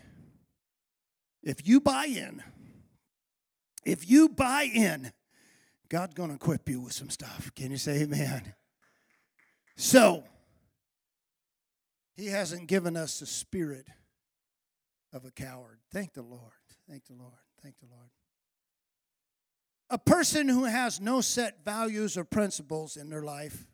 if 1.41 1.65
you 1.65 1.79
buy 1.79 2.07
in, 2.07 2.43
if 3.87 4.09
you 4.09 4.27
buy 4.27 4.63
in, 4.63 5.13
God's 5.87 6.13
going 6.13 6.29
to 6.29 6.35
equip 6.35 6.67
you 6.67 6.81
with 6.81 6.91
some 6.91 7.09
stuff. 7.09 7.51
Can 7.55 7.71
you 7.71 7.77
say 7.77 8.01
amen? 8.01 8.53
So, 9.77 10.25
He 12.17 12.27
hasn't 12.27 12.67
given 12.67 12.97
us 12.97 13.21
the 13.21 13.25
spirit 13.25 13.87
of 15.13 15.23
a 15.23 15.31
coward. 15.31 15.79
Thank 15.93 16.13
the 16.13 16.21
Lord. 16.21 16.41
Thank 16.89 17.05
the 17.05 17.13
Lord. 17.13 17.31
Thank 17.63 17.79
the 17.79 17.85
Lord. 17.85 18.09
A 19.89 19.97
person 19.97 20.49
who 20.49 20.65
has 20.65 20.99
no 20.99 21.21
set 21.21 21.63
values 21.63 22.17
or 22.17 22.25
principles 22.25 22.97
in 22.97 23.09
their 23.09 23.23
life 23.23 23.67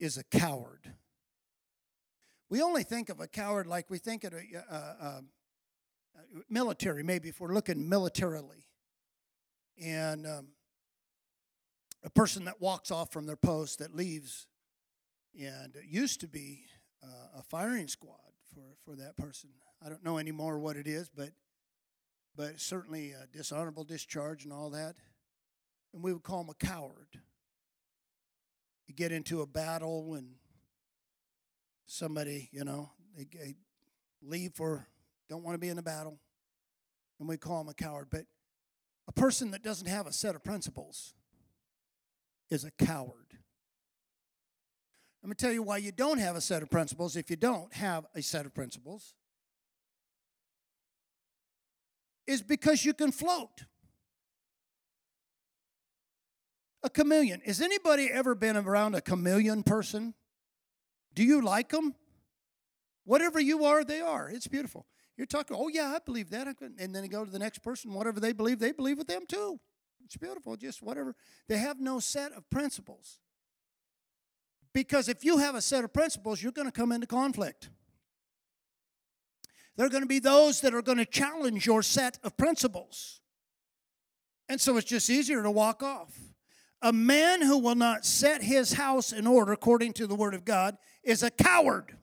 is 0.00 0.18
a 0.18 0.24
coward. 0.24 0.92
We 2.50 2.60
only 2.62 2.82
think 2.82 3.10
of 3.10 3.20
a 3.20 3.28
coward 3.28 3.68
like 3.68 3.88
we 3.88 3.98
think 3.98 4.24
of 4.24 4.32
a, 4.32 4.42
uh, 4.68 4.94
uh, 5.00 5.20
military, 6.48 7.02
maybe 7.02 7.28
if 7.28 7.40
we're 7.40 7.54
looking 7.54 7.88
militarily. 7.88 8.66
And 9.82 10.26
um, 10.26 10.48
a 12.04 12.10
person 12.10 12.44
that 12.44 12.60
walks 12.60 12.90
off 12.90 13.12
from 13.12 13.26
their 13.26 13.36
post 13.36 13.78
that 13.78 13.94
leaves, 13.94 14.46
and 15.38 15.74
it 15.76 15.84
used 15.88 16.20
to 16.20 16.28
be 16.28 16.66
uh, 17.02 17.38
a 17.38 17.42
firing 17.42 17.88
squad 17.88 18.18
for, 18.54 18.76
for 18.84 18.96
that 18.96 19.16
person. 19.16 19.50
I 19.84 19.88
don't 19.88 20.04
know 20.04 20.18
anymore 20.18 20.58
what 20.58 20.76
it 20.76 20.86
is, 20.86 21.08
but 21.08 21.30
but 22.36 22.60
certainly 22.60 23.12
a 23.12 23.26
dishonorable 23.32 23.84
discharge 23.84 24.44
and 24.44 24.52
all 24.52 24.70
that. 24.70 24.96
And 25.92 26.02
we 26.02 26.12
would 26.12 26.22
call 26.22 26.40
him 26.40 26.48
a 26.48 26.54
coward. 26.54 27.20
You 28.86 28.94
get 28.94 29.12
into 29.12 29.40
a 29.40 29.46
battle 29.46 30.14
and 30.14 30.34
somebody, 31.86 32.48
you 32.52 32.64
know, 32.64 32.90
they, 33.16 33.28
they 33.32 33.54
leave 34.20 34.52
for 34.54 34.88
don't 35.28 35.42
want 35.42 35.54
to 35.54 35.58
be 35.58 35.68
in 35.68 35.76
the 35.76 35.82
battle, 35.82 36.18
and 37.18 37.28
we 37.28 37.36
call 37.36 37.60
him 37.60 37.68
a 37.68 37.74
coward. 37.74 38.08
But 38.10 38.26
a 39.08 39.12
person 39.12 39.50
that 39.52 39.62
doesn't 39.62 39.88
have 39.88 40.06
a 40.06 40.12
set 40.12 40.34
of 40.34 40.44
principles 40.44 41.14
is 42.50 42.64
a 42.64 42.70
coward. 42.70 43.38
Let 45.22 45.28
me 45.28 45.34
tell 45.34 45.52
you 45.52 45.62
why 45.62 45.78
you 45.78 45.90
don't 45.90 46.18
have 46.18 46.36
a 46.36 46.40
set 46.40 46.62
of 46.62 46.70
principles 46.70 47.16
if 47.16 47.30
you 47.30 47.36
don't 47.36 47.72
have 47.72 48.04
a 48.14 48.20
set 48.20 48.44
of 48.44 48.54
principles. 48.54 49.14
Is 52.26 52.42
because 52.42 52.84
you 52.84 52.92
can 52.92 53.10
float. 53.10 53.64
A 56.82 56.90
chameleon. 56.90 57.40
Has 57.46 57.62
anybody 57.62 58.10
ever 58.10 58.34
been 58.34 58.56
around 58.56 58.94
a 58.94 59.00
chameleon 59.00 59.62
person? 59.62 60.12
Do 61.14 61.24
you 61.24 61.42
like 61.42 61.70
them? 61.70 61.94
Whatever 63.04 63.40
you 63.40 63.64
are, 63.64 63.84
they 63.84 64.00
are. 64.00 64.28
It's 64.28 64.46
beautiful. 64.46 64.86
You're 65.16 65.26
talking, 65.26 65.56
oh, 65.58 65.68
yeah, 65.68 65.92
I 65.94 65.98
believe 66.04 66.30
that. 66.30 66.48
And 66.78 66.94
then 66.94 67.04
you 67.04 67.08
go 67.08 67.24
to 67.24 67.30
the 67.30 67.38
next 67.38 67.60
person, 67.60 67.92
whatever 67.92 68.20
they 68.20 68.32
believe, 68.32 68.58
they 68.58 68.72
believe 68.72 68.98
with 68.98 69.06
them 69.06 69.22
too. 69.28 69.60
It's 70.04 70.16
beautiful, 70.16 70.56
just 70.56 70.82
whatever. 70.82 71.14
They 71.48 71.56
have 71.58 71.80
no 71.80 72.00
set 72.00 72.32
of 72.32 72.48
principles. 72.50 73.20
Because 74.72 75.08
if 75.08 75.24
you 75.24 75.38
have 75.38 75.54
a 75.54 75.62
set 75.62 75.84
of 75.84 75.92
principles, 75.92 76.42
you're 76.42 76.52
going 76.52 76.66
to 76.66 76.72
come 76.72 76.90
into 76.90 77.06
conflict. 77.06 77.70
There 79.76 79.86
are 79.86 79.90
going 79.90 80.02
to 80.02 80.08
be 80.08 80.18
those 80.18 80.60
that 80.60 80.74
are 80.74 80.82
going 80.82 80.98
to 80.98 81.06
challenge 81.06 81.64
your 81.66 81.82
set 81.82 82.18
of 82.22 82.36
principles. 82.36 83.20
And 84.48 84.60
so 84.60 84.76
it's 84.76 84.86
just 84.86 85.08
easier 85.08 85.42
to 85.42 85.50
walk 85.50 85.82
off. 85.82 86.18
A 86.82 86.92
man 86.92 87.40
who 87.40 87.58
will 87.58 87.76
not 87.76 88.04
set 88.04 88.42
his 88.42 88.74
house 88.74 89.10
in 89.10 89.26
order 89.26 89.52
according 89.52 89.94
to 89.94 90.06
the 90.06 90.14
word 90.14 90.34
of 90.34 90.44
God 90.44 90.76
is 91.02 91.22
a 91.22 91.30
coward. 91.30 91.96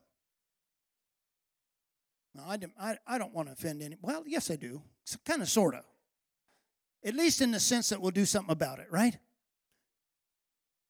Now, 2.34 2.43
I, 2.47 2.57
don't, 2.57 2.73
I, 2.79 2.97
I 3.05 3.17
don't 3.17 3.34
want 3.34 3.49
to 3.49 3.53
offend 3.53 3.82
any. 3.82 3.97
Well, 4.01 4.23
yes, 4.25 4.49
I 4.49 4.55
do. 4.55 4.82
Kind 5.25 5.41
of, 5.41 5.49
sort 5.49 5.75
of. 5.75 5.84
At 7.03 7.15
least 7.15 7.41
in 7.41 7.51
the 7.51 7.59
sense 7.59 7.89
that 7.89 8.01
we'll 8.01 8.11
do 8.11 8.25
something 8.25 8.51
about 8.51 8.79
it, 8.79 8.88
right? 8.89 9.17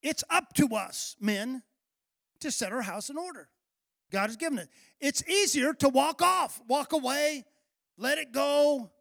It's 0.01 0.23
up 0.29 0.53
to 0.55 0.75
us, 0.75 1.15
men, 1.19 1.63
to 2.41 2.51
set 2.51 2.71
our 2.71 2.81
house 2.81 3.09
in 3.09 3.17
order. 3.17 3.49
God 4.11 4.27
has 4.27 4.35
given 4.35 4.59
it. 4.59 4.69
It's 4.99 5.27
easier 5.27 5.73
to 5.75 5.89
walk 5.89 6.21
off, 6.21 6.61
walk 6.67 6.91
away, 6.91 7.45
let 7.97 8.17
it 8.17 8.31
go. 8.31 8.91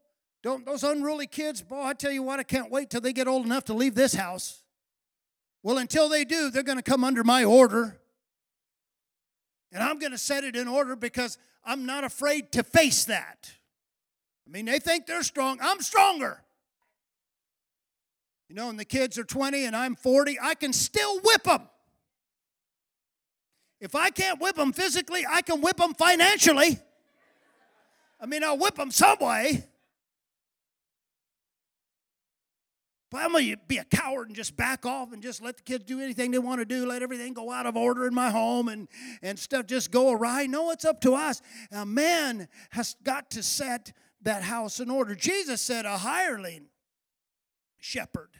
Don't 0.43 0.64
those 0.64 0.84
unruly 0.84 1.26
kids, 1.26 1.62
boy, 1.62 1.82
I 1.82 1.93
tell 1.95 2.12
you 2.12 2.22
what, 2.22 2.38
I 2.38 2.45
can't 2.45 2.70
wait 2.70 2.91
till 2.91 3.01
they 3.01 3.12
get 3.12 3.28
old 3.28 3.45
enough 3.45 3.64
to 3.64 3.74
leave 3.74 3.95
this 3.95 4.14
house. 4.14 4.62
Well, 5.62 5.78
until 5.78 6.09
they 6.09 6.24
do, 6.24 6.51
they're 6.51 6.62
going 6.62 6.78
to 6.78 6.82
come 6.82 7.05
under 7.05 7.24
my 7.24 7.45
order. 7.45 8.01
And 9.72 9.82
I'm 9.82 9.99
going 9.99 10.12
to 10.12 10.18
set 10.18 10.45
it 10.45 10.57
in 10.57 10.66
order 10.68 10.97
because 10.97 11.36
I'm 11.65 11.87
not 11.87 12.05
afraid 12.05 12.53
to 12.53 12.63
face 12.63 13.05
that. 13.05 13.53
I 14.47 14.51
mean, 14.51 14.65
they 14.65 14.79
think 14.79 15.07
they're 15.07 15.23
strong. 15.23 15.59
I'm 15.63 15.81
stronger. 15.81 16.43
You 18.49 18.57
know, 18.57 18.69
and 18.69 18.79
the 18.79 18.85
kids 18.85 19.17
are 19.19 19.25
20 19.25 19.65
and 19.65 19.77
I'm 19.77 19.95
40, 19.95 20.39
I 20.43 20.55
can 20.55 20.73
still 20.73 21.21
whip 21.21 21.45
them. 21.45 21.63
If 23.81 23.95
I 23.95 24.11
can't 24.11 24.41
whip 24.41 24.57
them 24.57 24.73
physically, 24.73 25.25
I 25.29 25.43
can 25.43 25.61
whip 25.61 25.77
them 25.77 25.95
financially. 25.95 26.79
I 28.21 28.27
mean, 28.27 28.45
I'll 28.45 28.59
whip 28.59 28.75
them 28.75 28.91
some 28.91 29.19
way. 29.21 29.65
But 33.11 33.23
I'm 33.23 33.33
going 33.33 33.51
to 33.51 33.57
be 33.67 33.79
a 33.79 33.85
coward 33.85 34.29
and 34.29 34.37
just 34.37 34.57
back 34.57 34.87
off 34.87 35.13
and 35.13 35.21
just 35.21 35.43
let 35.43 35.57
the 35.57 35.63
kids 35.65 35.85
do 35.85 36.01
anything 36.01 36.31
they 36.31 36.39
want 36.39 36.61
to 36.61 36.65
do, 36.65 36.87
let 36.87 37.03
everything 37.03 37.33
go 37.33 37.51
out 37.51 37.67
of 37.67 37.77
order 37.77 38.07
in 38.07 38.15
my 38.15 38.31
home 38.31 38.69
and, 38.69 38.87
and 39.21 39.37
stuff 39.37 39.67
just 39.67 39.91
go 39.91 40.13
awry. 40.13 40.47
No, 40.47 40.71
it's 40.71 40.85
up 40.85 41.01
to 41.01 41.15
us. 41.15 41.43
A 41.73 41.85
man 41.85 42.47
has 42.71 42.95
got 43.03 43.31
to 43.33 43.43
set 43.43 43.93
that 44.23 44.45
house 44.45 44.79
in 44.79 44.91
order. 44.91 45.17
Jesus 45.17 45.61
said, 45.61 45.87
a 45.87 45.99
hireling 45.99 46.67
shepherd. 47.79 48.31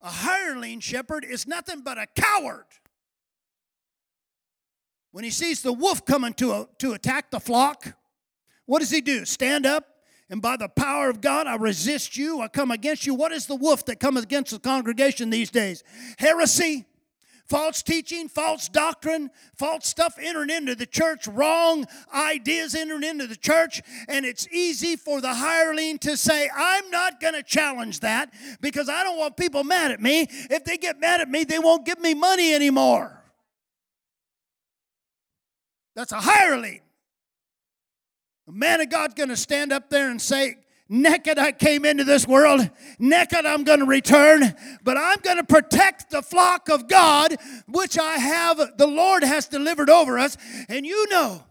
A 0.00 0.10
hireling 0.10 0.80
shepherd 0.80 1.24
is 1.24 1.46
nothing 1.46 1.82
but 1.82 1.98
a 1.98 2.06
coward. 2.14 2.66
When 5.10 5.24
he 5.24 5.30
sees 5.30 5.62
the 5.62 5.72
wolf 5.72 6.06
coming 6.06 6.32
to, 6.34 6.52
a, 6.52 6.68
to 6.78 6.92
attack 6.92 7.30
the 7.30 7.40
flock, 7.40 7.94
what 8.64 8.78
does 8.78 8.90
he 8.90 9.02
do? 9.02 9.26
Stand 9.26 9.66
up 9.66 9.95
and 10.28 10.42
by 10.42 10.56
the 10.56 10.68
power 10.68 11.08
of 11.08 11.20
God, 11.20 11.46
I 11.46 11.54
resist 11.54 12.16
you. 12.16 12.40
I 12.40 12.48
come 12.48 12.70
against 12.70 13.06
you. 13.06 13.14
What 13.14 13.32
is 13.32 13.46
the 13.46 13.54
wolf 13.54 13.84
that 13.86 14.00
comes 14.00 14.22
against 14.22 14.50
the 14.50 14.58
congregation 14.58 15.30
these 15.30 15.50
days? 15.50 15.84
Heresy, 16.18 16.84
false 17.48 17.80
teaching, 17.80 18.28
false 18.28 18.68
doctrine, 18.68 19.30
false 19.56 19.86
stuff 19.86 20.18
entering 20.20 20.50
into 20.50 20.74
the 20.74 20.86
church, 20.86 21.28
wrong 21.28 21.86
ideas 22.12 22.74
entering 22.74 23.04
into 23.04 23.28
the 23.28 23.36
church. 23.36 23.80
And 24.08 24.26
it's 24.26 24.48
easy 24.48 24.96
for 24.96 25.20
the 25.20 25.32
hireling 25.32 25.98
to 25.98 26.16
say, 26.16 26.50
I'm 26.52 26.90
not 26.90 27.20
going 27.20 27.34
to 27.34 27.44
challenge 27.44 28.00
that 28.00 28.34
because 28.60 28.88
I 28.88 29.04
don't 29.04 29.18
want 29.18 29.36
people 29.36 29.62
mad 29.62 29.92
at 29.92 30.02
me. 30.02 30.26
If 30.28 30.64
they 30.64 30.76
get 30.76 30.98
mad 30.98 31.20
at 31.20 31.30
me, 31.30 31.44
they 31.44 31.60
won't 31.60 31.86
give 31.86 32.00
me 32.00 32.14
money 32.14 32.52
anymore. 32.52 33.22
That's 35.94 36.10
a 36.10 36.20
hireling. 36.20 36.80
A 38.48 38.52
man 38.52 38.80
of 38.80 38.90
God's 38.90 39.14
going 39.14 39.28
to 39.28 39.36
stand 39.36 39.72
up 39.72 39.90
there 39.90 40.08
and 40.08 40.22
say, 40.22 40.56
Naked 40.88 41.36
I 41.36 41.50
came 41.50 41.84
into 41.84 42.04
this 42.04 42.28
world, 42.28 42.70
naked 43.00 43.44
I'm 43.44 43.64
going 43.64 43.80
to 43.80 43.86
return, 43.86 44.54
but 44.84 44.96
I'm 44.96 45.18
going 45.18 45.38
to 45.38 45.44
protect 45.44 46.10
the 46.10 46.22
flock 46.22 46.68
of 46.68 46.86
God, 46.86 47.34
which 47.66 47.98
I 47.98 48.18
have, 48.18 48.78
the 48.78 48.86
Lord 48.86 49.24
has 49.24 49.48
delivered 49.48 49.90
over 49.90 50.16
us. 50.16 50.36
And 50.68 50.86
you 50.86 51.08
know, 51.10 51.42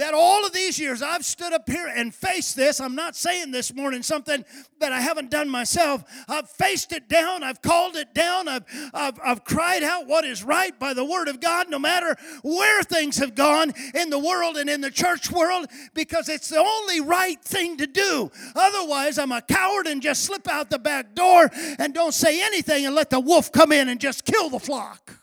that 0.00 0.14
all 0.14 0.46
of 0.46 0.52
these 0.54 0.78
years 0.78 1.02
I've 1.02 1.26
stood 1.26 1.52
up 1.52 1.68
here 1.68 1.86
and 1.86 2.14
faced 2.14 2.56
this. 2.56 2.80
I'm 2.80 2.94
not 2.94 3.14
saying 3.16 3.50
this 3.50 3.74
morning 3.74 4.02
something 4.02 4.44
that 4.78 4.92
I 4.92 5.00
haven't 5.00 5.30
done 5.30 5.50
myself. 5.50 6.02
I've 6.26 6.48
faced 6.48 6.92
it 6.92 7.06
down, 7.06 7.42
I've 7.42 7.60
called 7.60 7.96
it 7.96 8.14
down, 8.14 8.48
I've, 8.48 8.64
I've, 8.94 9.20
I've 9.22 9.44
cried 9.44 9.82
out 9.82 10.06
what 10.06 10.24
is 10.24 10.42
right 10.42 10.76
by 10.78 10.94
the 10.94 11.04
Word 11.04 11.28
of 11.28 11.38
God, 11.38 11.68
no 11.68 11.78
matter 11.78 12.16
where 12.42 12.82
things 12.82 13.18
have 13.18 13.34
gone 13.34 13.74
in 13.94 14.08
the 14.08 14.18
world 14.18 14.56
and 14.56 14.70
in 14.70 14.80
the 14.80 14.90
church 14.90 15.30
world, 15.30 15.66
because 15.92 16.30
it's 16.30 16.48
the 16.48 16.58
only 16.58 17.02
right 17.02 17.40
thing 17.42 17.76
to 17.76 17.86
do. 17.86 18.30
Otherwise, 18.56 19.18
I'm 19.18 19.32
a 19.32 19.42
coward 19.42 19.86
and 19.86 20.00
just 20.00 20.24
slip 20.24 20.48
out 20.48 20.70
the 20.70 20.78
back 20.78 21.14
door 21.14 21.50
and 21.78 21.92
don't 21.92 22.14
say 22.14 22.42
anything 22.42 22.86
and 22.86 22.94
let 22.94 23.10
the 23.10 23.20
wolf 23.20 23.52
come 23.52 23.70
in 23.70 23.90
and 23.90 24.00
just 24.00 24.24
kill 24.24 24.48
the 24.48 24.58
flock. 24.58 25.19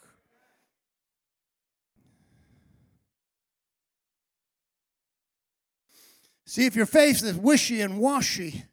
See, 6.57 6.65
if 6.65 6.75
your 6.75 6.87
faith 6.87 7.23
is 7.23 7.35
wishy 7.35 7.81
and 7.81 7.99
washy, 7.99 8.63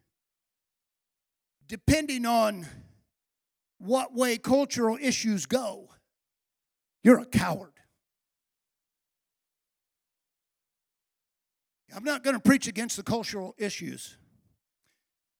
depending 1.67 2.25
on 2.25 2.65
what 3.77 4.11
way 4.11 4.39
cultural 4.39 4.97
issues 4.99 5.45
go, 5.45 5.89
you're 7.03 7.19
a 7.19 7.27
coward. 7.27 7.73
I'm 11.95 12.03
not 12.03 12.23
going 12.23 12.35
to 12.35 12.39
preach 12.39 12.67
against 12.67 12.97
the 12.97 13.03
cultural 13.03 13.53
issues. 13.59 14.17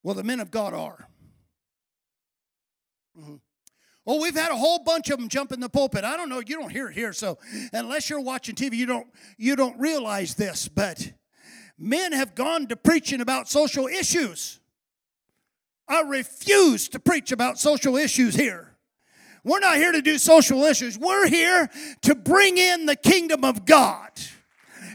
Well, 0.04 0.14
the 0.14 0.24
men 0.24 0.40
of 0.40 0.52
God 0.52 0.76
are. 0.76 1.08
Mm-hmm. 3.20 3.38
Oh, 4.06 4.22
we've 4.22 4.36
had 4.38 4.52
a 4.52 4.56
whole 4.56 4.84
bunch 4.84 5.10
of 5.10 5.18
them 5.18 5.30
jump 5.30 5.52
in 5.52 5.62
the 5.62 5.68
pulpit. 5.68 6.04
I 6.04 6.16
don't 6.16 6.30
know, 6.30 6.44
you 6.46 6.60
don't 6.60 6.70
hear 6.70 6.90
it 6.90 6.94
here, 6.94 7.12
so 7.12 7.40
unless 7.74 8.08
you're 8.08 8.22
watching 8.22 8.54
TV, 8.54 8.74
you 8.76 8.86
don't 8.86 9.08
you 9.36 9.56
don't 9.56 9.80
realize 9.80 10.36
this, 10.36 10.68
but 10.68 11.12
men 11.78 12.12
have 12.12 12.36
gone 12.36 12.68
to 12.68 12.76
preaching 12.76 13.22
about 13.22 13.50
social 13.50 13.88
issues. 13.88 14.60
I 15.88 16.02
refuse 16.02 16.90
to 16.90 17.00
preach 17.00 17.32
about 17.32 17.60
social 17.60 17.96
issues 17.96 18.36
here. 18.36 18.76
We're 19.44 19.60
not 19.60 19.78
here 19.78 19.92
to 19.92 20.02
do 20.02 20.18
social 20.18 20.64
issues. 20.64 20.98
We're 20.98 21.28
here 21.28 21.70
to 22.02 22.16
bring 22.16 22.58
in 22.58 22.88
the 22.88 22.96
kingdom 22.96 23.46
of 23.46 23.66
God. 23.66 24.10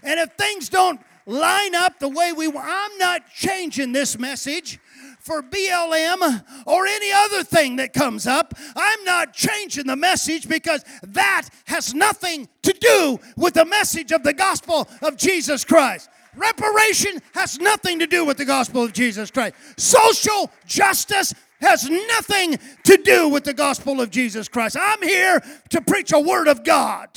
And 0.03 0.19
if 0.19 0.33
things 0.33 0.69
don't 0.69 1.01
line 1.27 1.77
up 1.77 2.01
the 2.01 2.09
way 2.09 2.33
we 2.33 2.49
want, 2.49 2.67
I'm 2.69 2.99
not 2.99 3.29
changing 3.33 3.93
this 3.93 4.19
message 4.19 4.81
for 5.21 5.43
BLM 5.43 6.45
or 6.67 6.87
any 6.87 7.13
other 7.13 7.45
thing 7.45 7.77
that 7.77 7.93
comes 7.93 8.27
up. 8.27 8.55
I'm 8.75 9.05
not 9.05 9.35
changing 9.35 9.87
the 9.87 9.95
message 9.95 10.49
because 10.49 10.85
that 11.03 11.49
has 11.67 11.95
nothing 11.95 12.49
to 12.63 12.73
do 12.73 13.21
with 13.37 13.55
the 13.55 13.67
message 13.67 14.11
of 14.11 14.25
the 14.25 14.33
gospel 14.33 14.89
of 15.03 15.17
Jesus 15.17 15.65
Christ. 15.65 16.09
Reparation 16.37 17.21
has 17.35 17.59
nothing 17.59 17.99
to 17.99 18.07
do 18.07 18.25
with 18.25 18.37
the 18.37 18.45
gospel 18.45 18.85
of 18.85 18.93
Jesus 18.93 19.31
Christ. 19.31 19.55
Social 19.77 20.51
justice 20.67 21.35
has 21.61 21.89
nothing 21.89 22.59
to 22.85 22.97
do 22.97 23.29
with 23.29 23.45
the 23.45 23.53
gospel 23.53 24.01
of 24.01 24.11
Jesus 24.11 24.49
Christ. 24.49 24.77
I'm 24.81 25.03
here 25.03 25.43
to 25.71 25.81
preach 25.81 26.13
a 26.13 26.21
word 26.21 26.49
of 26.49 26.65
God 26.65 27.09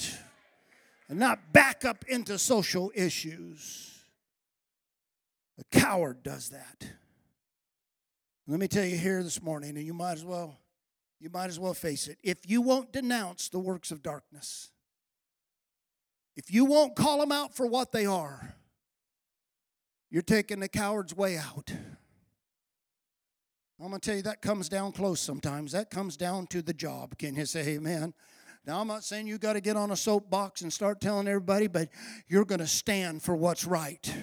and 1.08 1.20
not 1.20 1.54
back 1.54 1.86
up 1.86 2.04
into 2.08 2.38
social 2.38 2.92
issues. 2.96 4.04
A 5.60 5.64
coward 5.78 6.24
does 6.24 6.50
that. 6.50 6.88
Let 8.48 8.60
me 8.60 8.68
tell 8.68 8.84
you 8.84 8.98
here 8.98 9.24
this 9.24 9.42
morning, 9.42 9.78
and 9.78 9.86
you 9.86 9.94
might 9.94 10.14
as 10.14 10.26
well 10.26 10.58
you 11.24 11.30
might 11.30 11.48
as 11.48 11.58
well 11.58 11.74
face 11.74 12.10
it. 12.10 12.18
If 12.22 12.50
you 12.50 12.62
won't 12.62 12.92
denounce 12.92 13.48
the 13.48 13.60
works 13.60 13.92
of 13.92 14.04
darkness, 14.04 14.72
if 16.36 16.54
you 16.54 16.66
won't 16.66 16.98
call 16.98 17.20
them 17.20 17.32
out 17.32 17.56
for 17.56 17.66
what 17.66 17.94
they 17.94 18.06
are, 18.06 18.56
you're 20.14 20.22
taking 20.22 20.60
the 20.60 20.70
coward's 20.70 21.18
way 21.18 21.40
out. 21.40 21.74
I'm 23.82 23.90
going 23.90 24.00
to 24.00 24.06
tell 24.08 24.16
you 24.16 24.22
that 24.22 24.44
comes 24.44 24.70
down 24.70 24.92
close 24.92 25.20
sometimes. 25.20 25.72
That 25.72 25.90
comes 25.90 26.16
down 26.18 26.46
to 26.48 26.62
the 26.62 26.72
job. 26.72 27.18
Can 27.18 27.36
you 27.36 27.48
say 27.48 27.70
amen? 27.70 28.14
Now, 28.64 28.80
I'm 28.80 28.88
not 28.88 29.04
saying 29.04 29.26
you 29.26 29.40
got 29.40 29.54
to 29.54 29.60
get 29.60 29.76
on 29.76 29.90
a 29.90 29.96
soapbox 29.96 30.62
and 30.62 30.72
start 30.72 31.02
telling 31.02 31.28
everybody, 31.28 31.66
but 31.66 31.90
you're 32.28 32.46
going 32.46 32.60
to 32.60 32.68
stand 32.68 33.24
for 33.24 33.36
what's 33.36 33.66
right. 33.66 34.16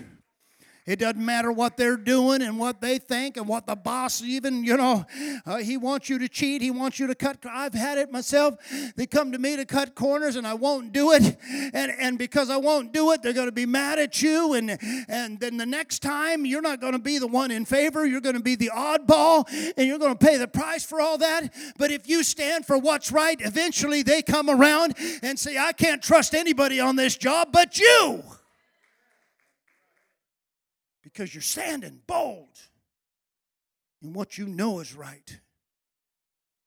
It 0.86 0.98
doesn't 0.98 1.24
matter 1.24 1.52
what 1.52 1.76
they're 1.76 1.96
doing 1.96 2.42
and 2.42 2.58
what 2.58 2.80
they 2.80 2.98
think 2.98 3.36
and 3.36 3.46
what 3.46 3.66
the 3.66 3.76
boss 3.76 4.22
even, 4.22 4.64
you 4.64 4.76
know, 4.76 5.04
uh, 5.46 5.58
he 5.58 5.76
wants 5.76 6.08
you 6.08 6.18
to 6.18 6.28
cheat. 6.28 6.62
He 6.62 6.70
wants 6.70 6.98
you 6.98 7.06
to 7.06 7.14
cut. 7.14 7.38
I've 7.44 7.74
had 7.74 7.98
it 7.98 8.10
myself. 8.10 8.56
They 8.96 9.06
come 9.06 9.32
to 9.32 9.38
me 9.38 9.56
to 9.56 9.64
cut 9.64 9.94
corners 9.94 10.36
and 10.36 10.46
I 10.46 10.54
won't 10.54 10.92
do 10.92 11.12
it. 11.12 11.36
And, 11.72 11.92
and 11.98 12.18
because 12.18 12.50
I 12.50 12.56
won't 12.56 12.92
do 12.92 13.12
it, 13.12 13.22
they're 13.22 13.32
going 13.32 13.46
to 13.46 13.52
be 13.52 13.66
mad 13.66 13.98
at 13.98 14.22
you. 14.22 14.54
And, 14.54 14.78
and 15.08 15.38
then 15.38 15.56
the 15.56 15.66
next 15.66 16.00
time, 16.00 16.44
you're 16.46 16.62
not 16.62 16.80
going 16.80 16.94
to 16.94 16.98
be 16.98 17.18
the 17.18 17.26
one 17.26 17.50
in 17.50 17.64
favor. 17.64 18.06
You're 18.06 18.20
going 18.20 18.36
to 18.36 18.42
be 18.42 18.56
the 18.56 18.70
oddball 18.74 19.44
and 19.76 19.86
you're 19.86 19.98
going 19.98 20.16
to 20.16 20.26
pay 20.26 20.38
the 20.38 20.48
price 20.48 20.84
for 20.84 21.00
all 21.00 21.18
that. 21.18 21.52
But 21.78 21.90
if 21.90 22.08
you 22.08 22.22
stand 22.22 22.66
for 22.66 22.78
what's 22.78 23.12
right, 23.12 23.40
eventually 23.40 24.02
they 24.02 24.22
come 24.22 24.48
around 24.48 24.94
and 25.22 25.38
say, 25.38 25.58
I 25.58 25.72
can't 25.72 26.02
trust 26.02 26.34
anybody 26.34 26.80
on 26.80 26.96
this 26.96 27.16
job 27.16 27.50
but 27.52 27.78
you 27.78 28.22
because 31.12 31.34
you're 31.34 31.42
standing 31.42 32.00
bold 32.06 32.58
in 34.02 34.12
what 34.12 34.38
you 34.38 34.46
know 34.46 34.80
is 34.80 34.94
right. 34.94 35.40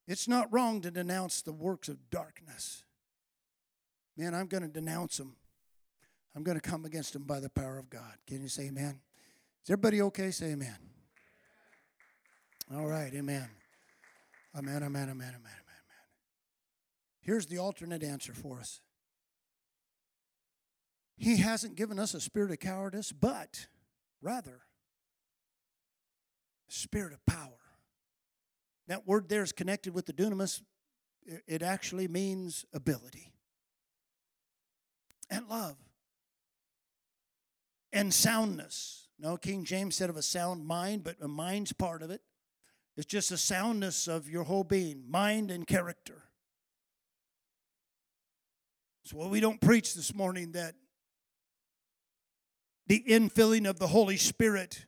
It's 0.06 0.28
not 0.28 0.52
wrong 0.52 0.80
to 0.82 0.90
denounce 0.90 1.42
the 1.42 1.52
works 1.52 1.88
of 1.88 2.10
darkness. 2.10 2.84
Man, 4.16 4.34
I'm 4.34 4.46
going 4.46 4.62
to 4.62 4.68
denounce 4.68 5.16
them. 5.16 5.36
I'm 6.36 6.42
going 6.42 6.58
to 6.58 6.68
come 6.68 6.84
against 6.84 7.12
them 7.14 7.22
by 7.22 7.40
the 7.40 7.48
power 7.48 7.78
of 7.78 7.88
God. 7.88 8.14
Can 8.26 8.42
you 8.42 8.48
say 8.48 8.66
amen? 8.66 9.00
Is 9.64 9.70
everybody 9.70 10.02
okay? 10.02 10.30
Say 10.30 10.52
amen. 10.52 10.76
All 12.74 12.86
right, 12.86 13.12
amen. 13.14 13.48
Amen, 14.56 14.76
amen, 14.76 14.82
amen, 14.82 15.08
amen, 15.08 15.10
amen, 15.10 15.34
amen. 15.34 16.04
Here's 17.20 17.46
the 17.46 17.58
alternate 17.58 18.02
answer 18.02 18.34
for 18.34 18.60
us. 18.60 18.80
He 21.16 21.38
hasn't 21.38 21.76
given 21.76 21.98
us 21.98 22.14
a 22.14 22.20
spirit 22.20 22.50
of 22.50 22.58
cowardice, 22.58 23.12
but 23.12 23.66
Rather, 24.24 24.62
spirit 26.68 27.12
of 27.12 27.24
power. 27.26 27.60
That 28.88 29.06
word 29.06 29.28
there 29.28 29.42
is 29.42 29.52
connected 29.52 29.92
with 29.92 30.06
the 30.06 30.14
dunamis. 30.14 30.62
It 31.46 31.62
actually 31.62 32.08
means 32.08 32.64
ability 32.72 33.34
and 35.30 35.46
love 35.48 35.76
and 37.92 38.12
soundness. 38.12 39.08
No, 39.18 39.36
King 39.36 39.64
James 39.64 39.94
said 39.94 40.08
of 40.08 40.16
a 40.16 40.22
sound 40.22 40.66
mind, 40.66 41.04
but 41.04 41.16
a 41.20 41.28
mind's 41.28 41.74
part 41.74 42.02
of 42.02 42.10
it. 42.10 42.22
It's 42.96 43.06
just 43.06 43.30
a 43.30 43.36
soundness 43.36 44.08
of 44.08 44.30
your 44.30 44.44
whole 44.44 44.64
being, 44.64 45.04
mind 45.06 45.50
and 45.50 45.66
character. 45.66 46.22
So, 49.04 49.18
what 49.18 49.28
we 49.28 49.40
don't 49.40 49.60
preach 49.60 49.94
this 49.94 50.14
morning 50.14 50.52
that 50.52 50.74
the 52.86 53.02
infilling 53.08 53.68
of 53.68 53.78
the 53.78 53.88
Holy 53.88 54.16
Spirit 54.16 54.86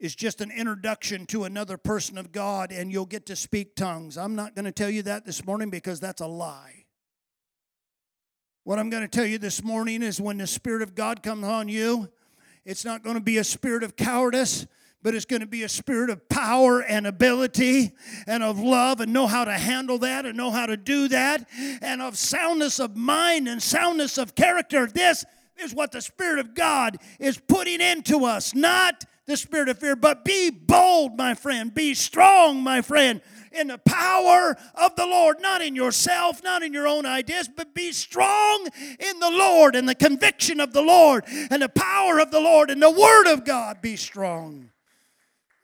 is 0.00 0.16
just 0.16 0.40
an 0.40 0.50
introduction 0.50 1.26
to 1.26 1.44
another 1.44 1.76
person 1.76 2.18
of 2.18 2.32
God 2.32 2.72
and 2.72 2.90
you'll 2.90 3.06
get 3.06 3.26
to 3.26 3.36
speak 3.36 3.76
tongues. 3.76 4.18
I'm 4.18 4.34
not 4.34 4.56
going 4.56 4.64
to 4.64 4.72
tell 4.72 4.90
you 4.90 5.02
that 5.02 5.24
this 5.24 5.46
morning 5.46 5.70
because 5.70 6.00
that's 6.00 6.20
a 6.20 6.26
lie. 6.26 6.86
What 8.64 8.78
I'm 8.78 8.90
going 8.90 9.02
to 9.02 9.08
tell 9.08 9.26
you 9.26 9.38
this 9.38 9.62
morning 9.62 10.02
is 10.02 10.20
when 10.20 10.38
the 10.38 10.46
Spirit 10.46 10.82
of 10.82 10.94
God 10.94 11.22
comes 11.22 11.44
on 11.44 11.68
you, 11.68 12.08
it's 12.64 12.84
not 12.84 13.02
going 13.02 13.16
to 13.16 13.22
be 13.22 13.38
a 13.38 13.44
spirit 13.44 13.82
of 13.82 13.96
cowardice, 13.96 14.66
but 15.02 15.14
it's 15.14 15.24
going 15.24 15.40
to 15.40 15.48
be 15.48 15.64
a 15.64 15.68
spirit 15.68 16.10
of 16.10 16.28
power 16.28 16.80
and 16.80 17.06
ability 17.06 17.92
and 18.26 18.42
of 18.42 18.60
love 18.60 19.00
and 19.00 19.12
know 19.12 19.26
how 19.26 19.44
to 19.44 19.52
handle 19.52 19.98
that 19.98 20.26
and 20.26 20.36
know 20.36 20.50
how 20.50 20.66
to 20.66 20.76
do 20.76 21.08
that 21.08 21.48
and 21.80 22.00
of 22.00 22.16
soundness 22.16 22.78
of 22.78 22.96
mind 22.96 23.48
and 23.48 23.60
soundness 23.60 24.16
of 24.16 24.36
character. 24.36 24.86
This 24.86 25.24
is 25.58 25.74
what 25.74 25.92
the 25.92 26.00
Spirit 26.00 26.38
of 26.38 26.54
God 26.54 26.96
is 27.18 27.38
putting 27.38 27.80
into 27.80 28.24
us, 28.24 28.54
not 28.54 29.04
the 29.26 29.36
spirit 29.36 29.68
of 29.68 29.78
fear, 29.78 29.94
but 29.94 30.24
be 30.24 30.50
bold, 30.50 31.16
my 31.16 31.34
friend. 31.34 31.72
Be 31.72 31.94
strong, 31.94 32.60
my 32.62 32.82
friend, 32.82 33.20
in 33.52 33.68
the 33.68 33.78
power 33.78 34.56
of 34.74 34.96
the 34.96 35.06
Lord, 35.06 35.40
not 35.40 35.62
in 35.62 35.76
yourself, 35.76 36.42
not 36.42 36.62
in 36.62 36.72
your 36.72 36.88
own 36.88 37.06
ideas, 37.06 37.48
but 37.48 37.74
be 37.74 37.92
strong 37.92 38.68
in 38.98 39.20
the 39.20 39.30
Lord 39.30 39.76
and 39.76 39.88
the 39.88 39.94
conviction 39.94 40.60
of 40.60 40.72
the 40.72 40.82
Lord 40.82 41.24
and 41.26 41.62
the 41.62 41.68
power 41.68 42.18
of 42.18 42.30
the 42.30 42.40
Lord 42.40 42.70
and 42.70 42.82
the 42.82 42.90
Word 42.90 43.32
of 43.32 43.44
God. 43.44 43.80
Be 43.80 43.96
strong. 43.96 44.70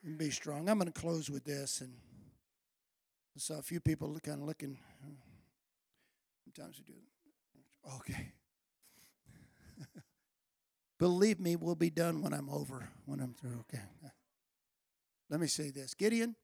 And 0.05 0.17
be 0.17 0.29
strong. 0.29 0.69
I'm 0.69 0.79
going 0.79 0.91
to 0.91 0.99
close 0.99 1.29
with 1.29 1.43
this. 1.43 1.81
And 1.81 1.91
I 3.35 3.39
saw 3.39 3.59
a 3.59 3.63
few 3.63 3.81
people 3.81 4.17
kind 4.23 4.41
of 4.41 4.47
looking. 4.47 4.77
Sometimes 6.45 6.79
we 6.79 6.93
do. 6.93 6.99
Okay. 7.97 8.31
Believe 10.99 11.39
me, 11.39 11.55
we'll 11.55 11.75
be 11.75 11.89
done 11.89 12.21
when 12.21 12.33
I'm 12.33 12.49
over, 12.49 12.89
when 13.05 13.21
I'm 13.21 13.33
through. 13.33 13.63
Okay. 13.71 13.81
Let 15.29 15.39
me 15.39 15.47
say 15.47 15.69
this 15.69 15.93
Gideon, 15.93 16.35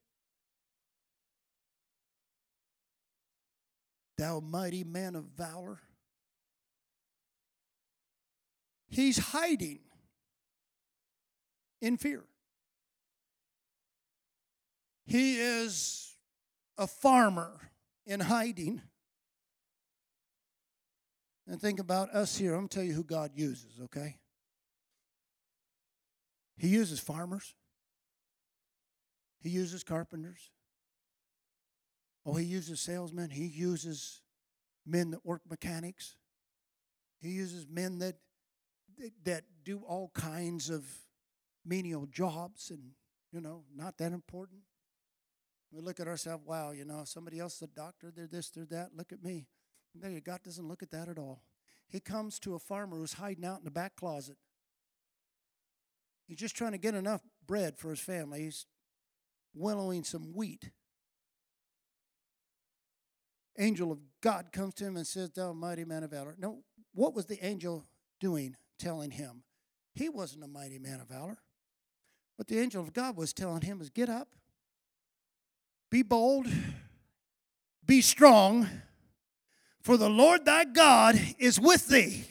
thou 4.18 4.40
mighty 4.40 4.86
man 4.86 5.16
of 5.16 5.26
valor, 5.26 5.80
he's 8.88 9.18
hiding 9.18 9.80
in 11.82 11.98
fear. 11.98 12.24
He 15.06 15.38
is 15.38 16.16
a 16.78 16.88
farmer 16.88 17.60
in 18.06 18.22
hiding. 18.22 18.82
And 21.48 21.62
think 21.62 21.80
about 21.80 22.10
us 22.10 22.38
here. 22.38 22.54
I'm 22.54 22.62
going 22.62 22.70
to 22.70 22.76
tell 22.76 22.84
you 22.84 22.94
who 22.94 23.04
God 23.04 23.32
uses, 23.36 23.80
okay? 23.84 24.18
He 26.58 26.70
uses 26.70 27.00
farmers. 27.00 27.54
He 29.42 29.50
uses 29.50 29.84
carpenters. 29.84 30.52
Oh, 32.26 32.34
he 32.36 32.46
uses 32.46 32.80
salesmen. 32.82 33.30
He 33.30 33.46
uses 33.46 34.22
men 34.86 35.12
that 35.12 35.26
work 35.26 35.42
mechanics. 35.48 36.18
He 37.22 37.30
uses 37.30 37.68
men 37.70 38.00
that 38.00 38.16
that 39.24 39.44
do 39.64 39.80
all 39.80 40.10
kinds 40.14 40.70
of 40.70 40.86
menial 41.66 42.06
jobs 42.06 42.70
and 42.70 42.92
you 43.34 43.42
know 43.42 43.64
not 43.76 43.98
that 43.98 44.14
important. 44.14 44.62
We 45.72 45.82
look 45.82 46.00
at 46.00 46.08
ourselves, 46.08 46.46
wow, 46.46 46.72
you 46.72 46.86
know, 46.86 47.04
somebody 47.04 47.40
else 47.40 47.62
a 47.62 47.68
doctor, 47.68 48.12
they're 48.16 48.28
this, 48.28 48.50
they're 48.50 48.66
that. 48.68 48.92
Look 48.96 49.12
at 49.12 49.22
me. 49.22 49.48
There, 49.94 50.22
God 50.22 50.42
doesn't 50.44 50.66
look 50.66 50.82
at 50.82 50.92
that 50.92 51.10
at 51.10 51.18
all. 51.18 51.42
He 51.90 52.00
comes 52.00 52.40
to 52.40 52.56
a 52.56 52.60
farmer 52.60 52.98
who's 52.98 53.14
hiding 53.14 53.44
out 53.44 53.60
in 53.60 53.66
the 53.66 53.72
back 53.72 53.96
closet. 53.98 54.38
He's 56.28 56.38
just 56.38 56.56
trying 56.56 56.72
to 56.72 56.78
get 56.78 56.96
enough 56.96 57.22
bread 57.46 57.78
for 57.78 57.90
his 57.90 58.00
family. 58.00 58.44
He's 58.44 58.66
winnowing 59.54 60.04
some 60.04 60.34
wheat. 60.34 60.72
Angel 63.58 63.92
of 63.92 64.00
God 64.22 64.52
comes 64.52 64.74
to 64.76 64.86
him 64.86 64.98
and 64.98 65.08
says, 65.08 65.32
Thou 65.32 65.54
mighty 65.54 65.86
man 65.86 66.04
of 66.04 66.12
valor. 66.12 66.36
No, 66.38 66.64
what 66.94 67.14
was 67.14 67.26
the 67.26 67.44
angel 67.46 67.86
doing, 68.20 68.56
telling 68.80 69.12
him? 69.12 69.44
He 69.94 70.10
wasn't 70.10 70.44
a 70.44 70.48
mighty 70.48 70.80
man 70.80 71.00
of 71.00 71.08
valor. 71.08 71.38
What 72.36 72.48
the 72.48 72.60
angel 72.60 72.84
of 72.84 72.92
God 72.92 73.16
was 73.16 73.32
telling 73.32 73.62
him 73.62 73.80
was 73.80 73.90
get 73.90 74.10
up, 74.10 74.28
be 75.90 76.04
bold, 76.04 76.48
be 77.86 78.02
strong, 78.02 78.68
for 79.82 79.96
the 79.96 80.10
Lord 80.10 80.44
thy 80.44 80.66
God 80.66 81.18
is 81.38 81.60
with 81.60 81.88
thee. 81.88 82.26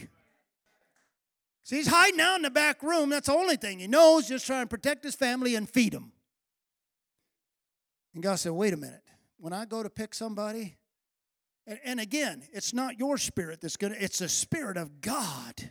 See, 1.65 1.77
he's 1.77 1.87
hiding 1.87 2.21
out 2.21 2.37
in 2.37 2.43
the 2.43 2.51
back 2.51 2.83
room. 2.83 3.09
That's 3.09 3.27
the 3.27 3.35
only 3.35 3.57
thing 3.57 3.79
he 3.79 3.87
knows, 3.87 4.29
just 4.29 4.47
trying 4.47 4.65
to 4.65 4.69
protect 4.69 5.03
his 5.03 5.15
family 5.15 5.55
and 5.55 5.69
feed 5.69 5.95
them. 5.95 6.13
And 8.15 8.23
God 8.23 8.37
said, 8.37 8.53
wait 8.53 8.75
a 8.75 8.77
minute. 8.77 9.03
When 9.39 9.53
I 9.53 9.65
go 9.65 9.83
to 9.83 9.91
pick 9.91 10.15
somebody, 10.15 10.77
and, 11.67 11.79
and 11.85 12.01
again, 12.01 12.43
it's 12.53 12.75
not 12.75 12.99
your 12.99 13.17
spirit 13.17 13.63
that's 13.63 13.79
going 13.79 13.95
to, 13.95 14.03
it's 14.03 14.19
the 14.19 14.29
spirit 14.29 14.77
of 14.77 15.01
God. 15.01 15.71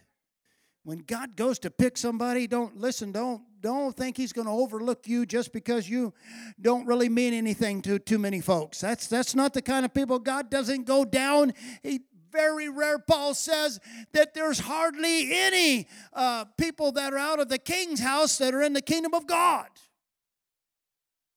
When 0.83 0.99
God 0.99 1.35
goes 1.37 1.59
to 1.59 1.71
pick 1.71 1.97
somebody, 1.97 2.45
don't 2.45 2.75
listen, 2.75 3.13
don't 3.13 3.41
don't 3.61 3.95
think 3.95 4.17
he's 4.17 4.33
going 4.33 4.47
to 4.47 4.51
overlook 4.51 5.07
you 5.07 5.25
just 5.25 5.53
because 5.53 5.89
you 5.89 6.13
don't 6.59 6.85
really 6.85 7.07
mean 7.07 7.33
anything 7.33 7.81
to 7.83 7.97
too 7.97 8.19
many 8.19 8.41
folks. 8.41 8.81
That's 8.81 9.07
that's 9.07 9.33
not 9.33 9.53
the 9.53 9.61
kind 9.61 9.85
of 9.85 9.93
people 9.93 10.19
God 10.19 10.49
doesn't 10.49 10.85
go 10.85 11.05
down. 11.05 11.53
He 11.81 12.01
very 12.33 12.67
rare, 12.67 12.99
Paul 12.99 13.33
says, 13.33 13.79
that 14.11 14.33
there's 14.33 14.59
hardly 14.59 15.29
any 15.31 15.87
uh, 16.11 16.45
people 16.57 16.91
that 16.93 17.13
are 17.13 17.17
out 17.17 17.39
of 17.39 17.47
the 17.47 17.59
king's 17.59 18.01
house 18.01 18.37
that 18.39 18.53
are 18.53 18.61
in 18.61 18.73
the 18.73 18.81
kingdom 18.81 19.13
of 19.13 19.27
God. 19.27 19.67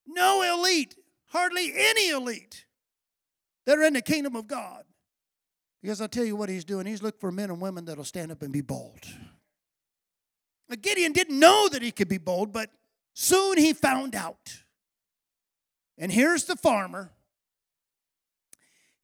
No 0.07 0.43
elite, 0.43 0.97
hardly 1.27 1.73
any 1.77 2.09
elite 2.11 2.65
that 3.67 3.79
are 3.79 3.83
in 3.83 3.93
the 3.93 4.03
kingdom 4.03 4.35
of 4.35 4.47
God. 4.47 4.85
Because 5.83 6.01
I'll 6.01 6.09
tell 6.09 6.25
you 6.25 6.35
what 6.35 6.49
he's 6.49 6.65
doing. 6.65 6.87
He's 6.87 7.03
looking 7.03 7.21
for 7.21 7.31
men 7.31 7.51
and 7.51 7.61
women 7.61 7.85
that'll 7.85 8.05
stand 8.05 8.33
up 8.33 8.43
and 8.43 8.53
be 8.53 8.63
bold. 8.63 9.05
Now, 10.69 10.77
Gideon 10.81 11.13
didn't 11.13 11.39
know 11.39 11.69
that 11.69 11.83
he 11.83 11.93
could 11.93 12.09
be 12.09 12.19
bold, 12.19 12.53
but 12.53 12.71
soon 13.15 13.59
he 13.59 13.73
found 13.73 14.17
out. 14.17 14.63
And 15.99 16.11
here's 16.11 16.45
the 16.45 16.57
farmer. 16.57 17.13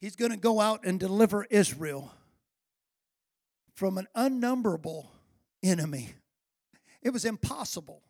He's 0.03 0.17
going 0.17 0.33
to 0.33 0.37
go 0.37 0.59
out 0.59 0.85
and 0.85 0.99
deliver 0.99 1.47
Israel 1.49 2.13
from 3.73 3.99
an 3.99 4.09
unnumberable 4.17 5.07
enemy. 5.63 6.15
It 7.03 7.11
was 7.11 7.25
impossible, 7.25 8.03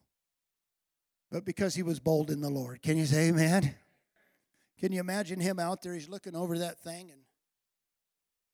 but 1.30 1.45
because 1.45 1.74
he 1.74 1.82
was 1.82 2.01
bold 2.01 2.30
in 2.30 2.40
the 2.40 2.49
Lord. 2.49 2.80
Can 2.80 2.97
you 2.97 3.05
say 3.05 3.28
amen? 3.28 3.74
Can 4.80 4.93
you 4.93 5.01
imagine 5.01 5.38
him 5.38 5.59
out 5.59 5.82
there? 5.82 5.93
He's 5.93 6.09
looking 6.09 6.34
over 6.34 6.59
that 6.61 6.80
thing, 6.80 7.11
and 7.11 7.20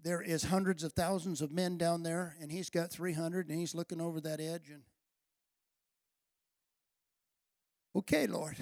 there 0.03 0.20
is 0.20 0.43
hundreds 0.43 0.82
of 0.82 0.95
thousands 0.95 1.41
of 1.41 1.53
men 1.53 1.78
down 1.78 2.03
there, 2.03 2.34
and 2.41 2.51
he's 2.51 2.70
got 2.70 2.91
300, 2.91 3.49
and 3.49 3.57
he's 3.57 3.72
looking 3.72 4.01
over 4.01 4.20
that 4.20 4.41
edge, 4.41 4.68
and 4.68 4.82
okay, 7.95 8.26
Lord. 8.26 8.57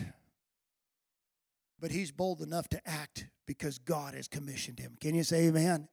But 1.80 1.90
he's 1.90 2.10
bold 2.10 2.40
enough 2.40 2.68
to 2.68 2.88
act 2.88 3.26
because 3.46 3.78
God 3.78 4.14
has 4.14 4.28
commissioned 4.28 4.78
him. 4.78 4.96
Can 5.00 5.14
you 5.14 5.22
say 5.22 5.48
amen? 5.48 5.88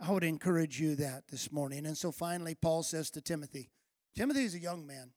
I 0.00 0.12
would 0.12 0.24
encourage 0.24 0.80
you 0.80 0.94
that 0.96 1.28
this 1.28 1.50
morning. 1.50 1.84
And 1.86 1.98
so 1.98 2.12
finally, 2.12 2.54
Paul 2.54 2.84
says 2.84 3.10
to 3.10 3.20
Timothy, 3.20 3.70
Timothy 4.14 4.44
is 4.44 4.54
a 4.54 4.60
young 4.60 4.86
man. 4.86 5.10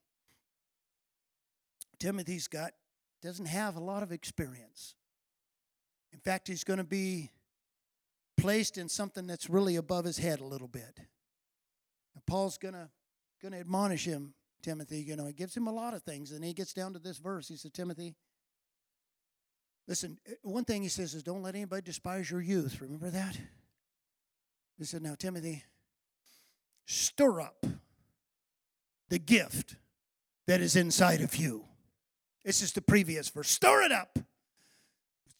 Timothy's 1.99 2.47
got 2.47 2.71
doesn't 3.21 3.45
have 3.45 3.75
a 3.75 3.79
lot 3.79 4.01
of 4.01 4.11
experience. 4.11 4.95
In 6.11 6.19
fact, 6.19 6.47
he's 6.47 6.63
going 6.63 6.79
to 6.79 6.83
be 6.83 7.29
placed 8.35 8.79
in 8.79 8.89
something 8.89 9.27
that's 9.27 9.49
really 9.49 9.75
above 9.75 10.05
his 10.05 10.17
head 10.17 10.39
a 10.39 10.45
little 10.45 10.67
bit. 10.67 10.97
And 12.15 12.25
Paul's 12.25 12.57
going 12.57 12.73
to 12.73 12.89
going 13.41 13.53
to 13.53 13.59
admonish 13.59 14.05
him, 14.05 14.33
Timothy. 14.61 15.01
You 15.01 15.15
know, 15.15 15.25
he 15.25 15.33
gives 15.33 15.55
him 15.55 15.67
a 15.67 15.71
lot 15.71 15.93
of 15.93 16.03
things, 16.03 16.31
and 16.31 16.43
he 16.43 16.53
gets 16.53 16.73
down 16.73 16.93
to 16.93 16.99
this 16.99 17.17
verse. 17.17 17.47
He 17.47 17.55
said, 17.55 17.73
Timothy, 17.73 18.15
listen. 19.91 20.17
Eh, 20.25 20.35
one 20.43 20.63
thing 20.63 20.81
he 20.81 20.87
says 20.87 21.13
is, 21.13 21.21
don't 21.21 21.43
let 21.43 21.53
anybody 21.53 21.81
despise 21.81 22.31
your 22.31 22.39
youth. 22.39 22.79
Remember 22.79 23.09
that. 23.09 23.37
He 24.77 24.85
said, 24.85 25.01
now, 25.01 25.15
Timothy, 25.15 25.65
stir 26.85 27.41
up 27.41 27.65
the 29.09 29.19
gift 29.19 29.75
that 30.47 30.61
is 30.61 30.77
inside 30.77 31.19
of 31.19 31.35
you. 31.35 31.65
This 32.45 32.61
is 32.61 32.71
the 32.71 32.81
previous 32.81 33.27
verse. 33.27 33.49
Stir 33.49 33.81
it 33.81 33.91
up. 33.91 34.17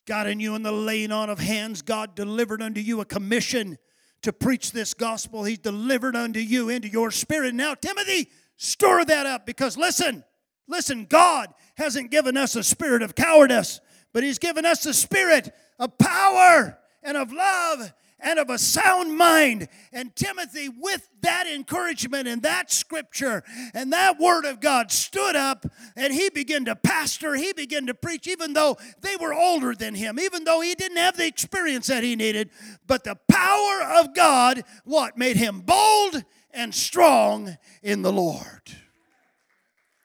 God 0.06 0.28
in 0.28 0.42
you 0.42 0.54
in 0.56 0.64
the 0.64 0.72
laying 0.74 1.14
on 1.14 1.30
of 1.30 1.40
hands, 1.40 1.82
God 1.82 2.14
delivered 2.14 2.62
unto 2.62 2.82
you 2.82 3.00
a 3.00 3.06
commission 3.06 3.78
to 4.22 4.34
preach 4.34 4.74
this 4.74 4.94
gospel. 4.94 5.46
He's 5.46 5.60
delivered 5.60 6.18
unto 6.18 6.42
you 6.42 6.68
into 6.68 6.90
your 6.90 7.10
spirit. 7.10 7.56
Now, 7.56 7.74
Timothy, 7.74 8.30
stir 8.58 9.06
that 9.06 9.26
up 9.26 9.46
because 9.46 9.78
listen, 9.78 10.26
listen, 10.68 11.06
God 11.06 11.54
hasn't 11.78 12.12
given 12.12 12.36
us 12.36 12.58
a 12.58 12.64
spirit 12.64 13.02
of 13.02 13.16
cowardice, 13.16 13.80
but 14.14 14.24
He's 14.24 14.40
given 14.40 14.66
us 14.66 14.86
a 14.86 14.94
spirit 14.94 15.54
of 15.80 15.98
power 15.98 16.78
and 17.04 17.18
of 17.18 17.32
love 17.32 17.94
and 18.22 18.40
of 18.40 18.50
a 18.50 18.58
sound 18.58 19.18
mind. 19.18 19.68
And 19.92 20.16
Timothy, 20.16 20.70
with 20.70 21.08
that 21.22 21.48
encouragement 21.48 22.28
and 22.28 22.42
that 22.44 22.72
scripture 22.72 23.44
and 23.74 23.92
that 23.94 24.20
word 24.20 24.46
of 24.46 24.62
God, 24.62 24.92
stood 24.92 25.36
up 25.36 25.66
and 25.96 26.14
he 26.14 26.30
began 26.30 26.66
to 26.66 26.76
pastor, 26.76 27.36
he 27.36 27.54
began 27.54 27.88
to 27.88 27.94
preach, 27.94 28.28
even 28.28 28.54
though 28.54 28.78
they 29.02 29.16
were 29.20 29.34
older 29.34 29.74
than 29.74 29.96
him, 29.96 30.20
even 30.20 30.44
though 30.44 30.62
he 30.62 30.76
didn't 30.76 30.98
have 30.98 31.18
the 31.18 31.26
experience 31.26 31.88
that 31.88 32.04
he 32.04 32.16
needed. 32.16 32.50
But 32.88 33.04
the 33.04 33.18
power 33.28 34.00
of 34.00 34.14
God, 34.14 34.64
what? 34.86 35.18
Made 35.18 35.38
him 35.38 35.62
bold 35.62 36.24
and 36.52 36.74
strong 36.74 37.58
in 37.82 38.02
the 38.02 38.12
Lord. 38.12 38.62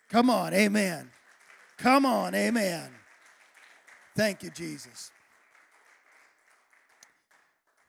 Come 0.09 0.30
on, 0.30 0.54
amen. 0.54 1.11
Come 1.76 2.07
on, 2.07 2.34
amen. 2.34 2.90
Thank 4.16 4.42
you, 4.42 4.48
Jesus. 4.48 5.10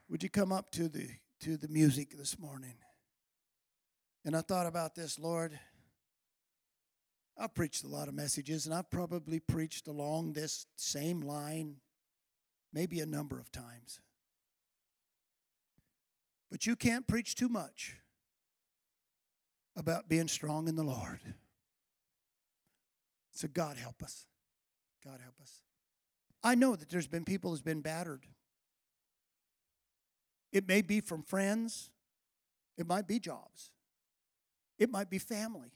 Would 0.09 0.23
you 0.23 0.29
come 0.29 0.51
up 0.51 0.69
to 0.71 0.89
the 0.89 1.07
to 1.39 1.55
the 1.55 1.69
music 1.69 2.17
this 2.17 2.37
morning? 2.37 2.73
And 4.25 4.35
I 4.35 4.41
thought 4.41 4.65
about 4.65 4.93
this, 4.93 5.17
Lord. 5.17 5.57
I've 7.37 7.55
preached 7.55 7.85
a 7.85 7.87
lot 7.87 8.09
of 8.09 8.13
messages, 8.13 8.65
and 8.65 8.75
I've 8.75 8.89
probably 8.89 9.39
preached 9.39 9.87
along 9.87 10.33
this 10.33 10.65
same 10.75 11.21
line 11.21 11.77
maybe 12.73 12.99
a 12.99 13.05
number 13.05 13.39
of 13.39 13.49
times. 13.49 14.01
But 16.51 16.65
you 16.65 16.75
can't 16.75 17.07
preach 17.07 17.35
too 17.35 17.47
much 17.47 17.95
about 19.77 20.09
being 20.09 20.27
strong 20.27 20.67
in 20.67 20.75
the 20.75 20.83
Lord. 20.83 21.21
So, 23.31 23.47
God 23.47 23.77
help 23.77 24.03
us. 24.03 24.25
God 25.05 25.21
help 25.23 25.35
us. 25.41 25.66
I 26.43 26.55
know 26.55 26.75
that 26.75 26.89
there's 26.89 27.07
been 27.07 27.25
people 27.25 27.51
who's 27.51 27.61
been 27.61 27.81
battered 27.81 28.25
it 30.51 30.67
may 30.67 30.81
be 30.81 31.01
from 31.01 31.21
friends, 31.21 31.91
it 32.77 32.87
might 32.87 33.07
be 33.07 33.19
jobs, 33.19 33.71
it 34.79 34.89
might 34.89 35.09
be 35.09 35.19
family. 35.19 35.71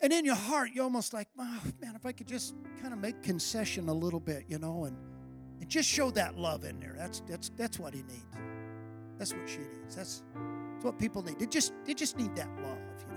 And 0.00 0.12
in 0.12 0.24
your 0.24 0.34
heart, 0.34 0.70
you're 0.74 0.84
almost 0.84 1.12
like, 1.12 1.28
oh, 1.38 1.60
man, 1.80 1.94
if 1.94 2.04
I 2.04 2.12
could 2.12 2.26
just 2.26 2.54
kind 2.80 2.92
of 2.92 2.98
make 2.98 3.22
concession 3.22 3.88
a 3.88 3.92
little 3.92 4.18
bit, 4.18 4.44
you 4.48 4.58
know, 4.58 4.84
and, 4.84 4.96
and 5.60 5.68
just 5.68 5.88
show 5.88 6.10
that 6.12 6.36
love 6.36 6.64
in 6.64 6.80
there. 6.80 6.94
That's, 6.96 7.20
that's, 7.28 7.50
that's 7.56 7.78
what 7.78 7.94
he 7.94 8.02
needs. 8.02 8.26
That's 9.18 9.32
what 9.32 9.48
she 9.48 9.58
needs. 9.58 9.94
That's, 9.94 10.24
that's 10.74 10.84
what 10.84 10.98
people 10.98 11.22
need. 11.22 11.38
They 11.38 11.46
just, 11.46 11.72
they 11.84 11.94
just 11.94 12.16
need 12.16 12.34
that 12.34 12.48
love, 12.64 12.78
you 13.08 13.11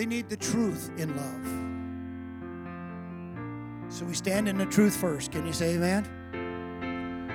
They 0.00 0.06
need 0.06 0.30
the 0.30 0.36
truth 0.38 0.90
in 0.96 1.14
love. 1.14 1.44
So 3.92 4.06
we 4.06 4.14
stand 4.14 4.48
in 4.48 4.56
the 4.56 4.64
truth 4.64 4.96
first. 4.96 5.30
Can 5.30 5.46
you 5.46 5.52
say 5.52 5.74
amen? 5.74 6.08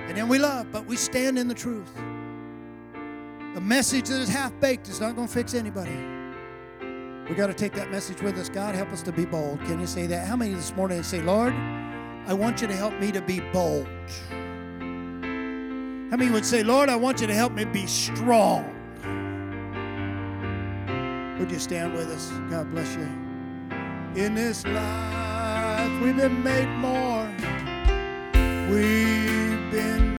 And 0.08 0.18
then 0.18 0.26
we 0.26 0.40
love, 0.40 0.72
but 0.72 0.84
we 0.84 0.96
stand 0.96 1.38
in 1.38 1.46
the 1.46 1.54
truth. 1.54 1.96
A 3.54 3.60
message 3.60 4.08
that 4.08 4.20
is 4.20 4.28
half 4.28 4.52
baked 4.58 4.88
is 4.88 5.00
not 5.00 5.14
going 5.14 5.28
to 5.28 5.32
fix 5.32 5.54
anybody. 5.54 5.96
We 7.28 7.36
got 7.36 7.46
to 7.46 7.54
take 7.54 7.72
that 7.74 7.92
message 7.92 8.20
with 8.20 8.36
us. 8.36 8.48
God, 8.48 8.74
help 8.74 8.88
us 8.88 9.02
to 9.02 9.12
be 9.12 9.26
bold. 9.26 9.60
Can 9.60 9.78
you 9.78 9.86
say 9.86 10.08
that? 10.08 10.26
How 10.26 10.34
many 10.34 10.52
this 10.52 10.74
morning 10.74 11.04
say, 11.04 11.22
Lord, 11.22 11.54
I 11.54 12.34
want 12.34 12.60
you 12.62 12.66
to 12.66 12.74
help 12.74 12.98
me 12.98 13.12
to 13.12 13.20
be 13.20 13.38
bold? 13.52 13.86
How 16.10 16.16
many 16.16 16.32
would 16.32 16.44
say, 16.44 16.64
Lord, 16.64 16.88
I 16.88 16.96
want 16.96 17.20
you 17.20 17.28
to 17.28 17.34
help 17.34 17.52
me 17.52 17.64
be 17.64 17.86
strong? 17.86 18.75
Would 21.38 21.50
you 21.50 21.58
stand 21.58 21.92
with 21.92 22.08
us? 22.08 22.30
God 22.48 22.70
bless 22.70 22.94
you. 22.96 23.08
In 24.14 24.34
this 24.34 24.64
life, 24.66 26.00
we've 26.00 26.16
been 26.16 26.42
made 26.42 26.68
more. 26.78 27.28
We've 28.70 29.70
been 29.70 30.06